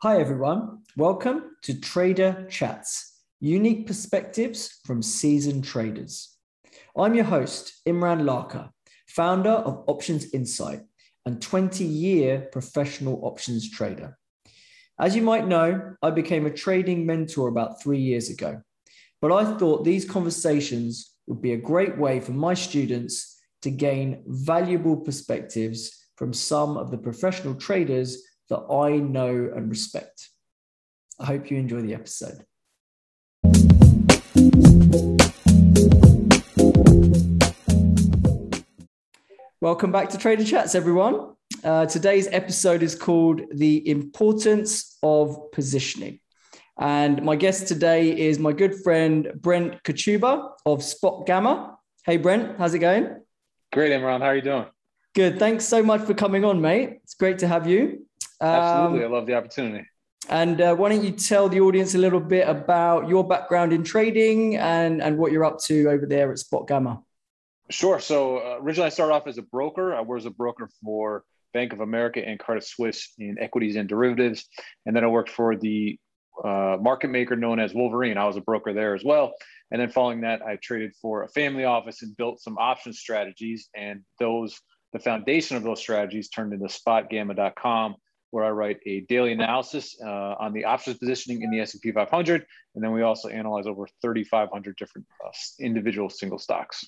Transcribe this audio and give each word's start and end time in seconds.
Hi, 0.00 0.20
everyone. 0.20 0.82
Welcome 0.96 1.56
to 1.62 1.80
Trader 1.80 2.46
Chats, 2.48 3.20
unique 3.40 3.88
perspectives 3.88 4.78
from 4.86 5.02
seasoned 5.02 5.64
traders. 5.64 6.36
I'm 6.96 7.16
your 7.16 7.24
host, 7.24 7.80
Imran 7.84 8.22
Lakha, 8.22 8.70
founder 9.08 9.50
of 9.50 9.82
Options 9.88 10.32
Insight 10.32 10.82
and 11.26 11.42
20 11.42 11.82
year 11.82 12.48
professional 12.52 13.18
options 13.24 13.68
trader. 13.72 14.16
As 15.00 15.16
you 15.16 15.22
might 15.22 15.48
know, 15.48 15.96
I 16.00 16.12
became 16.12 16.46
a 16.46 16.54
trading 16.54 17.04
mentor 17.04 17.48
about 17.48 17.82
three 17.82 17.98
years 17.98 18.30
ago, 18.30 18.62
but 19.20 19.32
I 19.32 19.56
thought 19.56 19.82
these 19.84 20.08
conversations 20.08 21.16
would 21.26 21.42
be 21.42 21.54
a 21.54 21.56
great 21.56 21.98
way 21.98 22.20
for 22.20 22.30
my 22.30 22.54
students 22.54 23.36
to 23.62 23.70
gain 23.72 24.22
valuable 24.28 24.98
perspectives 24.98 26.06
from 26.14 26.32
some 26.32 26.76
of 26.76 26.92
the 26.92 26.98
professional 26.98 27.56
traders 27.56 28.22
that 28.48 28.64
I 28.70 28.96
know 28.96 29.52
and 29.54 29.68
respect. 29.68 30.30
I 31.20 31.26
hope 31.26 31.50
you 31.50 31.58
enjoy 31.58 31.82
the 31.82 31.94
episode. 31.94 32.44
Welcome 39.60 39.92
back 39.92 40.08
to 40.10 40.18
Trader 40.18 40.44
Chats, 40.44 40.74
everyone. 40.74 41.34
Uh, 41.64 41.86
today's 41.86 42.28
episode 42.30 42.82
is 42.82 42.94
called 42.94 43.42
The 43.52 43.88
Importance 43.88 44.96
of 45.02 45.50
Positioning. 45.52 46.20
And 46.78 47.22
my 47.22 47.34
guest 47.34 47.66
today 47.66 48.16
is 48.16 48.38
my 48.38 48.52
good 48.52 48.76
friend 48.82 49.32
Brent 49.34 49.82
Kochuba 49.82 50.50
of 50.64 50.82
Spot 50.84 51.26
Gamma. 51.26 51.76
Hey, 52.04 52.16
Brent, 52.16 52.56
how's 52.56 52.72
it 52.72 52.78
going? 52.78 53.20
Great, 53.72 53.90
Imran. 53.90 54.20
How 54.20 54.26
are 54.26 54.36
you 54.36 54.42
doing? 54.42 54.66
Good. 55.14 55.38
Thanks 55.40 55.64
so 55.64 55.82
much 55.82 56.02
for 56.02 56.14
coming 56.14 56.44
on, 56.44 56.60
mate. 56.60 57.00
It's 57.02 57.14
great 57.14 57.40
to 57.40 57.48
have 57.48 57.66
you. 57.66 58.06
Absolutely. 58.40 59.04
Um, 59.04 59.12
I 59.12 59.16
love 59.16 59.26
the 59.26 59.34
opportunity. 59.34 59.86
And 60.28 60.60
uh, 60.60 60.74
why 60.74 60.90
don't 60.90 61.04
you 61.04 61.12
tell 61.12 61.48
the 61.48 61.60
audience 61.60 61.94
a 61.94 61.98
little 61.98 62.20
bit 62.20 62.48
about 62.48 63.08
your 63.08 63.26
background 63.26 63.72
in 63.72 63.82
trading 63.82 64.56
and, 64.56 65.00
and 65.02 65.16
what 65.16 65.32
you're 65.32 65.44
up 65.44 65.58
to 65.64 65.88
over 65.88 66.06
there 66.06 66.30
at 66.30 66.38
Spot 66.38 66.66
Gamma? 66.66 67.00
Sure. 67.70 68.00
So 68.00 68.38
uh, 68.38 68.58
originally, 68.60 68.86
I 68.86 68.90
started 68.90 69.14
off 69.14 69.26
as 69.26 69.38
a 69.38 69.42
broker. 69.42 69.94
I 69.94 70.00
was 70.00 70.26
a 70.26 70.30
broker 70.30 70.68
for 70.82 71.24
Bank 71.54 71.72
of 71.72 71.80
America 71.80 72.26
and 72.26 72.38
Credit 72.38 72.64
Suisse 72.64 73.12
in 73.18 73.36
equities 73.38 73.76
and 73.76 73.88
derivatives. 73.88 74.46
And 74.86 74.94
then 74.94 75.04
I 75.04 75.08
worked 75.08 75.30
for 75.30 75.56
the 75.56 75.98
uh, 76.44 76.76
market 76.80 77.08
maker 77.08 77.36
known 77.36 77.58
as 77.58 77.74
Wolverine. 77.74 78.16
I 78.16 78.26
was 78.26 78.36
a 78.36 78.40
broker 78.40 78.72
there 78.72 78.94
as 78.94 79.04
well. 79.04 79.34
And 79.70 79.80
then 79.80 79.90
following 79.90 80.22
that, 80.22 80.42
I 80.42 80.56
traded 80.56 80.94
for 81.00 81.24
a 81.24 81.28
family 81.28 81.64
office 81.64 82.02
and 82.02 82.16
built 82.16 82.40
some 82.40 82.56
option 82.58 82.92
strategies. 82.92 83.68
And 83.76 84.02
those, 84.18 84.58
the 84.92 84.98
foundation 84.98 85.56
of 85.56 85.62
those 85.62 85.80
strategies 85.80 86.28
turned 86.28 86.52
into 86.52 86.66
spotgamma.com, 86.66 87.96
where 88.30 88.44
I 88.44 88.50
write 88.50 88.80
a 88.86 89.00
daily 89.00 89.32
analysis 89.32 89.96
uh, 90.04 90.34
on 90.38 90.52
the 90.52 90.64
options 90.64 90.98
positioning 90.98 91.42
in 91.42 91.50
the 91.50 91.60
S&P 91.60 91.92
500. 91.92 92.46
And 92.74 92.84
then 92.84 92.92
we 92.92 93.02
also 93.02 93.28
analyze 93.28 93.66
over 93.66 93.86
3,500 94.02 94.76
different 94.76 95.06
uh, 95.24 95.30
individual 95.60 96.10
single 96.10 96.38
stocks. 96.38 96.84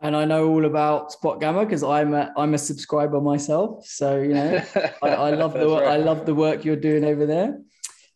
And 0.00 0.14
I 0.14 0.26
know 0.26 0.48
all 0.48 0.66
about 0.66 1.12
Spot 1.12 1.40
Gamma 1.40 1.64
because 1.64 1.82
I'm 1.82 2.12
a, 2.12 2.32
I'm 2.36 2.54
a 2.54 2.58
subscriber 2.58 3.20
myself. 3.20 3.86
So 3.86 4.20
you 4.20 4.34
know, 4.34 4.62
I, 5.02 5.08
I 5.08 5.30
love 5.30 5.54
the 5.54 5.68
right. 5.68 5.86
I 5.86 5.96
love 5.96 6.26
the 6.26 6.34
work 6.34 6.64
you're 6.64 6.76
doing 6.76 7.04
over 7.04 7.24
there. 7.24 7.58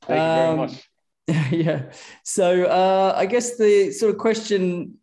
Thank 0.02 0.20
um, 0.20 0.38
you 0.38 0.44
very 0.44 0.56
much. 0.56 1.52
yeah. 1.52 1.92
So 2.24 2.64
uh, 2.64 3.14
I 3.16 3.24
guess 3.26 3.56
the 3.56 3.92
sort 3.92 4.14
of 4.14 4.18
question, 4.18 4.98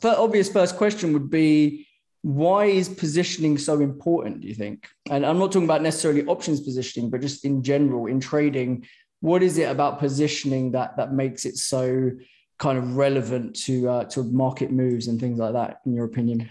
the 0.00 0.16
obvious 0.16 0.50
first 0.50 0.76
question 0.76 1.12
would 1.12 1.30
be, 1.30 1.87
why 2.22 2.66
is 2.66 2.88
positioning 2.88 3.58
so 3.58 3.80
important? 3.80 4.40
Do 4.40 4.48
you 4.48 4.54
think? 4.54 4.88
And 5.10 5.24
I'm 5.24 5.38
not 5.38 5.52
talking 5.52 5.64
about 5.64 5.82
necessarily 5.82 6.24
options 6.26 6.60
positioning, 6.60 7.10
but 7.10 7.20
just 7.20 7.44
in 7.44 7.62
general 7.62 8.06
in 8.06 8.20
trading. 8.20 8.86
What 9.20 9.42
is 9.42 9.58
it 9.58 9.70
about 9.70 9.98
positioning 9.98 10.72
that 10.72 10.96
that 10.96 11.12
makes 11.12 11.44
it 11.44 11.56
so 11.56 12.12
kind 12.58 12.78
of 12.78 12.96
relevant 12.96 13.56
to 13.64 13.88
uh, 13.88 14.04
to 14.04 14.22
market 14.24 14.70
moves 14.70 15.08
and 15.08 15.20
things 15.20 15.38
like 15.38 15.52
that? 15.52 15.80
In 15.86 15.94
your 15.94 16.06
opinion? 16.06 16.50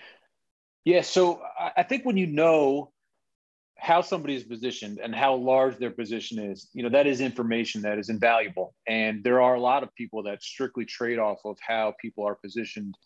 Yeah. 0.85 1.01
So 1.01 1.41
I 1.75 1.83
think 1.83 2.05
when 2.05 2.15
you 2.15 2.27
know 2.27 2.91
how 3.77 4.01
somebody 4.01 4.35
is 4.35 4.43
positioned 4.43 4.99
and 4.99 5.13
how 5.13 5.35
large 5.35 5.77
their 5.77 5.91
position 5.91 6.39
is, 6.39 6.69
you 6.73 6.81
know, 6.81 6.89
that 6.89 7.05
is 7.05 7.21
information 7.21 7.81
that 7.83 7.99
is 7.99 8.09
invaluable. 8.09 8.73
And 8.87 9.23
there 9.23 9.41
are 9.41 9.55
a 9.55 9.59
lot 9.59 9.83
of 9.83 9.93
people 9.95 10.23
that 10.23 10.41
strictly 10.41 10.85
trade 10.85 11.19
off 11.19 11.39
of 11.45 11.57
how 11.61 11.93
people 12.01 12.25
are 12.25 12.35
positioned 12.35 12.97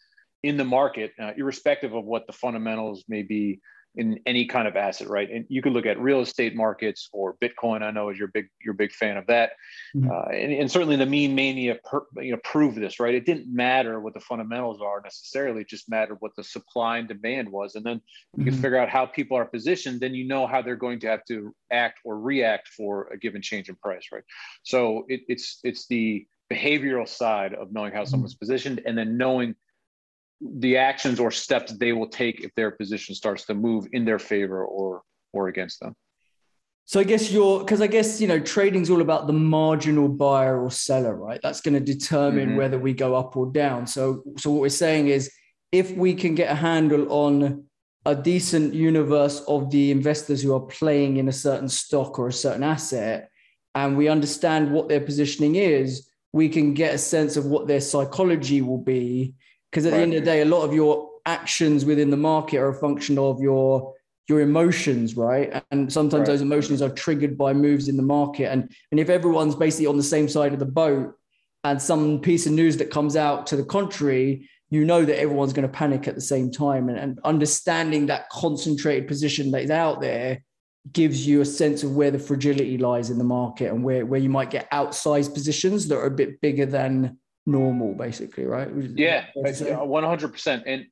in 0.44 0.57
the 0.57 0.66
market, 0.66 1.13
uh, 1.22 1.31
irrespective 1.38 1.94
of 1.94 2.06
what 2.06 2.28
the 2.28 2.34
fundamentals 2.34 3.03
may 3.07 3.22
be 3.22 3.62
in 3.96 4.19
any 4.25 4.46
kind 4.46 4.68
of 4.68 4.75
asset, 4.78 5.09
right? 5.09 5.29
And 5.29 5.46
you 5.50 5.62
could 5.62 5.74
look 5.74 5.85
at 5.85 6.00
real 6.00 6.22
estate 6.22 6.56
markets 6.56 7.09
or 7.12 7.35
Bitcoin. 7.44 7.81
I 7.81 7.91
know 7.91 8.09
is 8.09 8.18
your 8.18 8.29
big 8.29 8.47
you're 8.63 8.74
a 8.74 8.78
big 8.78 8.94
fan 8.94 9.18
of 9.18 9.28
that, 9.28 9.51
mm-hmm. 9.96 10.09
uh, 10.09 10.34
and, 10.34 10.53
and, 10.53 10.72
certainly 10.72 10.96
the 10.96 11.06
meme 11.06 11.35
mania 11.35 11.78
per, 11.84 12.03
you 12.22 12.31
know 12.31 12.40
proved 12.44 12.78
this, 12.78 13.00
right? 13.01 13.13
It 13.13 13.25
didn't 13.25 13.53
matter 13.53 14.00
what 14.00 14.13
the 14.13 14.22
fundamentals 14.22 14.80
are 14.81 15.01
necessarily; 15.01 15.62
it 15.62 15.68
just 15.68 15.90
mattered 15.90 16.18
what 16.22 16.35
the 16.38 16.44
supply 16.44 17.00
and 17.00 17.07
demand 17.07 17.51
was, 17.51 17.75
and 17.75 17.85
then 17.85 18.01
you 18.38 18.44
mm-hmm. 18.44 18.51
can 18.51 18.62
figure 18.62 18.78
out 18.78 18.88
how 18.88 19.06
people 19.06 19.35
are 19.35 19.46
positioned. 19.46 20.00
Then 20.00 20.16
you 20.16 20.25
know 20.25 20.47
how 20.47 20.62
they're 20.62 20.75
going 20.78 21.01
to 21.01 21.07
have 21.07 21.25
to 21.25 21.53
act 21.69 22.00
or 22.06 22.18
react 22.18 22.69
for 22.69 23.09
a 23.12 23.18
given 23.18 23.41
change 23.41 23.68
in 23.68 23.75
price, 23.75 24.07
right? 24.13 24.24
So 24.63 25.06
it, 25.09 25.22
it's 25.28 25.59
it's 25.63 25.88
the 25.88 26.25
behavioral 26.50 27.07
side 27.07 27.53
of 27.53 27.74
knowing 27.74 27.91
how 27.91 28.01
mm-hmm. 28.01 28.09
someone's 28.09 28.35
positioned, 28.35 28.81
and 28.85 28.97
then 28.97 29.18
knowing 29.18 29.56
the 30.41 30.78
actions 30.78 31.19
or 31.19 31.31
steps 31.31 31.72
they 31.74 31.94
will 31.94 32.07
take 32.07 32.41
if 32.41 32.53
their 32.56 32.72
position 32.72 33.13
starts 33.16 33.46
to 33.46 33.53
move 33.53 33.88
in 33.94 34.06
their 34.06 34.19
favor 34.19 34.66
or 34.66 35.03
or 35.34 35.47
against 35.47 35.79
them. 35.79 35.96
So 36.85 37.00
I 37.00 37.03
guess 37.03 37.31
you're 37.31 37.59
because 37.59 37.81
I 37.81 37.88
guess 37.88 38.19
you 38.19 38.28
know 38.28 38.40
trading's 38.40 38.90
all 38.90 39.01
about 39.01 39.28
the 39.28 39.34
marginal 39.34 40.09
buyer 40.09 40.62
or 40.62 40.72
seller, 40.72 41.16
right? 41.16 41.40
That's 41.41 41.62
going 41.62 41.75
to 41.75 41.80
determine 41.80 42.50
mm-hmm. 42.50 42.57
whether 42.57 42.80
we 42.80 42.94
go 42.94 43.16
up 43.16 43.38
or 43.38 43.51
down. 43.51 43.88
So 43.88 44.24
so 44.38 44.51
what 44.51 44.62
we're 44.62 44.69
saying 44.69 45.07
is 45.07 45.31
if 45.72 45.91
we 45.91 46.13
can 46.13 46.35
get 46.35 46.51
a 46.51 46.56
handle 46.56 47.12
on 47.12 47.66
a 48.06 48.16
decent 48.16 48.74
universe 48.74 49.41
of 49.47 49.69
the 49.69 49.91
investors 49.91 50.41
who 50.41 50.53
are 50.56 50.62
playing 50.62 51.18
in 51.18 51.28
a 51.28 51.31
certain 51.34 51.69
stock 51.69 52.18
or 52.18 52.28
a 52.28 52.34
certain 52.34 52.63
asset 52.63 53.30
and 53.75 53.96
we 53.96 54.07
understand 54.07 54.72
what 54.72 54.90
their 54.90 55.00
positioning 55.00 55.56
is, 55.56 56.09
we 56.34 56.50
can 56.50 56.74
get 56.74 56.96
a 56.96 56.97
sense 56.97 57.38
of 57.38 57.46
what 57.46 57.68
their 57.68 57.80
psychology 57.80 58.62
will 58.62 58.80
be 58.80 59.35
because 59.72 59.86
at 59.86 59.94
right. 59.94 59.98
the 59.98 60.04
end 60.04 60.14
of 60.14 60.22
the 60.22 60.26
day, 60.26 60.42
a 60.42 60.46
lot 60.46 60.64
of 60.64 60.74
your 60.74 61.09
actions 61.26 61.86
within 61.86 62.09
the 62.09 62.18
market 62.18 62.58
are 62.58 62.70
a 62.70 62.74
function 62.74 63.18
of 63.18 63.40
your 63.40 63.94
your 64.28 64.42
emotions, 64.42 65.18
right? 65.18 65.64
And 65.72 65.92
sometimes 65.92 66.22
right. 66.22 66.28
those 66.28 66.42
emotions 66.42 66.82
are 66.82 66.90
triggered 66.90 67.38
by 67.38 67.54
moves 67.54 67.88
in 67.88 67.98
the 67.98 68.04
market. 68.04 68.52
And 68.52 68.72
and 68.92 69.00
if 69.00 69.10
everyone's 69.10 69.56
basically 69.56 69.88
on 69.88 69.98
the 69.98 70.04
same 70.04 70.28
side 70.28 70.54
of 70.54 70.60
the 70.60 70.66
boat, 70.66 71.16
and 71.64 71.81
some 71.81 72.20
piece 72.20 72.46
of 72.46 72.54
news 72.54 72.78
that 72.78 72.92
comes 72.92 73.16
out 73.16 73.48
to 73.48 73.56
the 73.56 73.64
contrary, 73.64 74.50
you 74.70 74.86
know 74.86 75.06
that 75.06 75.20
everyone's 75.20 75.54
going 75.54 75.68
to 75.68 75.74
panic 75.74 76.08
at 76.08 76.16
the 76.16 76.22
same 76.22 76.52
time. 76.52 76.90
And, 76.90 76.98
and 76.98 77.20
understanding 77.24 78.08
that 78.08 78.30
concentrated 78.30 79.08
position 79.08 79.52
that 79.52 79.64
is 79.64 79.72
out 79.72 80.02
there 80.02 80.44
gives 80.92 81.28
you 81.28 81.42
a 81.42 81.46
sense 81.46 81.84
of 81.84 81.96
where 81.96 82.10
the 82.10 82.18
fragility 82.18 82.78
lies 82.78 83.12
in 83.12 83.20
the 83.20 83.24
market 83.24 83.72
and 83.72 83.84
where, 83.84 84.06
where 84.06 84.20
you 84.20 84.30
might 84.30 84.50
get 84.50 84.72
outsized 84.72 85.34
positions 85.34 85.88
that 85.88 85.98
are 85.98 86.08
a 86.08 86.12
bit 86.12 86.42
bigger 86.42 86.66
than 86.66 87.20
normal, 87.46 87.94
basically, 87.94 88.46
right? 88.46 88.69
Yeah, 88.96 89.25
one 89.35 90.03
hundred 90.03 90.29
percent. 90.29 90.63
And 90.66 90.85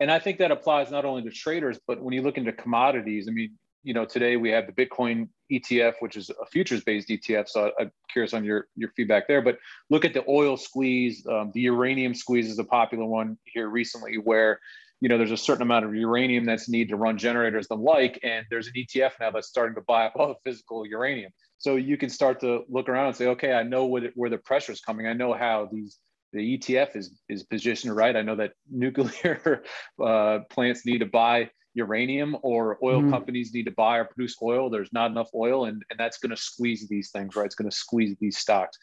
and 0.00 0.10
I 0.10 0.18
think 0.18 0.38
that 0.38 0.50
applies 0.50 0.90
not 0.90 1.04
only 1.04 1.22
to 1.22 1.30
traders, 1.30 1.78
but 1.86 2.02
when 2.02 2.12
you 2.12 2.22
look 2.22 2.36
into 2.36 2.52
commodities. 2.52 3.28
I 3.28 3.32
mean, 3.32 3.56
you 3.82 3.94
know, 3.94 4.04
today 4.04 4.36
we 4.36 4.50
have 4.50 4.66
the 4.66 4.72
Bitcoin 4.72 5.28
ETF, 5.50 5.94
which 6.00 6.16
is 6.16 6.30
a 6.30 6.46
futures-based 6.46 7.08
ETF. 7.08 7.48
So 7.48 7.72
I'm 7.78 7.90
curious 8.12 8.32
on 8.32 8.44
your 8.44 8.68
your 8.76 8.90
feedback 8.96 9.28
there. 9.28 9.42
But 9.42 9.58
look 9.90 10.04
at 10.04 10.14
the 10.14 10.24
oil 10.28 10.56
squeeze. 10.56 11.26
Um, 11.26 11.50
the 11.54 11.60
uranium 11.60 12.14
squeeze 12.14 12.50
is 12.50 12.58
a 12.58 12.64
popular 12.64 13.04
one 13.04 13.38
here 13.44 13.68
recently, 13.68 14.16
where 14.16 14.60
you 15.02 15.08
know 15.08 15.18
there's 15.18 15.32
a 15.32 15.36
certain 15.36 15.62
amount 15.62 15.84
of 15.84 15.92
uranium 15.92 16.44
that's 16.44 16.68
needed 16.68 16.90
to 16.90 16.96
run 16.96 17.18
generators 17.18 17.66
and 17.68 17.80
the 17.80 17.82
like, 17.82 18.20
and 18.22 18.46
there's 18.50 18.68
an 18.68 18.74
ETF 18.76 19.10
now 19.18 19.32
that's 19.32 19.48
starting 19.48 19.74
to 19.74 19.80
buy 19.80 20.06
up 20.06 20.12
all 20.16 20.28
the 20.28 20.36
physical 20.44 20.86
uranium. 20.86 21.32
So 21.58 21.74
you 21.74 21.96
can 21.96 22.08
start 22.08 22.40
to 22.42 22.62
look 22.68 22.88
around 22.88 23.08
and 23.08 23.16
say, 23.16 23.26
okay, 23.26 23.52
I 23.52 23.64
know 23.64 23.86
where 23.86 24.02
the, 24.02 24.12
where 24.14 24.30
the 24.30 24.38
pressure 24.38 24.70
is 24.70 24.80
coming. 24.80 25.08
I 25.08 25.12
know 25.12 25.32
how 25.32 25.68
these 25.72 25.98
the 26.32 26.56
ETF 26.56 26.94
is 26.94 27.18
is 27.28 27.42
positioned 27.42 27.96
right. 27.96 28.16
I 28.16 28.22
know 28.22 28.36
that 28.36 28.52
nuclear 28.70 29.64
uh, 30.00 30.38
plants 30.48 30.86
need 30.86 30.98
to 30.98 31.06
buy 31.06 31.50
uranium 31.74 32.36
or 32.42 32.78
oil 32.82 33.02
mm. 33.02 33.10
companies 33.10 33.52
need 33.52 33.64
to 33.64 33.72
buy 33.72 33.98
or 33.98 34.04
produce 34.04 34.36
oil. 34.40 34.70
There's 34.70 34.92
not 34.92 35.10
enough 35.10 35.30
oil, 35.34 35.64
and, 35.64 35.82
and 35.90 35.98
that's 35.98 36.18
going 36.18 36.30
to 36.30 36.36
squeeze 36.36 36.86
these 36.88 37.10
things, 37.10 37.34
right? 37.34 37.46
It's 37.46 37.54
going 37.54 37.70
to 37.70 37.76
squeeze 37.76 38.16
these 38.20 38.38
stocks. 38.38 38.76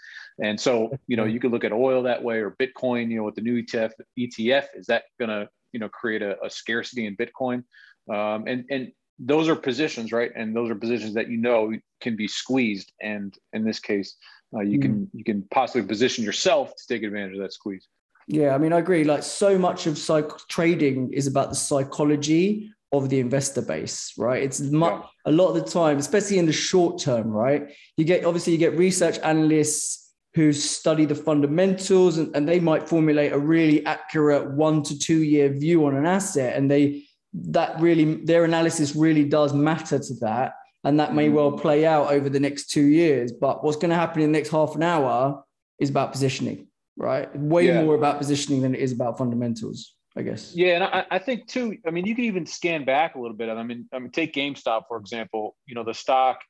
And 0.43 0.59
so, 0.59 0.91
you 1.07 1.15
know, 1.15 1.25
you 1.25 1.39
could 1.39 1.51
look 1.51 1.63
at 1.63 1.71
oil 1.71 2.03
that 2.03 2.23
way 2.23 2.39
or 2.39 2.55
Bitcoin, 2.59 3.09
you 3.09 3.17
know, 3.17 3.23
with 3.23 3.35
the 3.35 3.41
new 3.41 3.61
ETF, 3.61 3.91
ETF, 4.17 4.65
is 4.75 4.87
that 4.87 5.03
going 5.19 5.29
to, 5.29 5.47
you 5.71 5.79
know, 5.79 5.89
create 5.89 6.21
a, 6.21 6.41
a 6.43 6.49
scarcity 6.49 7.05
in 7.05 7.15
Bitcoin? 7.15 7.63
Um, 8.09 8.47
and, 8.47 8.65
and 8.69 8.91
those 9.19 9.49
are 9.49 9.55
positions, 9.55 10.11
right? 10.11 10.31
And 10.35 10.55
those 10.55 10.69
are 10.69 10.75
positions 10.75 11.13
that 11.15 11.29
you 11.29 11.37
know 11.37 11.73
can 12.01 12.15
be 12.15 12.27
squeezed. 12.27 12.91
And 13.01 13.37
in 13.53 13.63
this 13.63 13.79
case, 13.79 14.15
uh, 14.53 14.61
you 14.61 14.79
mm. 14.79 14.81
can 14.81 15.09
you 15.13 15.23
can 15.23 15.43
possibly 15.51 15.87
position 15.87 16.23
yourself 16.23 16.73
to 16.75 16.87
take 16.87 17.03
advantage 17.03 17.33
of 17.33 17.41
that 17.41 17.53
squeeze. 17.53 17.87
Yeah, 18.27 18.53
I 18.53 18.57
mean, 18.59 18.73
I 18.73 18.79
agree. 18.79 19.03
Like 19.03 19.23
so 19.23 19.57
much 19.57 19.87
of 19.87 19.97
psych- 19.97 20.47
trading 20.49 21.11
is 21.13 21.25
about 21.25 21.49
the 21.49 21.55
psychology 21.55 22.71
of 22.91 23.09
the 23.09 23.19
investor 23.19 23.61
base, 23.61 24.13
right? 24.17 24.41
It's 24.41 24.59
much, 24.59 25.01
yeah. 25.01 25.31
a 25.31 25.31
lot 25.31 25.49
of 25.49 25.55
the 25.55 25.69
time, 25.69 25.97
especially 25.97 26.37
in 26.37 26.45
the 26.45 26.53
short 26.53 26.99
term, 26.99 27.29
right? 27.29 27.71
You 27.97 28.05
get 28.05 28.25
obviously 28.25 28.53
you 28.53 28.59
get 28.59 28.77
research 28.77 29.19
analysts 29.23 29.98
who 30.35 30.53
study 30.53 31.05
the 31.05 31.15
fundamentals 31.15 32.17
and, 32.17 32.35
and 32.35 32.47
they 32.47 32.59
might 32.59 32.87
formulate 32.87 33.33
a 33.33 33.39
really 33.39 33.85
accurate 33.85 34.51
one 34.51 34.83
to 34.83 34.97
two 34.97 35.23
year 35.23 35.49
view 35.49 35.85
on 35.85 35.95
an 35.95 36.05
asset. 36.05 36.55
And 36.55 36.69
they 36.69 37.03
that 37.33 37.79
really 37.79 38.15
their 38.25 38.43
analysis 38.43 38.95
really 38.95 39.23
does 39.23 39.53
matter 39.53 39.99
to 39.99 40.13
that. 40.21 40.53
And 40.83 40.99
that 40.99 41.13
may 41.13 41.29
well 41.29 41.51
mm. 41.51 41.61
play 41.61 41.85
out 41.85 42.11
over 42.11 42.29
the 42.29 42.39
next 42.39 42.69
two 42.69 42.85
years. 42.85 43.31
But 43.31 43.63
what's 43.63 43.77
going 43.77 43.89
to 43.89 43.95
happen 43.95 44.21
in 44.21 44.31
the 44.31 44.37
next 44.37 44.49
half 44.49 44.75
an 44.75 44.83
hour 44.83 45.43
is 45.79 45.89
about 45.89 46.11
positioning, 46.11 46.67
right? 46.95 47.33
Way 47.37 47.67
yeah. 47.67 47.83
more 47.83 47.95
about 47.95 48.17
positioning 48.17 48.61
than 48.61 48.75
it 48.75 48.81
is 48.81 48.91
about 48.91 49.17
fundamentals. 49.17 49.95
I 50.15 50.23
guess. 50.23 50.53
Yeah, 50.55 50.75
and 50.75 50.83
I, 50.83 51.05
I, 51.11 51.19
think 51.19 51.47
too. 51.47 51.77
I 51.85 51.91
mean, 51.91 52.05
you 52.05 52.15
can 52.15 52.25
even 52.25 52.45
scan 52.45 52.83
back 52.83 53.15
a 53.15 53.21
little 53.21 53.37
bit. 53.37 53.47
I 53.47 53.63
mean, 53.63 53.87
I 53.93 53.99
mean, 53.99 54.09
take 54.09 54.33
GameStop 54.33 54.83
for 54.87 54.97
example. 54.97 55.55
You 55.65 55.75
know, 55.75 55.83
the 55.83 55.93
stock 55.93 56.41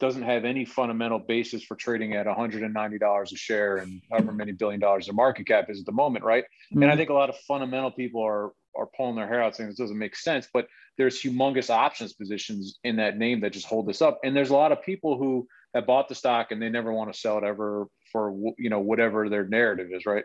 doesn't 0.00 0.22
have 0.22 0.44
any 0.44 0.64
fundamental 0.64 1.18
basis 1.18 1.62
for 1.62 1.76
trading 1.76 2.14
at 2.14 2.26
$190 2.26 3.32
a 3.32 3.36
share 3.36 3.76
and 3.76 4.02
however 4.10 4.32
many 4.32 4.52
billion 4.52 4.80
dollars 4.80 5.08
of 5.08 5.14
market 5.14 5.46
cap 5.46 5.66
is 5.68 5.80
at 5.80 5.86
the 5.86 5.92
moment, 5.92 6.24
right? 6.24 6.44
Mm-hmm. 6.44 6.82
And 6.82 6.84
I 6.84 6.94
mm-hmm. 6.94 6.98
think 6.98 7.10
a 7.10 7.14
lot 7.14 7.28
of 7.28 7.36
fundamental 7.38 7.90
people 7.90 8.22
are 8.22 8.52
are 8.76 8.88
pulling 8.96 9.14
their 9.14 9.28
hair 9.28 9.40
out 9.40 9.54
saying 9.54 9.70
this 9.70 9.78
doesn't 9.78 9.98
make 9.98 10.16
sense. 10.16 10.48
But 10.52 10.66
there's 10.98 11.20
humongous 11.20 11.70
options 11.70 12.12
positions 12.12 12.78
in 12.82 12.96
that 12.96 13.18
name 13.18 13.40
that 13.40 13.52
just 13.52 13.66
hold 13.66 13.86
this 13.86 14.02
up. 14.02 14.18
And 14.24 14.34
there's 14.36 14.50
a 14.50 14.54
lot 14.54 14.72
of 14.72 14.82
people 14.82 15.16
who 15.16 15.46
have 15.74 15.86
bought 15.86 16.08
the 16.08 16.14
stock 16.14 16.50
and 16.50 16.60
they 16.60 16.68
never 16.68 16.92
want 16.92 17.12
to 17.12 17.18
sell 17.18 17.38
it 17.38 17.44
ever 17.44 17.86
for 18.10 18.32
you 18.58 18.70
know 18.70 18.80
whatever 18.80 19.28
their 19.28 19.46
narrative 19.46 19.88
is, 19.92 20.06
right? 20.06 20.24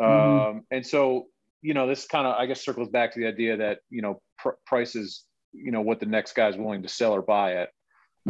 Mm-hmm. 0.00 0.48
Um, 0.48 0.62
and 0.70 0.86
so 0.86 1.26
you 1.62 1.74
know 1.74 1.86
this 1.86 2.06
kind 2.06 2.26
of 2.26 2.34
I 2.34 2.46
guess 2.46 2.64
circles 2.64 2.88
back 2.88 3.14
to 3.14 3.20
the 3.20 3.26
idea 3.26 3.56
that 3.56 3.78
you 3.90 4.02
know 4.02 4.20
pr- 4.38 4.50
prices 4.66 5.24
you 5.52 5.70
know 5.70 5.80
what 5.80 6.00
the 6.00 6.06
next 6.06 6.34
guy 6.34 6.48
is 6.48 6.56
willing 6.56 6.82
to 6.82 6.88
sell 6.88 7.12
or 7.12 7.22
buy 7.22 7.54
at. 7.54 7.70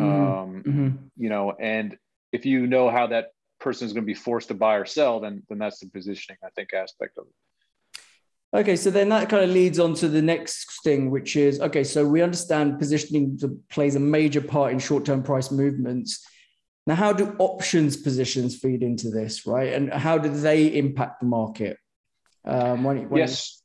Um, 0.03 0.63
mm-hmm. 0.63 0.89
You 1.17 1.29
know, 1.29 1.53
and 1.53 1.97
if 2.33 2.47
you 2.47 2.67
know 2.67 2.91
how 2.91 3.07
that 3.09 3.29
person 3.59 3.87
is 3.87 3.93
going 3.93 4.05
to 4.05 4.07
be 4.07 4.15
forced 4.15 4.49
to 4.49 4.55
buy 4.55 4.77
or 4.77 4.85
sell, 4.85 5.21
then 5.21 5.43
then 5.49 5.59
that's 5.59 5.81
the 5.81 5.89
positioning 5.89 6.39
I 6.45 6.51
think 6.51 6.75
aspect 6.75 7.19
of 7.19 7.27
it. 7.27 7.33
Okay, 8.55 8.77
so 8.77 8.91
then 8.91 9.09
that 9.11 9.29
kind 9.29 9.45
of 9.45 9.51
leads 9.51 9.79
on 9.79 9.95
to 9.95 10.09
the 10.09 10.23
next 10.23 10.83
thing, 10.83 11.11
which 11.11 11.37
is 11.37 11.61
okay. 11.61 11.85
So 11.85 12.07
we 12.07 12.23
understand 12.23 12.79
positioning 12.79 13.39
plays 13.69 13.97
a 13.97 14.01
major 14.01 14.41
part 14.41 14.73
in 14.73 14.79
short-term 14.79 15.23
price 15.23 15.51
movements. 15.51 16.25
Now, 16.87 16.95
how 16.95 17.13
do 17.13 17.35
options 17.39 17.97
positions 17.97 18.57
feed 18.57 18.83
into 18.83 19.11
this, 19.11 19.47
right? 19.47 19.73
And 19.73 19.93
how 19.93 20.19
do 20.19 20.29
they 20.29 20.69
impact 20.69 21.21
the 21.21 21.27
market? 21.27 21.77
Um, 22.45 22.85
when, 22.85 23.11
when 23.11 23.19
yes. 23.19 23.61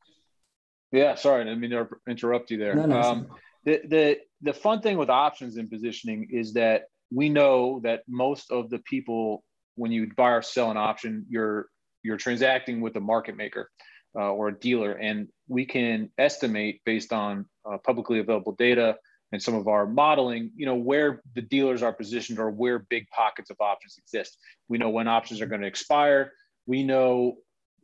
Yeah, 0.91 1.15
sorry, 1.15 1.41
I 1.41 1.43
didn't 1.45 1.61
mean 1.61 1.71
to 1.71 1.87
interrupt 2.09 2.51
you 2.51 2.57
there. 2.57 2.75
No, 2.75 2.85
no, 2.87 2.99
um, 2.99 3.27
the, 3.63 3.81
the 3.87 4.17
the 4.41 4.53
fun 4.53 4.81
thing 4.81 4.97
with 4.97 5.09
options 5.09 5.57
and 5.57 5.69
positioning 5.69 6.27
is 6.31 6.53
that 6.53 6.83
we 7.13 7.29
know 7.29 7.79
that 7.83 8.03
most 8.07 8.51
of 8.51 8.69
the 8.69 8.79
people 8.79 9.43
when 9.75 9.91
you 9.91 10.11
buy 10.15 10.31
or 10.31 10.41
sell 10.41 10.71
an 10.71 10.77
option 10.77 11.25
you're 11.29 11.67
you're 12.03 12.17
transacting 12.17 12.81
with 12.81 12.95
a 12.95 12.99
market 12.99 13.37
maker 13.37 13.69
uh, 14.15 14.31
or 14.31 14.49
a 14.49 14.59
dealer. 14.59 14.93
And 14.93 15.27
we 15.47 15.65
can 15.65 16.09
estimate 16.17 16.81
based 16.85 17.13
on 17.13 17.45
uh, 17.69 17.77
publicly 17.85 18.19
available 18.19 18.53
data 18.53 18.97
and 19.31 19.41
some 19.41 19.55
of 19.55 19.67
our 19.67 19.85
modeling 19.85 20.51
you 20.55 20.65
know 20.65 20.75
where 20.75 21.21
the 21.35 21.41
dealers 21.41 21.81
are 21.81 21.93
positioned 21.93 22.39
or 22.39 22.49
where 22.49 22.79
big 22.79 23.07
pockets 23.09 23.49
of 23.49 23.57
options 23.59 23.97
exist. 23.97 24.37
We 24.67 24.77
know 24.77 24.89
when 24.89 25.07
options 25.07 25.41
are 25.41 25.45
going 25.45 25.61
to 25.61 25.67
expire. 25.67 26.31
We 26.65 26.83
know 26.83 27.37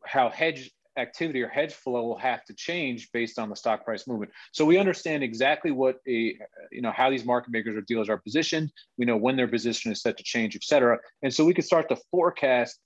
how 0.05 0.29
hedge 0.29 0.71
activity 0.97 1.41
or 1.41 1.47
hedge 1.47 1.73
flow 1.73 2.03
will 2.07 2.17
have 2.17 2.43
to 2.45 2.53
change 2.53 3.09
based 3.11 3.37
on 3.39 3.49
the 3.49 3.55
stock 3.55 3.85
price 3.85 4.07
movement. 4.07 4.31
So 4.51 4.65
we 4.65 4.77
understand 4.77 5.23
exactly 5.23 5.71
what 5.71 5.97
a, 6.07 6.37
you 6.71 6.81
know, 6.81 6.91
how 6.91 7.09
these 7.09 7.25
market 7.25 7.51
makers 7.51 7.75
or 7.75 7.81
dealers 7.81 8.09
are 8.09 8.17
positioned. 8.17 8.71
We 8.97 9.05
know 9.05 9.17
when 9.17 9.37
their 9.37 9.47
position 9.47 9.91
is 9.91 10.01
set 10.01 10.17
to 10.17 10.23
change, 10.23 10.55
et 10.55 10.63
cetera. 10.63 10.97
And 11.23 11.33
so 11.33 11.45
we 11.45 11.53
can 11.53 11.63
start 11.63 11.89
to 11.89 11.97
forecast 12.11 12.79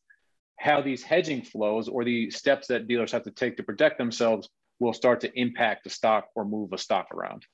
how 0.59 0.81
these 0.81 1.01
hedging 1.01 1.41
flows 1.41 1.87
or 1.87 2.03
the 2.03 2.29
steps 2.29 2.67
that 2.67 2.87
dealers 2.87 3.11
have 3.11 3.23
to 3.23 3.31
take 3.31 3.57
to 3.57 3.63
protect 3.63 3.97
themselves 3.97 4.47
will 4.79 4.93
start 4.93 5.21
to 5.21 5.39
impact 5.39 5.83
the 5.83 5.89
stock 5.89 6.25
or 6.35 6.45
move 6.45 6.73
a 6.73 6.77
stock 6.77 7.07
around. 7.13 7.45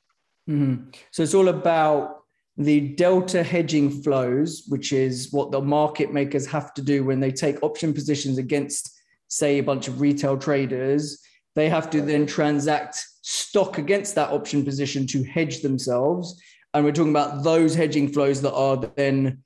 Mm-hmm. 0.50 0.90
So 1.12 1.24
it's 1.24 1.34
all 1.34 1.50
about 1.50 2.24
the 2.58 2.80
delta 2.96 3.44
hedging 3.44 4.02
flows, 4.02 4.64
which 4.68 4.92
is 4.92 5.32
what 5.32 5.52
the 5.52 5.62
market 5.62 6.12
makers 6.12 6.48
have 6.48 6.74
to 6.74 6.82
do 6.82 7.04
when 7.04 7.20
they 7.20 7.32
take 7.32 7.62
option 7.62 7.94
positions 7.94 8.40
against 8.40 8.97
say 9.28 9.60
a 9.60 9.64
bunch 9.64 9.88
of 9.88 10.02
retail 10.02 10.38
traders, 10.38 11.22
they 11.56 11.70
have 11.70 11.90
to 11.90 12.02
then 12.02 12.26
transact 12.26 13.04
stock 13.22 13.78
against 13.78 14.16
that 14.16 14.30
option 14.30 14.64
position 14.64 15.08
to 15.08 15.24
hedge 15.24 15.62
themselves. 15.62 16.42
And 16.74 16.86
we're 16.86 16.92
talking 16.92 17.12
about 17.12 17.44
those 17.44 17.76
hedging 17.76 18.10
flows 18.10 18.42
that 18.42 18.54
are 18.54 18.78
then 18.78 19.44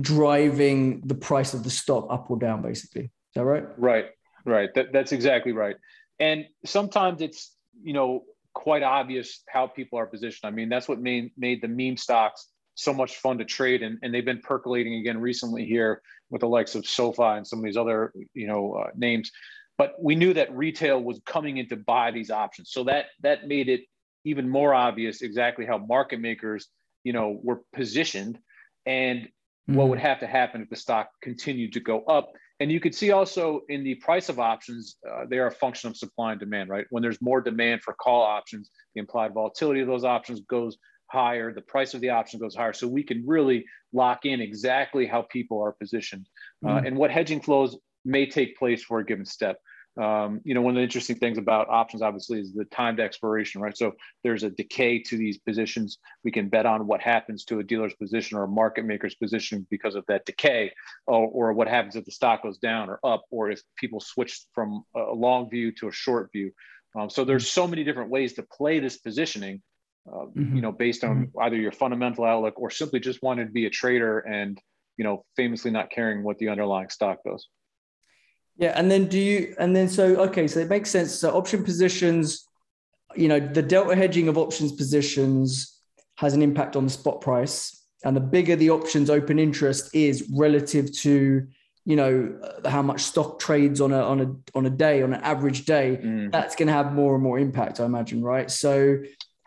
driving 0.00 1.00
the 1.06 1.14
price 1.14 1.54
of 1.54 1.62
the 1.62 1.70
stock 1.70 2.06
up 2.10 2.30
or 2.30 2.38
down, 2.38 2.62
basically. 2.62 3.04
Is 3.04 3.10
that 3.36 3.44
right? 3.44 3.64
Right, 3.78 4.06
right. 4.44 4.68
That, 4.74 4.92
that's 4.92 5.12
exactly 5.12 5.52
right. 5.52 5.76
And 6.18 6.46
sometimes 6.64 7.22
it's, 7.22 7.54
you 7.82 7.92
know, 7.92 8.24
quite 8.52 8.82
obvious 8.82 9.42
how 9.48 9.66
people 9.66 9.98
are 9.98 10.06
positioned. 10.06 10.48
I 10.48 10.50
mean, 10.50 10.68
that's 10.68 10.88
what 10.88 11.00
made, 11.00 11.32
made 11.36 11.62
the 11.62 11.68
meme 11.68 11.96
stocks 11.96 12.48
so 12.74 12.92
much 12.92 13.16
fun 13.16 13.38
to 13.38 13.44
trade. 13.44 13.82
And, 13.82 13.98
and 14.02 14.12
they've 14.12 14.24
been 14.24 14.40
percolating 14.40 14.94
again 14.94 15.20
recently 15.20 15.64
here 15.64 16.02
with 16.30 16.40
the 16.40 16.48
likes 16.48 16.74
of 16.74 16.86
SoFi 16.86 17.22
and 17.22 17.46
some 17.46 17.60
of 17.60 17.64
these 17.64 17.76
other, 17.76 18.12
you 18.34 18.46
know, 18.46 18.74
uh, 18.74 18.90
names. 18.96 19.30
But 19.76 19.96
we 20.00 20.14
knew 20.14 20.34
that 20.34 20.54
retail 20.54 21.02
was 21.02 21.20
coming 21.26 21.56
in 21.58 21.68
to 21.68 21.76
buy 21.76 22.10
these 22.10 22.30
options. 22.30 22.70
So 22.70 22.84
that 22.84 23.06
that 23.22 23.48
made 23.48 23.68
it 23.68 23.82
even 24.24 24.48
more 24.48 24.72
obvious 24.72 25.22
exactly 25.22 25.66
how 25.66 25.78
market 25.78 26.20
makers, 26.20 26.68
you 27.02 27.12
know, 27.12 27.38
were 27.42 27.60
positioned 27.72 28.38
and 28.86 29.20
mm-hmm. 29.20 29.74
what 29.74 29.88
would 29.88 29.98
have 29.98 30.20
to 30.20 30.26
happen 30.26 30.62
if 30.62 30.70
the 30.70 30.76
stock 30.76 31.10
continued 31.22 31.72
to 31.74 31.80
go 31.80 32.02
up. 32.04 32.32
And 32.60 32.70
you 32.70 32.78
could 32.78 32.94
see 32.94 33.10
also 33.10 33.62
in 33.68 33.82
the 33.82 33.96
price 33.96 34.28
of 34.28 34.38
options, 34.38 34.96
uh, 35.08 35.24
they 35.28 35.38
are 35.38 35.48
a 35.48 35.52
function 35.52 35.90
of 35.90 35.96
supply 35.96 36.30
and 36.32 36.40
demand, 36.40 36.70
right? 36.70 36.86
When 36.90 37.02
there's 37.02 37.20
more 37.20 37.40
demand 37.40 37.82
for 37.82 37.94
call 37.94 38.22
options, 38.22 38.70
the 38.94 39.00
implied 39.00 39.34
volatility 39.34 39.80
of 39.80 39.88
those 39.88 40.04
options 40.04 40.40
goes 40.42 40.78
higher, 41.06 41.52
the 41.52 41.60
price 41.60 41.94
of 41.94 42.00
the 42.00 42.10
option 42.10 42.40
goes 42.40 42.54
higher. 42.54 42.72
So 42.72 42.88
we 42.88 43.02
can 43.02 43.24
really 43.26 43.64
lock 43.92 44.24
in 44.24 44.40
exactly 44.40 45.06
how 45.06 45.22
people 45.22 45.62
are 45.62 45.72
positioned 45.72 46.26
uh, 46.64 46.68
mm-hmm. 46.68 46.86
and 46.86 46.96
what 46.96 47.10
hedging 47.10 47.40
flows 47.40 47.76
may 48.04 48.26
take 48.26 48.58
place 48.58 48.82
for 48.82 49.00
a 49.00 49.04
given 49.04 49.24
step. 49.24 49.58
Um, 49.96 50.40
you 50.42 50.54
know, 50.54 50.60
one 50.60 50.72
of 50.72 50.76
the 50.76 50.82
interesting 50.82 51.16
things 51.16 51.38
about 51.38 51.68
options, 51.68 52.02
obviously, 52.02 52.40
is 52.40 52.52
the 52.52 52.64
timed 52.64 52.98
expiration, 52.98 53.60
right? 53.60 53.76
So 53.76 53.92
there's 54.24 54.42
a 54.42 54.50
decay 54.50 55.00
to 55.04 55.16
these 55.16 55.38
positions. 55.38 55.98
We 56.24 56.32
can 56.32 56.48
bet 56.48 56.66
on 56.66 56.88
what 56.88 57.00
happens 57.00 57.44
to 57.44 57.60
a 57.60 57.62
dealer's 57.62 57.94
position 57.94 58.36
or 58.36 58.44
a 58.44 58.48
market 58.48 58.84
maker's 58.84 59.14
position 59.14 59.66
because 59.70 59.94
of 59.94 60.04
that 60.08 60.26
decay, 60.26 60.72
or, 61.06 61.28
or 61.28 61.52
what 61.52 61.68
happens 61.68 61.94
if 61.94 62.04
the 62.04 62.10
stock 62.10 62.42
goes 62.42 62.58
down 62.58 62.90
or 62.90 62.98
up, 63.04 63.22
or 63.30 63.52
if 63.52 63.62
people 63.76 64.00
switch 64.00 64.44
from 64.52 64.82
a 64.96 65.12
long 65.12 65.48
view 65.48 65.70
to 65.78 65.86
a 65.86 65.92
short 65.92 66.30
view. 66.32 66.50
Um, 66.98 67.08
so 67.08 67.24
there's 67.24 67.48
so 67.48 67.66
many 67.66 67.84
different 67.84 68.10
ways 68.10 68.32
to 68.34 68.42
play 68.42 68.80
this 68.80 68.98
positioning 68.98 69.62
uh, 70.06 70.26
mm-hmm. 70.26 70.56
you 70.56 70.62
know, 70.62 70.72
based 70.72 71.04
on 71.04 71.26
mm-hmm. 71.26 71.40
either 71.40 71.56
your 71.56 71.72
fundamental 71.72 72.24
outlook 72.24 72.54
or 72.56 72.70
simply 72.70 73.00
just 73.00 73.22
wanted 73.22 73.46
to 73.46 73.52
be 73.52 73.66
a 73.66 73.70
trader 73.70 74.20
and, 74.20 74.60
you 74.96 75.04
know, 75.04 75.24
famously 75.36 75.70
not 75.70 75.90
caring 75.90 76.22
what 76.22 76.38
the 76.38 76.48
underlying 76.48 76.90
stock 76.90 77.18
does. 77.24 77.48
Yeah. 78.56 78.72
And 78.76 78.90
then 78.90 79.06
do 79.06 79.18
you, 79.18 79.54
and 79.58 79.74
then 79.74 79.88
so, 79.88 80.04
okay, 80.16 80.46
so 80.46 80.60
it 80.60 80.68
makes 80.68 80.90
sense. 80.90 81.12
So 81.12 81.36
option 81.36 81.64
positions, 81.64 82.46
you 83.16 83.28
know, 83.28 83.40
the 83.40 83.62
delta 83.62 83.96
hedging 83.96 84.28
of 84.28 84.38
options 84.38 84.72
positions 84.72 85.80
has 86.16 86.34
an 86.34 86.42
impact 86.42 86.76
on 86.76 86.84
the 86.84 86.90
spot 86.90 87.20
price. 87.20 87.80
And 88.04 88.14
the 88.14 88.20
bigger 88.20 88.54
the 88.54 88.70
options 88.70 89.08
open 89.08 89.38
interest 89.38 89.94
is 89.94 90.30
relative 90.30 90.92
to, 90.98 91.46
you 91.86 91.96
know, 91.96 92.38
how 92.66 92.82
much 92.82 93.00
stock 93.00 93.38
trades 93.38 93.80
on 93.80 93.92
a, 93.92 94.00
on 94.00 94.20
a, 94.20 94.56
on 94.56 94.66
a 94.66 94.70
day, 94.70 95.02
on 95.02 95.14
an 95.14 95.20
average 95.22 95.64
day, 95.64 95.98
mm. 96.02 96.30
that's 96.30 96.54
going 96.54 96.68
to 96.68 96.74
have 96.74 96.92
more 96.92 97.14
and 97.14 97.22
more 97.22 97.38
impact, 97.38 97.80
I 97.80 97.86
imagine. 97.86 98.22
Right. 98.22 98.50
So 98.50 98.98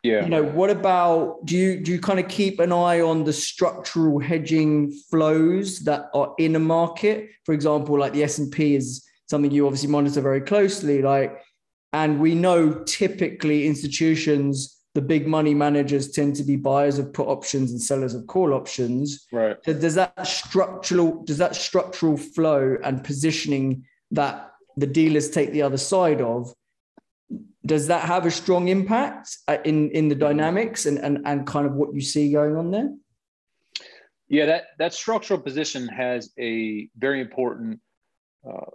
yeah. 0.04 0.24
You 0.24 0.30
know, 0.30 0.44
what 0.44 0.70
about 0.70 1.46
do 1.46 1.58
you 1.58 1.80
do 1.80 1.92
you 1.92 2.00
kind 2.00 2.20
of 2.20 2.28
keep 2.28 2.60
an 2.60 2.72
eye 2.72 3.02
on 3.02 3.24
the 3.24 3.34
structural 3.34 4.20
hedging 4.20 4.92
flows 5.10 5.80
that 5.80 6.10
are 6.14 6.34
in 6.38 6.56
a 6.56 6.60
market? 6.60 7.30
For 7.46 7.54
example, 7.54 8.00
like 8.00 8.14
the 8.14 8.24
S&P 8.24 8.76
is 8.76 9.06
something 9.28 9.52
you 9.52 9.66
obviously 9.66 9.90
monitor 9.90 10.22
very 10.22 10.42
closely 10.42 11.02
like 11.02 11.42
and 11.94 12.20
we 12.20 12.36
know 12.36 12.72
typically 12.86 13.68
institutions 13.68 14.78
the 14.94 15.02
big 15.02 15.28
money 15.28 15.54
managers 15.54 16.10
tend 16.10 16.36
to 16.36 16.44
be 16.44 16.56
buyers 16.56 16.98
of 16.98 17.14
put 17.14 17.28
options 17.28 17.72
and 17.72 17.80
sellers 17.80 18.16
of 18.16 18.26
call 18.26 18.52
options. 18.52 19.28
Right. 19.32 19.56
So 19.64 19.74
does 19.74 19.94
that 19.96 20.26
structural 20.26 21.24
does 21.24 21.38
that 21.38 21.56
structural 21.56 22.18
flow 22.18 22.78
and 22.84 23.04
positioning 23.04 23.86
that 24.12 24.54
the 24.76 24.88
dealers 24.88 25.30
take 25.30 25.52
the 25.52 25.62
other 25.62 25.78
side 25.78 26.22
of 26.22 26.52
does 27.68 27.88
that 27.88 28.04
have 28.04 28.26
a 28.26 28.32
strong 28.32 28.68
impact 28.70 29.38
uh, 29.48 29.58
in 29.64 29.92
in 29.92 30.08
the 30.08 30.16
dynamics 30.16 30.86
and 30.86 30.98
and, 30.98 31.20
and 31.26 31.46
kind 31.46 31.68
of 31.68 31.74
what 31.74 31.94
you 31.94 32.02
see 32.02 32.32
going 32.32 32.56
on 32.56 32.72
there 32.72 32.92
yeah 34.28 34.46
that 34.46 34.64
that 34.80 34.94
structural 34.94 35.40
position 35.40 35.88
has 35.88 36.34
a 36.40 36.90
very 36.98 37.22
important 37.22 37.80
uh, 38.50 38.66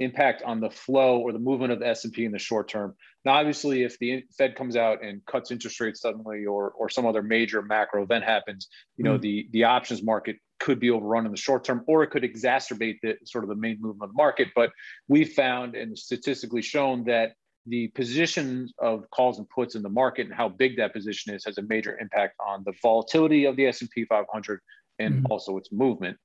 impact 0.00 0.42
on 0.42 0.60
the 0.60 0.70
flow 0.70 1.20
or 1.20 1.32
the 1.32 1.38
movement 1.38 1.72
of 1.72 1.78
the 1.78 1.86
S&P 1.86 2.24
in 2.24 2.32
the 2.32 2.38
short 2.38 2.68
term. 2.68 2.96
Now, 3.24 3.34
obviously, 3.34 3.82
if 3.82 3.98
the 3.98 4.24
Fed 4.36 4.56
comes 4.56 4.74
out 4.74 5.04
and 5.04 5.24
cuts 5.26 5.50
interest 5.50 5.78
rates 5.78 6.00
suddenly, 6.00 6.46
or 6.46 6.70
or 6.70 6.88
some 6.88 7.06
other 7.06 7.22
major 7.22 7.62
macro 7.62 8.02
event 8.02 8.24
happens, 8.24 8.68
you 8.96 9.04
know, 9.04 9.18
mm. 9.18 9.20
the 9.20 9.48
the 9.52 9.64
options 9.64 10.02
market 10.02 10.36
could 10.58 10.80
be 10.80 10.90
overrun 10.90 11.26
in 11.26 11.30
the 11.30 11.36
short 11.36 11.64
term, 11.64 11.84
or 11.86 12.02
it 12.02 12.10
could 12.10 12.22
exacerbate 12.22 12.96
the 13.02 13.16
sort 13.24 13.44
of 13.44 13.48
the 13.48 13.56
main 13.56 13.76
movement 13.80 14.10
of 14.10 14.10
the 14.10 14.16
market. 14.16 14.48
But 14.56 14.70
we 15.06 15.24
found 15.24 15.74
and 15.74 15.96
statistically 15.96 16.62
shown 16.62 17.04
that 17.04 17.34
the 17.66 17.88
position 17.88 18.68
of 18.78 19.08
calls 19.10 19.38
and 19.38 19.48
puts 19.48 19.74
in 19.74 19.82
the 19.82 19.88
market 19.88 20.26
and 20.26 20.34
how 20.34 20.48
big 20.48 20.76
that 20.76 20.92
position 20.92 21.34
is 21.34 21.44
has 21.44 21.58
a 21.58 21.62
major 21.62 21.98
impact 21.98 22.34
on 22.44 22.62
the 22.64 22.72
volatility 22.82 23.44
of 23.44 23.56
the 23.56 23.66
S&P 23.66 24.04
500 24.04 24.60
and 24.98 25.14
mm-hmm. 25.14 25.26
also 25.30 25.56
its 25.56 25.70
movement. 25.70 26.16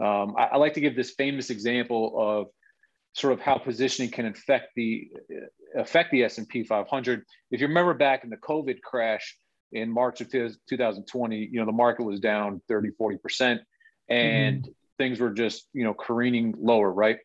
Um, 0.00 0.34
I, 0.36 0.44
I, 0.52 0.56
like 0.56 0.74
to 0.74 0.80
give 0.80 0.96
this 0.96 1.12
famous 1.12 1.50
example 1.50 2.14
of 2.16 2.48
sort 3.12 3.32
of 3.32 3.40
how 3.40 3.58
positioning 3.58 4.10
can 4.10 4.26
affect 4.26 4.70
the 4.74 5.08
affect 5.76 6.10
the 6.10 6.24
S&P 6.24 6.64
500. 6.64 7.22
If 7.50 7.60
you 7.60 7.68
remember 7.68 7.94
back 7.94 8.24
in 8.24 8.30
the 8.30 8.36
COVID 8.36 8.80
crash 8.82 9.36
in 9.72 9.90
March 9.90 10.20
of 10.20 10.30
2020, 10.30 11.36
you 11.36 11.60
know 11.60 11.66
the 11.66 11.72
market 11.72 12.04
was 12.04 12.18
down 12.18 12.60
30, 12.68 12.90
40 12.98 13.18
percent, 13.18 13.60
and 14.08 14.62
mm-hmm. 14.62 14.70
things 14.98 15.20
were 15.20 15.30
just 15.30 15.68
you 15.72 15.84
know 15.84 15.94
careening 15.94 16.54
lower, 16.58 16.90
right? 16.90 17.18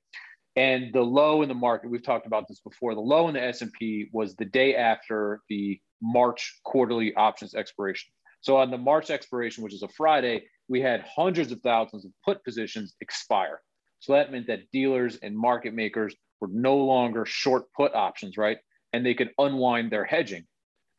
And 0.60 0.92
the 0.92 1.02
low 1.02 1.42
in 1.42 1.48
the 1.48 1.56
market, 1.56 1.90
we've 1.90 2.04
talked 2.04 2.28
about 2.28 2.50
this 2.50 2.60
before. 2.60 2.94
The 2.94 3.00
low 3.00 3.30
in 3.30 3.34
the 3.34 3.42
S&P 3.42 4.10
was 4.12 4.36
the 4.36 4.44
day 4.44 4.76
after 4.76 5.40
the 5.48 5.80
March 6.02 6.60
quarterly 6.66 7.16
options 7.16 7.56
expiration. 7.56 8.12
So 8.42 8.58
on 8.58 8.70
the 8.70 8.78
March 8.78 9.10
expiration, 9.10 9.64
which 9.64 9.74
is 9.74 9.84
a 9.84 9.88
Friday, 9.88 10.44
we 10.68 10.82
had 10.82 11.06
hundreds 11.16 11.54
of 11.54 11.62
thousands 11.62 12.04
of 12.04 12.12
put 12.26 12.44
positions 12.44 12.94
expire. 13.00 13.62
So 14.00 14.12
that 14.12 14.34
meant 14.34 14.48
that 14.48 14.70
dealers 14.74 15.16
and 15.24 15.34
market 15.34 15.74
makers 15.74 16.14
were 16.42 16.50
no 16.52 16.76
longer 16.76 17.26
short 17.26 17.72
put 17.72 17.96
options, 17.96 18.36
right? 18.36 18.58
And 18.92 19.06
they 19.06 19.14
could 19.14 19.30
unwind 19.38 19.94
their 19.94 20.04
hedging, 20.04 20.46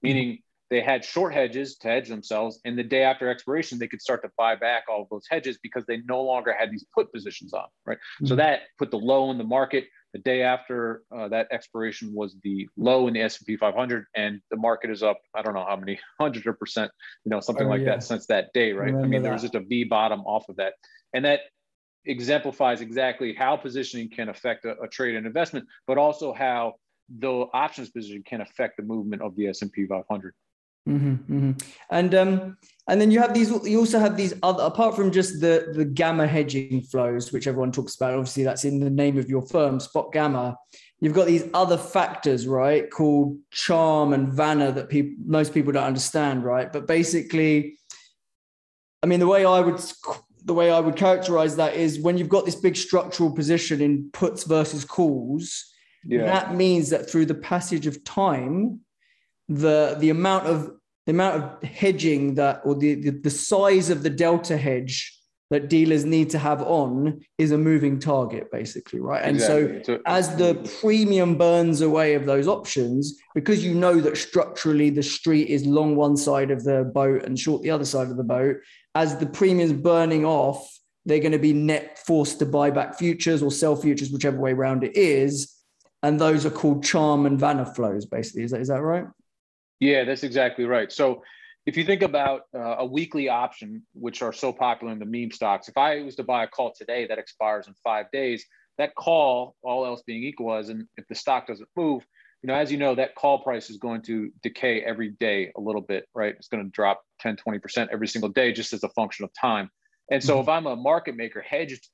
meaning 0.01 0.39
they 0.71 0.81
had 0.81 1.05
short 1.05 1.35
hedges 1.35 1.77
to 1.79 1.89
hedge 1.89 2.09
themselves. 2.09 2.61
And 2.65 2.79
the 2.79 2.85
day 2.85 3.03
after 3.03 3.29
expiration, 3.29 3.79
they 3.79 3.89
could 3.89 4.01
start 4.01 4.23
to 4.23 4.31
buy 4.39 4.55
back 4.55 4.85
all 4.89 5.03
of 5.03 5.09
those 5.11 5.27
hedges 5.29 5.59
because 5.63 5.85
they 5.87 5.99
no 6.09 6.23
longer 6.23 6.55
had 6.57 6.71
these 6.71 6.87
put 6.95 7.13
positions 7.13 7.53
on, 7.53 7.67
right? 7.85 7.99
Mm-hmm. 7.99 8.27
So 8.27 8.37
that 8.37 8.61
put 8.79 8.91
the 8.91 8.99
low 8.99 9.31
in 9.31 9.39
the 9.39 9.45
market. 9.45 9.85
The 10.13 10.21
day 10.21 10.43
after 10.43 11.03
uh, 11.17 11.29
that 11.29 11.49
expiration 11.53 12.13
was 12.13 12.37
the 12.43 12.69
low 12.77 13.07
in 13.07 13.15
the 13.15 13.21
S&P 13.23 13.57
500, 13.57 14.07
and 14.17 14.41
the 14.51 14.57
market 14.57 14.91
is 14.91 15.03
up. 15.03 15.21
I 15.35 15.43
don't 15.43 15.55
know 15.55 15.67
how 15.69 15.77
many 15.77 16.01
hundreds 16.21 16.47
of 16.47 16.59
percent, 16.59 16.91
you 17.25 17.31
know, 17.31 17.41
something 17.41 17.67
oh, 17.67 17.71
like 17.71 17.81
yeah. 17.81 17.91
that 17.91 18.03
since 18.03 18.27
that 18.27 18.53
day, 18.53 18.73
right? 18.73 18.95
I, 18.95 18.99
I 18.99 19.07
mean, 19.07 19.23
there 19.23 19.33
was 19.33 19.43
just 19.43 19.55
a 19.55 19.61
V 19.61 19.85
bottom 19.85 20.21
off 20.21 20.49
of 20.49 20.57
that, 20.57 20.75
and 21.15 21.25
that 21.25 21.41
exemplifies 22.07 22.81
exactly 22.81 23.35
how 23.35 23.57
positioning 23.57 24.09
can 24.09 24.29
affect 24.31 24.65
a, 24.65 24.81
a 24.81 24.89
trade 24.89 25.15
and 25.15 25.27
investment, 25.27 25.67
but 25.87 25.99
also 25.99 26.33
how 26.33 26.75
the 27.19 27.47
options 27.53 27.91
position 27.91 28.23
can 28.25 28.41
affect 28.41 28.77
the 28.77 28.83
movement 28.83 29.23
of 29.23 29.35
the 29.37 29.49
S&P 29.49 29.87
500. 29.87 30.35
Mm-hmm, 30.91 31.35
mm-hmm. 31.35 31.51
And 31.91 32.15
um, 32.15 32.57
and 32.89 33.01
then 33.01 33.11
you 33.11 33.21
have 33.21 33.35
these. 33.35 33.51
You 33.65 33.79
also 33.79 33.99
have 33.99 34.17
these 34.17 34.35
other, 34.43 34.65
apart 34.65 34.97
from 34.97 35.11
just 35.13 35.41
the 35.41 35.73
the 35.73 35.85
gamma 35.85 36.27
hedging 36.27 36.83
flows, 36.83 37.33
which 37.33 37.47
everyone 37.47 37.73
talks 37.73 37.95
about. 37.95 38.15
Obviously, 38.15 38.43
that's 38.43 38.65
in 38.65 38.81
the 38.81 38.91
name 38.91 39.19
of 39.19 39.29
your 39.29 39.43
firm, 39.43 39.79
Spot 39.81 40.13
Gamma. 40.13 40.57
You've 41.01 41.15
got 41.15 41.27
these 41.27 41.45
other 41.55 41.79
factors, 41.79 42.47
right, 42.47 42.91
called 42.91 43.39
charm 43.51 44.13
and 44.13 44.33
Vanna 44.33 44.73
that 44.73 44.89
people 44.89 45.15
most 45.25 45.55
people 45.55 45.73
don't 45.73 45.85
understand, 45.85 46.45
right? 46.45 46.71
But 46.73 46.87
basically, 46.87 47.79
I 49.03 49.07
mean, 49.07 49.21
the 49.21 49.27
way 49.27 49.45
I 49.45 49.61
would 49.61 49.81
the 50.45 50.55
way 50.55 50.71
I 50.71 50.81
would 50.81 50.97
characterize 50.97 51.57
that 51.57 51.75
is 51.75 52.01
when 52.01 52.19
you've 52.19 52.29
got 52.29 52.45
this 52.45 52.57
big 52.57 52.77
structural 52.77 53.31
position 53.31 53.81
in 53.81 54.11
puts 54.13 54.45
versus 54.45 54.85
calls, 54.85 55.73
yeah. 56.05 56.25
that 56.25 56.55
means 56.55 56.91
that 56.91 57.09
through 57.09 57.27
the 57.27 57.35
passage 57.35 57.87
of 57.87 58.03
time, 58.05 58.81
the 59.49 59.97
the 59.99 60.11
amount 60.11 60.47
of 60.47 60.73
the 61.11 61.15
amount 61.17 61.43
of 61.43 61.69
hedging 61.69 62.35
that 62.35 62.61
or 62.65 62.75
the, 62.75 62.95
the, 62.95 63.11
the 63.11 63.31
size 63.31 63.91
of 63.91 64.03
the 64.03 64.11
delta 64.11 64.57
hedge 64.57 65.17
that 65.51 65.69
dealers 65.69 66.05
need 66.05 66.31
to 66.31 66.39
have 66.39 66.63
on 66.63 67.21
is 67.37 67.51
a 67.51 67.59
moving 67.59 67.99
target 67.99 68.53
basically 68.53 69.01
right 69.01 69.25
and 69.25 69.37
exactly. 69.37 69.83
so 69.83 70.01
as 70.07 70.37
the 70.37 70.55
premium 70.81 71.37
burns 71.37 71.81
away 71.81 72.15
of 72.15 72.25
those 72.25 72.47
options 72.47 73.19
because 73.35 73.65
you 73.65 73.75
know 73.75 74.01
that 74.01 74.17
structurally 74.17 74.91
the 74.91 75.03
street 75.03 75.49
is 75.49 75.67
long 75.67 75.97
one 75.97 76.17
side 76.17 76.53
of 76.53 76.63
the 76.63 76.85
boat 76.95 77.25
and 77.25 77.37
short 77.37 77.61
the 77.63 77.71
other 77.71 77.85
side 77.85 78.07
of 78.07 78.17
the 78.17 78.23
boat 78.23 78.57
as 78.95 79.17
the 79.17 79.27
premiums 79.27 79.73
burning 79.73 80.25
off, 80.25 80.79
they're 81.07 81.21
going 81.21 81.33
to 81.33 81.39
be 81.39 81.53
net 81.53 81.99
forced 81.99 82.39
to 82.41 82.47
buy 82.47 82.71
back 82.71 82.99
futures 82.99 83.43
or 83.43 83.51
sell 83.51 83.77
futures, 83.77 84.11
whichever 84.11 84.39
way 84.39 84.53
around 84.53 84.85
it 84.85 84.97
is. 84.97 85.57
And 86.03 86.21
those 86.21 86.47
are 86.47 86.51
called 86.51 86.83
charm 86.83 87.27
and 87.27 87.39
vanna 87.39 87.67
flows, 87.67 88.07
basically. 88.07 88.45
Is 88.45 88.51
that, 88.51 88.61
is 88.61 88.69
that 88.69 88.83
right? 88.83 89.05
Yeah, 89.81 90.05
that's 90.05 90.23
exactly 90.23 90.65
right. 90.65 90.93
So 90.93 91.23
if 91.67 91.77
you 91.77 91.85
think 91.85 92.03
about 92.03 92.43
uh, 92.55 92.77
a 92.79 92.87
weekly 92.87 93.29
option, 93.29 93.83
which 93.95 94.23
are 94.23 94.33
so 94.33 94.53
popular 94.53 94.93
in 94.93 94.99
the 94.99 95.07
meme 95.07 95.31
stocks, 95.31 95.69
if 95.69 95.77
I 95.77 96.03
was 96.03 96.17
to 96.17 96.25
buy 96.25 96.45
a 96.45 96.49
call 96.49 96.73
today 96.73 97.07
that 97.07 97.19
expires 97.19 97.67
in 97.67 97.75
five 97.83 98.07
days, 98.13 98.45
that 98.79 98.95
call, 98.95 99.57
all 99.63 99.85
else 99.85 100.03
being 100.07 100.23
equal, 100.23 100.55
as 100.55 100.69
and 100.69 100.87
if 100.97 101.07
the 101.09 101.15
stock 101.15 101.47
doesn't 101.47 101.69
move, 101.77 102.05
you 102.43 102.49
know, 102.49 102.55
as 102.55 102.73
you 102.73 102.79
know, 102.79 102.95
that 102.95 103.15
call 103.15 103.43
price 103.43 103.69
is 103.69 103.77
going 103.77 104.01
to 104.03 104.31
decay 104.43 104.81
every 104.81 105.11
day 105.21 105.53
a 105.57 105.61
little 105.61 105.83
bit, 105.83 106.07
right? 106.15 106.35
It's 106.37 106.49
going 106.49 106.65
to 106.65 106.71
drop 106.71 107.03
10, 107.21 107.37
20% 107.37 107.89
every 107.93 108.09
single 108.09 108.31
day 108.31 108.53
just 108.53 108.73
as 108.73 108.83
a 108.83 108.89
function 108.91 109.25
of 109.25 109.31
time. 109.39 109.71
And 110.11 110.23
so 110.23 110.35
mm-hmm. 110.35 110.43
if 110.43 110.49
I'm 110.49 110.67
a 110.67 110.77
market 110.77 111.17
maker 111.17 111.43
hedged, 111.43 111.89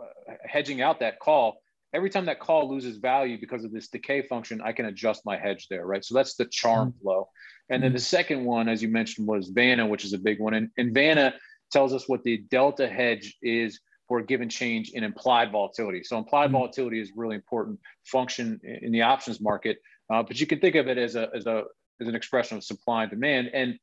uh, 0.00 0.34
hedging 0.44 0.82
out 0.82 1.00
that 1.00 1.20
call, 1.20 1.58
every 1.92 2.10
time 2.10 2.26
that 2.26 2.40
call 2.40 2.68
loses 2.68 2.96
value 2.98 3.38
because 3.40 3.64
of 3.64 3.72
this 3.72 3.88
decay 3.88 4.22
function, 4.22 4.60
I 4.62 4.72
can 4.72 4.86
adjust 4.86 5.22
my 5.24 5.36
hedge 5.36 5.68
there, 5.68 5.86
right? 5.86 6.04
So 6.04 6.14
that's 6.14 6.34
the 6.34 6.46
charm 6.46 6.90
mm-hmm. 6.90 7.02
flow. 7.02 7.28
And 7.68 7.82
then 7.82 7.92
the 7.92 7.98
mm-hmm. 7.98 8.04
second 8.04 8.44
one, 8.44 8.68
as 8.68 8.82
you 8.82 8.88
mentioned, 8.88 9.26
was 9.26 9.48
Vanna, 9.48 9.86
which 9.86 10.04
is 10.04 10.12
a 10.12 10.18
big 10.18 10.40
one. 10.40 10.54
And, 10.54 10.70
and 10.76 10.94
Vanna 10.94 11.34
tells 11.70 11.92
us 11.92 12.08
what 12.08 12.22
the 12.22 12.38
delta 12.50 12.88
hedge 12.88 13.36
is 13.42 13.80
for 14.08 14.18
a 14.18 14.24
given 14.24 14.48
change 14.48 14.90
in 14.90 15.02
implied 15.02 15.50
volatility. 15.50 16.02
So 16.04 16.18
implied 16.18 16.46
mm-hmm. 16.46 16.54
volatility 16.54 17.00
is 17.00 17.12
really 17.16 17.34
important 17.34 17.80
function 18.04 18.60
in 18.62 18.92
the 18.92 19.02
options 19.02 19.40
market, 19.40 19.78
uh, 20.12 20.22
but 20.22 20.38
you 20.40 20.46
can 20.46 20.60
think 20.60 20.76
of 20.76 20.86
it 20.88 20.98
as 20.98 21.16
a, 21.16 21.28
as 21.34 21.46
a 21.46 21.64
as 22.00 22.08
an 22.08 22.14
expression 22.14 22.58
of 22.58 22.64
supply 22.64 23.02
and 23.02 23.10
demand. 23.10 23.50
And 23.54 23.78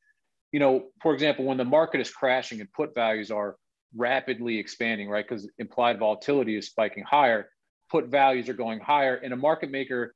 you 0.51 0.59
know, 0.59 0.85
for 1.01 1.13
example, 1.13 1.45
when 1.45 1.57
the 1.57 1.65
market 1.65 1.99
is 1.99 2.11
crashing 2.11 2.61
and 2.61 2.71
put 2.71 2.93
values 2.93 3.31
are 3.31 3.55
rapidly 3.95 4.59
expanding, 4.59 5.09
right? 5.09 5.25
Because 5.27 5.49
implied 5.57 5.99
volatility 5.99 6.55
is 6.55 6.67
spiking 6.67 7.03
higher, 7.03 7.49
put 7.93 8.07
values 8.07 8.49
are 8.49 8.55
going 8.55 8.79
higher, 8.79 9.15
and 9.15 9.31
a 9.33 9.37
market 9.37 9.69
maker 9.69 10.15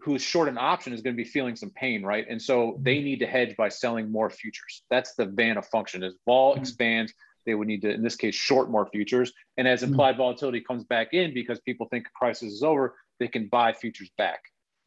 who's 0.00 0.22
short 0.22 0.48
an 0.48 0.56
option 0.56 0.94
is 0.94 1.02
going 1.02 1.14
to 1.14 1.22
be 1.22 1.28
feeling 1.28 1.54
some 1.54 1.70
pain, 1.70 2.02
right? 2.02 2.26
And 2.28 2.40
so 2.40 2.78
they 2.80 2.96
mm-hmm. 2.96 3.04
need 3.04 3.18
to 3.20 3.26
hedge 3.26 3.54
by 3.54 3.68
selling 3.68 4.10
more 4.10 4.30
futures. 4.30 4.82
That's 4.90 5.14
the 5.14 5.26
Vanna 5.26 5.60
function. 5.60 6.02
As 6.02 6.14
vol 6.24 6.52
mm-hmm. 6.52 6.62
expands, 6.62 7.12
they 7.44 7.54
would 7.54 7.68
need 7.68 7.82
to, 7.82 7.92
in 7.92 8.02
this 8.02 8.16
case, 8.16 8.34
short 8.34 8.70
more 8.70 8.86
futures. 8.86 9.30
And 9.58 9.68
as 9.68 9.82
mm-hmm. 9.82 9.92
implied 9.92 10.16
volatility 10.16 10.62
comes 10.62 10.84
back 10.84 11.12
in 11.12 11.34
because 11.34 11.60
people 11.60 11.86
think 11.90 12.06
crisis 12.14 12.50
is 12.50 12.62
over, 12.62 12.96
they 13.20 13.28
can 13.28 13.46
buy 13.48 13.74
futures 13.74 14.10
back. 14.16 14.40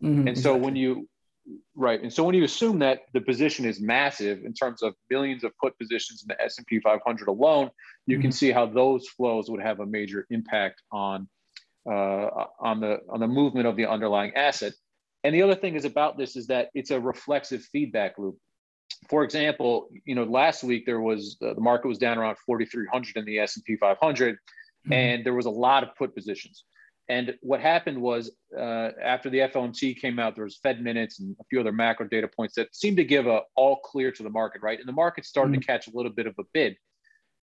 Mm-hmm, 0.03 0.29
and 0.29 0.37
so 0.37 0.57
when 0.57 0.75
you, 0.75 1.07
right, 1.75 2.01
and 2.01 2.11
so 2.11 2.23
when 2.23 2.33
you 2.33 2.43
assume 2.43 2.79
that 2.79 3.01
the 3.13 3.21
position 3.21 3.65
is 3.65 3.79
massive 3.79 4.43
in 4.43 4.53
terms 4.53 4.81
of 4.81 4.95
millions 5.11 5.43
of 5.43 5.51
put 5.61 5.77
positions 5.77 6.23
in 6.23 6.27
the 6.27 6.43
S&P 6.43 6.79
500 6.79 7.27
alone, 7.27 7.69
you 8.07 8.15
mm-hmm. 8.15 8.23
can 8.23 8.31
see 8.31 8.51
how 8.51 8.65
those 8.65 9.07
flows 9.07 9.47
would 9.49 9.61
have 9.61 9.79
a 9.79 9.85
major 9.85 10.25
impact 10.31 10.81
on 10.91 11.29
on 11.85 12.79
the 12.79 12.99
on 13.09 13.19
the 13.19 13.27
movement 13.27 13.67
of 13.67 13.75
the 13.75 13.85
underlying 13.85 14.33
asset. 14.35 14.73
And 15.23 15.33
the 15.33 15.41
other 15.41 15.55
thing 15.55 15.75
is 15.75 15.85
about 15.85 16.17
this 16.17 16.35
is 16.35 16.47
that 16.47 16.69
it's 16.73 16.91
a 16.91 16.99
reflexive 16.99 17.63
feedback 17.63 18.17
loop 18.17 18.37
for 19.09 19.23
example, 19.23 19.89
you 20.05 20.15
know, 20.15 20.23
last 20.23 20.63
week 20.63 20.85
there 20.85 20.99
was 20.99 21.37
uh, 21.43 21.53
the 21.53 21.61
market 21.61 21.87
was 21.87 21.97
down 21.97 22.17
around 22.17 22.37
4,300 22.45 23.17
in 23.17 23.25
the 23.25 23.39
S&P 23.39 23.75
500, 23.75 24.35
mm-hmm. 24.35 24.93
and 24.93 25.25
there 25.25 25.33
was 25.33 25.45
a 25.45 25.51
lot 25.51 25.83
of 25.83 25.95
put 25.95 26.15
positions. 26.15 26.63
And 27.07 27.35
what 27.41 27.59
happened 27.59 28.01
was 28.01 28.31
uh, 28.57 28.89
after 29.01 29.29
the 29.29 29.39
FOMC 29.39 29.99
came 29.99 30.17
out, 30.17 30.33
there 30.33 30.43
was 30.43 30.57
Fed 30.57 30.81
minutes 30.81 31.19
and 31.19 31.35
a 31.39 31.43
few 31.51 31.59
other 31.59 31.71
macro 31.71 32.07
data 32.07 32.27
points 32.27 32.55
that 32.55 32.75
seemed 32.75 32.97
to 32.97 33.03
give 33.03 33.27
a 33.27 33.41
all 33.55 33.77
clear 33.77 34.11
to 34.11 34.23
the 34.23 34.29
market, 34.29 34.63
right? 34.63 34.79
And 34.79 34.87
the 34.87 34.93
market 34.93 35.25
started 35.25 35.51
mm-hmm. 35.51 35.61
to 35.61 35.67
catch 35.67 35.87
a 35.87 35.91
little 35.93 36.11
bit 36.11 36.25
of 36.25 36.33
a 36.39 36.43
bid. 36.51 36.75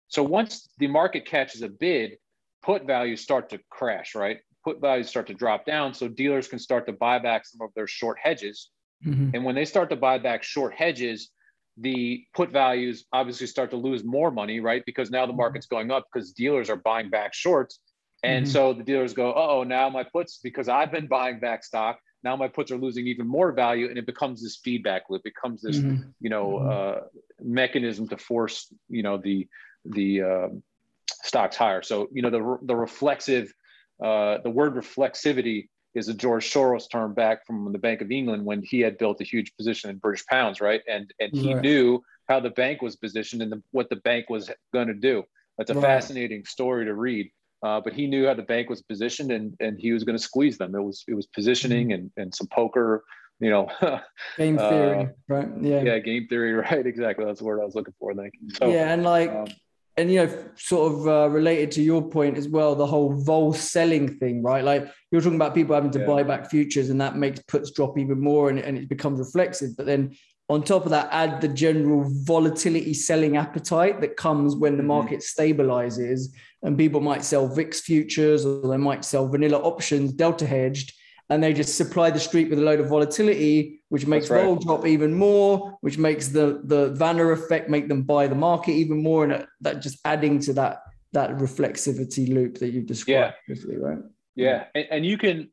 So 0.08 0.24
once 0.24 0.70
the 0.78 0.88
market 0.88 1.26
catches 1.26 1.62
a 1.62 1.68
bid, 1.68 2.18
put 2.64 2.86
values 2.86 3.22
start 3.22 3.50
to 3.50 3.60
crash, 3.70 4.16
right? 4.16 4.40
Put 4.64 4.82
values 4.82 5.10
start 5.10 5.28
to 5.28 5.34
drop 5.34 5.66
down, 5.66 5.94
so 5.94 6.08
dealers 6.08 6.48
can 6.48 6.60
start 6.60 6.86
to 6.88 6.94
buy 6.94 7.20
back 7.20 7.46
some 7.46 7.66
of 7.66 7.74
their 7.76 7.88
short 7.88 8.18
hedges. 8.22 8.70
Mm-hmm. 9.06 9.30
And 9.34 9.46
when 9.46 9.56
they 9.56 9.66
start 9.66 9.90
to 9.92 9.96
buy 9.96 10.18
back 10.18 10.44
short 10.44 10.74
hedges, 10.74 11.30
the 11.78 12.26
put 12.34 12.52
values 12.52 13.06
obviously 13.14 13.48
start 13.48 13.72
to 13.72 13.78
lose 13.78 14.04
more 14.04 14.32
money, 14.32 14.60
right? 14.60 14.84
Because 14.86 15.10
now 15.10 15.26
the 15.26 15.32
mm-hmm. 15.32 15.38
market's 15.38 15.68
going 15.68 15.92
up 15.92 16.08
because 16.12 16.34
dealers 16.34 16.70
are 16.70 16.76
buying 16.76 17.10
back 17.10 17.34
shorts. 17.34 17.80
And 18.22 18.46
mm-hmm. 18.46 18.52
so 18.52 18.74
the 18.74 18.84
dealers 18.84 19.14
go, 19.14 19.34
oh, 19.34 19.64
now 19.64 19.90
my 19.90 20.04
puts, 20.04 20.40
because 20.44 20.68
I've 20.68 20.92
been 20.92 21.08
buying 21.08 21.40
back 21.40 21.64
stock, 21.64 22.00
now 22.22 22.36
my 22.36 22.50
puts 22.50 22.70
are 22.72 22.78
losing 22.78 23.08
even 23.08 23.26
more 23.26 23.54
value. 23.54 23.88
And 23.88 23.98
it 23.98 24.06
becomes 24.06 24.44
this 24.44 24.58
feedback 24.58 25.04
loop. 25.10 25.22
It 25.24 25.34
becomes 25.34 25.62
this, 25.62 25.78
mm-hmm. 25.78 26.10
you 26.20 26.30
know, 26.30 26.50
mm-hmm. 26.50 26.70
uh, 26.70 27.02
mechanism 27.42 28.10
to 28.10 28.18
force, 28.18 28.68
you 28.90 29.04
know, 29.04 29.18
the, 29.18 29.48
the 29.86 30.22
uh, 30.22 30.48
stocks 31.24 31.56
higher. 31.56 31.82
So, 31.82 32.08
you 32.12 32.22
know, 32.22 32.30
the, 32.30 32.58
the 32.64 32.76
reflexive 32.76 33.54
uh, 34.04 34.38
the 34.44 34.50
word 34.50 34.76
reflexivity 34.76 35.68
is 35.94 36.08
a 36.08 36.14
George 36.14 36.52
Soros 36.52 36.90
term 36.90 37.14
back 37.14 37.46
from 37.46 37.72
the 37.72 37.80
Bank 37.80 38.02
of 38.02 38.12
England 38.12 38.46
when 38.46 38.62
he 38.64 38.80
had 38.80 38.98
built 38.98 39.20
a 39.22 39.24
huge 39.24 39.56
position 39.58 39.90
in 39.90 39.98
British 39.98 40.26
pounds, 40.26 40.62
right? 40.62 40.82
And 40.88 41.12
and 41.20 41.36
he 41.36 41.54
right. 41.54 41.62
knew 41.62 42.02
how 42.28 42.40
the 42.40 42.52
bank 42.52 42.82
was 42.82 42.96
positioned 42.96 43.42
and 43.42 43.52
the, 43.52 43.62
what 43.72 43.90
the 43.90 43.96
bank 43.98 44.30
was 44.30 44.50
going 44.74 44.88
to 44.88 44.94
do. 44.94 45.24
That's 45.58 45.72
a 45.72 45.74
right. 45.74 45.82
fascinating 45.82 46.46
story 46.46 46.86
to 46.86 46.94
read. 46.94 47.32
Uh, 47.62 47.82
but 47.82 47.92
he 47.92 48.08
knew 48.08 48.26
how 48.28 48.34
the 48.34 48.44
bank 48.44 48.70
was 48.70 48.82
positioned 48.82 49.32
and 49.32 49.56
and 49.60 49.78
he 49.80 49.92
was 49.92 50.04
going 50.04 50.18
to 50.18 50.24
squeeze 50.24 50.58
them. 50.58 50.74
It 50.76 50.82
was 50.82 51.04
it 51.08 51.16
was 51.16 51.28
positioning 51.28 51.88
mm-hmm. 51.88 51.94
and 51.96 52.12
and 52.18 52.36
some 52.36 52.48
poker, 52.48 53.04
you 53.40 53.50
know. 53.50 53.68
game 54.38 54.58
theory, 54.58 55.02
uh, 55.02 55.06
right? 55.28 55.50
Yeah. 55.60 55.82
Yeah, 55.82 56.00
game 56.00 56.28
theory, 56.28 56.54
right? 56.72 56.86
Exactly. 56.86 57.26
That's 57.26 57.40
the 57.40 57.46
word 57.46 57.60
I 57.60 57.66
was 57.66 57.76
looking 57.76 57.96
for. 58.00 58.14
Thank 58.14 58.36
you. 58.40 58.50
So, 58.52 58.70
yeah, 58.70 58.94
and 58.94 59.04
like. 59.04 59.32
Um, 59.32 59.48
and 60.00 60.10
you 60.10 60.26
know, 60.26 60.44
sort 60.56 60.94
of 60.94 61.08
uh, 61.08 61.30
related 61.30 61.72
to 61.72 61.82
your 61.82 62.02
point 62.02 62.38
as 62.38 62.48
well, 62.48 62.74
the 62.74 62.86
whole 62.86 63.14
vol 63.14 63.52
selling 63.52 64.18
thing, 64.18 64.42
right? 64.42 64.64
Like 64.64 64.90
you're 65.12 65.20
talking 65.20 65.36
about 65.36 65.54
people 65.54 65.76
having 65.76 65.92
to 65.92 66.00
yeah. 66.00 66.06
buy 66.06 66.24
back 66.24 66.50
futures, 66.50 66.90
and 66.90 67.02
that 67.02 67.18
makes 67.18 67.42
puts 67.42 67.72
drop 67.72 67.98
even 67.98 68.20
more, 68.22 68.50
and, 68.50 68.60
and 68.60 68.78
it 68.78 68.88
becomes 68.88 69.20
reflexive. 69.20 69.76
But 69.76 69.88
then 69.88 70.16
on 70.48 70.64
top 70.64 70.86
of 70.86 70.92
that, 70.92 71.10
add 71.12 71.42
the 71.42 71.50
general 71.50 72.06
volatility 72.08 72.94
selling 72.94 73.36
appetite 73.36 74.00
that 74.00 74.16
comes 74.16 74.56
when 74.56 74.78
the 74.78 74.80
mm-hmm. 74.80 74.88
market 74.88 75.20
stabilizes, 75.20 76.28
and 76.64 76.78
people 76.78 77.02
might 77.02 77.26
sell 77.26 77.50
VIX 77.50 77.82
futures 77.82 78.46
or 78.46 78.70
they 78.70 78.78
might 78.78 79.04
sell 79.04 79.28
vanilla 79.28 79.58
options, 79.58 80.14
delta 80.14 80.48
hedged, 80.48 80.94
and 81.30 81.44
they 81.44 81.54
just 81.54 81.78
supply 81.78 82.10
the 82.10 82.20
street 82.20 82.50
with 82.50 82.58
a 82.60 82.62
load 82.62 82.80
of 82.80 82.90
volatility, 82.90 83.82
which 83.90 84.08
makes 84.08 84.30
right. 84.30 84.44
vol 84.44 84.56
drop 84.56 84.86
even 84.86 85.14
more, 85.14 85.78
which 85.82 85.98
makes 85.98 86.30
the 86.30 86.62
the 86.64 86.90
Vanna 86.90 87.28
effect 87.28 87.70
make 87.70 87.88
them 87.88 88.02
buy 88.02 88.28
the 88.28 88.36
market 88.36 88.72
even 88.72 89.04
more, 89.04 89.24
and 89.24 89.46
that 89.62 89.82
just 89.82 90.00
adding 90.06 90.40
to 90.40 90.54
that 90.54 90.82
that 91.14 91.32
reflexivity 91.38 92.34
loop 92.34 92.58
that 92.60 92.70
you've 92.70 92.88
described, 92.88 93.36
yeah. 93.48 93.76
right? 93.78 94.00
Yeah, 94.36 94.66
and, 94.74 94.86
and 94.92 95.06
you 95.06 95.18
can. 95.18 95.50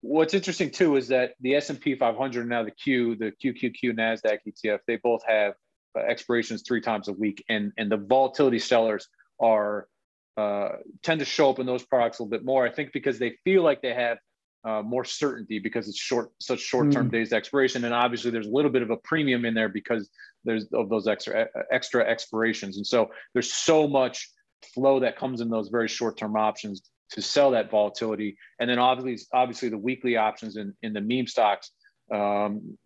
What's 0.00 0.32
interesting 0.32 0.70
too 0.70 0.94
is 0.94 1.08
that 1.08 1.34
the 1.40 1.56
S 1.56 1.70
and 1.70 1.80
P 1.80 1.96
500 1.96 2.40
and 2.40 2.48
now 2.48 2.62
the 2.62 2.70
Q, 2.70 3.16
the 3.16 3.32
QQQ 3.42 3.98
Nasdaq 3.98 4.38
ETF, 4.46 4.78
they 4.86 4.96
both 4.96 5.22
have 5.26 5.54
uh, 5.96 6.02
expirations 6.02 6.62
three 6.62 6.80
times 6.80 7.08
a 7.08 7.12
week, 7.12 7.42
and 7.48 7.72
and 7.78 7.90
the 7.90 7.96
volatility 7.96 8.58
sellers 8.58 9.08
are 9.40 9.88
uh, 10.36 10.76
tend 11.02 11.18
to 11.18 11.24
show 11.24 11.50
up 11.50 11.58
in 11.58 11.66
those 11.66 11.84
products 11.84 12.18
a 12.18 12.22
little 12.22 12.30
bit 12.30 12.44
more. 12.44 12.66
I 12.66 12.70
think 12.70 12.92
because 12.92 13.18
they 13.18 13.36
feel 13.42 13.62
like 13.62 13.82
they 13.82 13.94
have 13.94 14.18
uh, 14.64 14.82
more 14.82 15.04
certainty 15.04 15.58
because 15.58 15.88
it's 15.88 15.98
short, 15.98 16.30
such 16.40 16.60
short-term 16.60 17.08
mm. 17.08 17.12
days 17.12 17.32
expiration, 17.32 17.84
and 17.84 17.94
obviously 17.94 18.30
there's 18.30 18.46
a 18.46 18.50
little 18.50 18.70
bit 18.70 18.82
of 18.82 18.90
a 18.90 18.96
premium 18.98 19.44
in 19.44 19.54
there 19.54 19.68
because 19.68 20.10
there's 20.44 20.66
of 20.72 20.88
those 20.88 21.06
extra 21.06 21.46
extra 21.70 22.04
expirations, 22.04 22.76
and 22.76 22.86
so 22.86 23.10
there's 23.34 23.52
so 23.52 23.86
much 23.86 24.28
flow 24.74 25.00
that 25.00 25.16
comes 25.16 25.40
in 25.40 25.48
those 25.48 25.68
very 25.68 25.88
short-term 25.88 26.36
options 26.36 26.82
to 27.10 27.22
sell 27.22 27.52
that 27.52 27.70
volatility, 27.70 28.36
and 28.58 28.68
then 28.68 28.78
obviously 28.78 29.24
obviously 29.32 29.68
the 29.68 29.78
weekly 29.78 30.16
options 30.16 30.56
in 30.56 30.74
in 30.82 30.92
the 30.92 31.00
meme 31.00 31.26
stocks. 31.26 31.70
Um, 32.12 32.78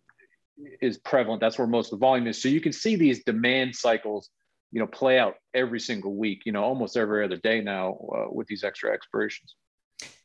is 0.81 0.99
prevalent. 0.99 1.41
That's 1.41 1.59
where 1.59 1.67
most 1.67 1.93
of 1.93 1.99
the 1.99 2.05
volume 2.05 2.27
is. 2.27 2.41
So 2.41 2.49
you 2.49 2.61
can 2.61 2.73
see 2.73 2.95
these 2.95 3.25
demand 3.25 3.75
cycles, 3.75 4.29
you 4.71 4.81
know, 4.81 4.87
play 4.87 5.19
out 5.19 5.35
every 5.55 5.81
single 5.81 6.15
week. 6.15 6.43
You 6.45 6.53
know, 6.53 6.63
almost 6.63 6.97
every 6.97 7.25
other 7.25 7.39
day 7.39 7.61
now 7.63 7.99
uh, 8.15 8.27
with 8.31 8.47
these 8.47 8.63
extra 8.63 8.93
expirations. 8.93 9.55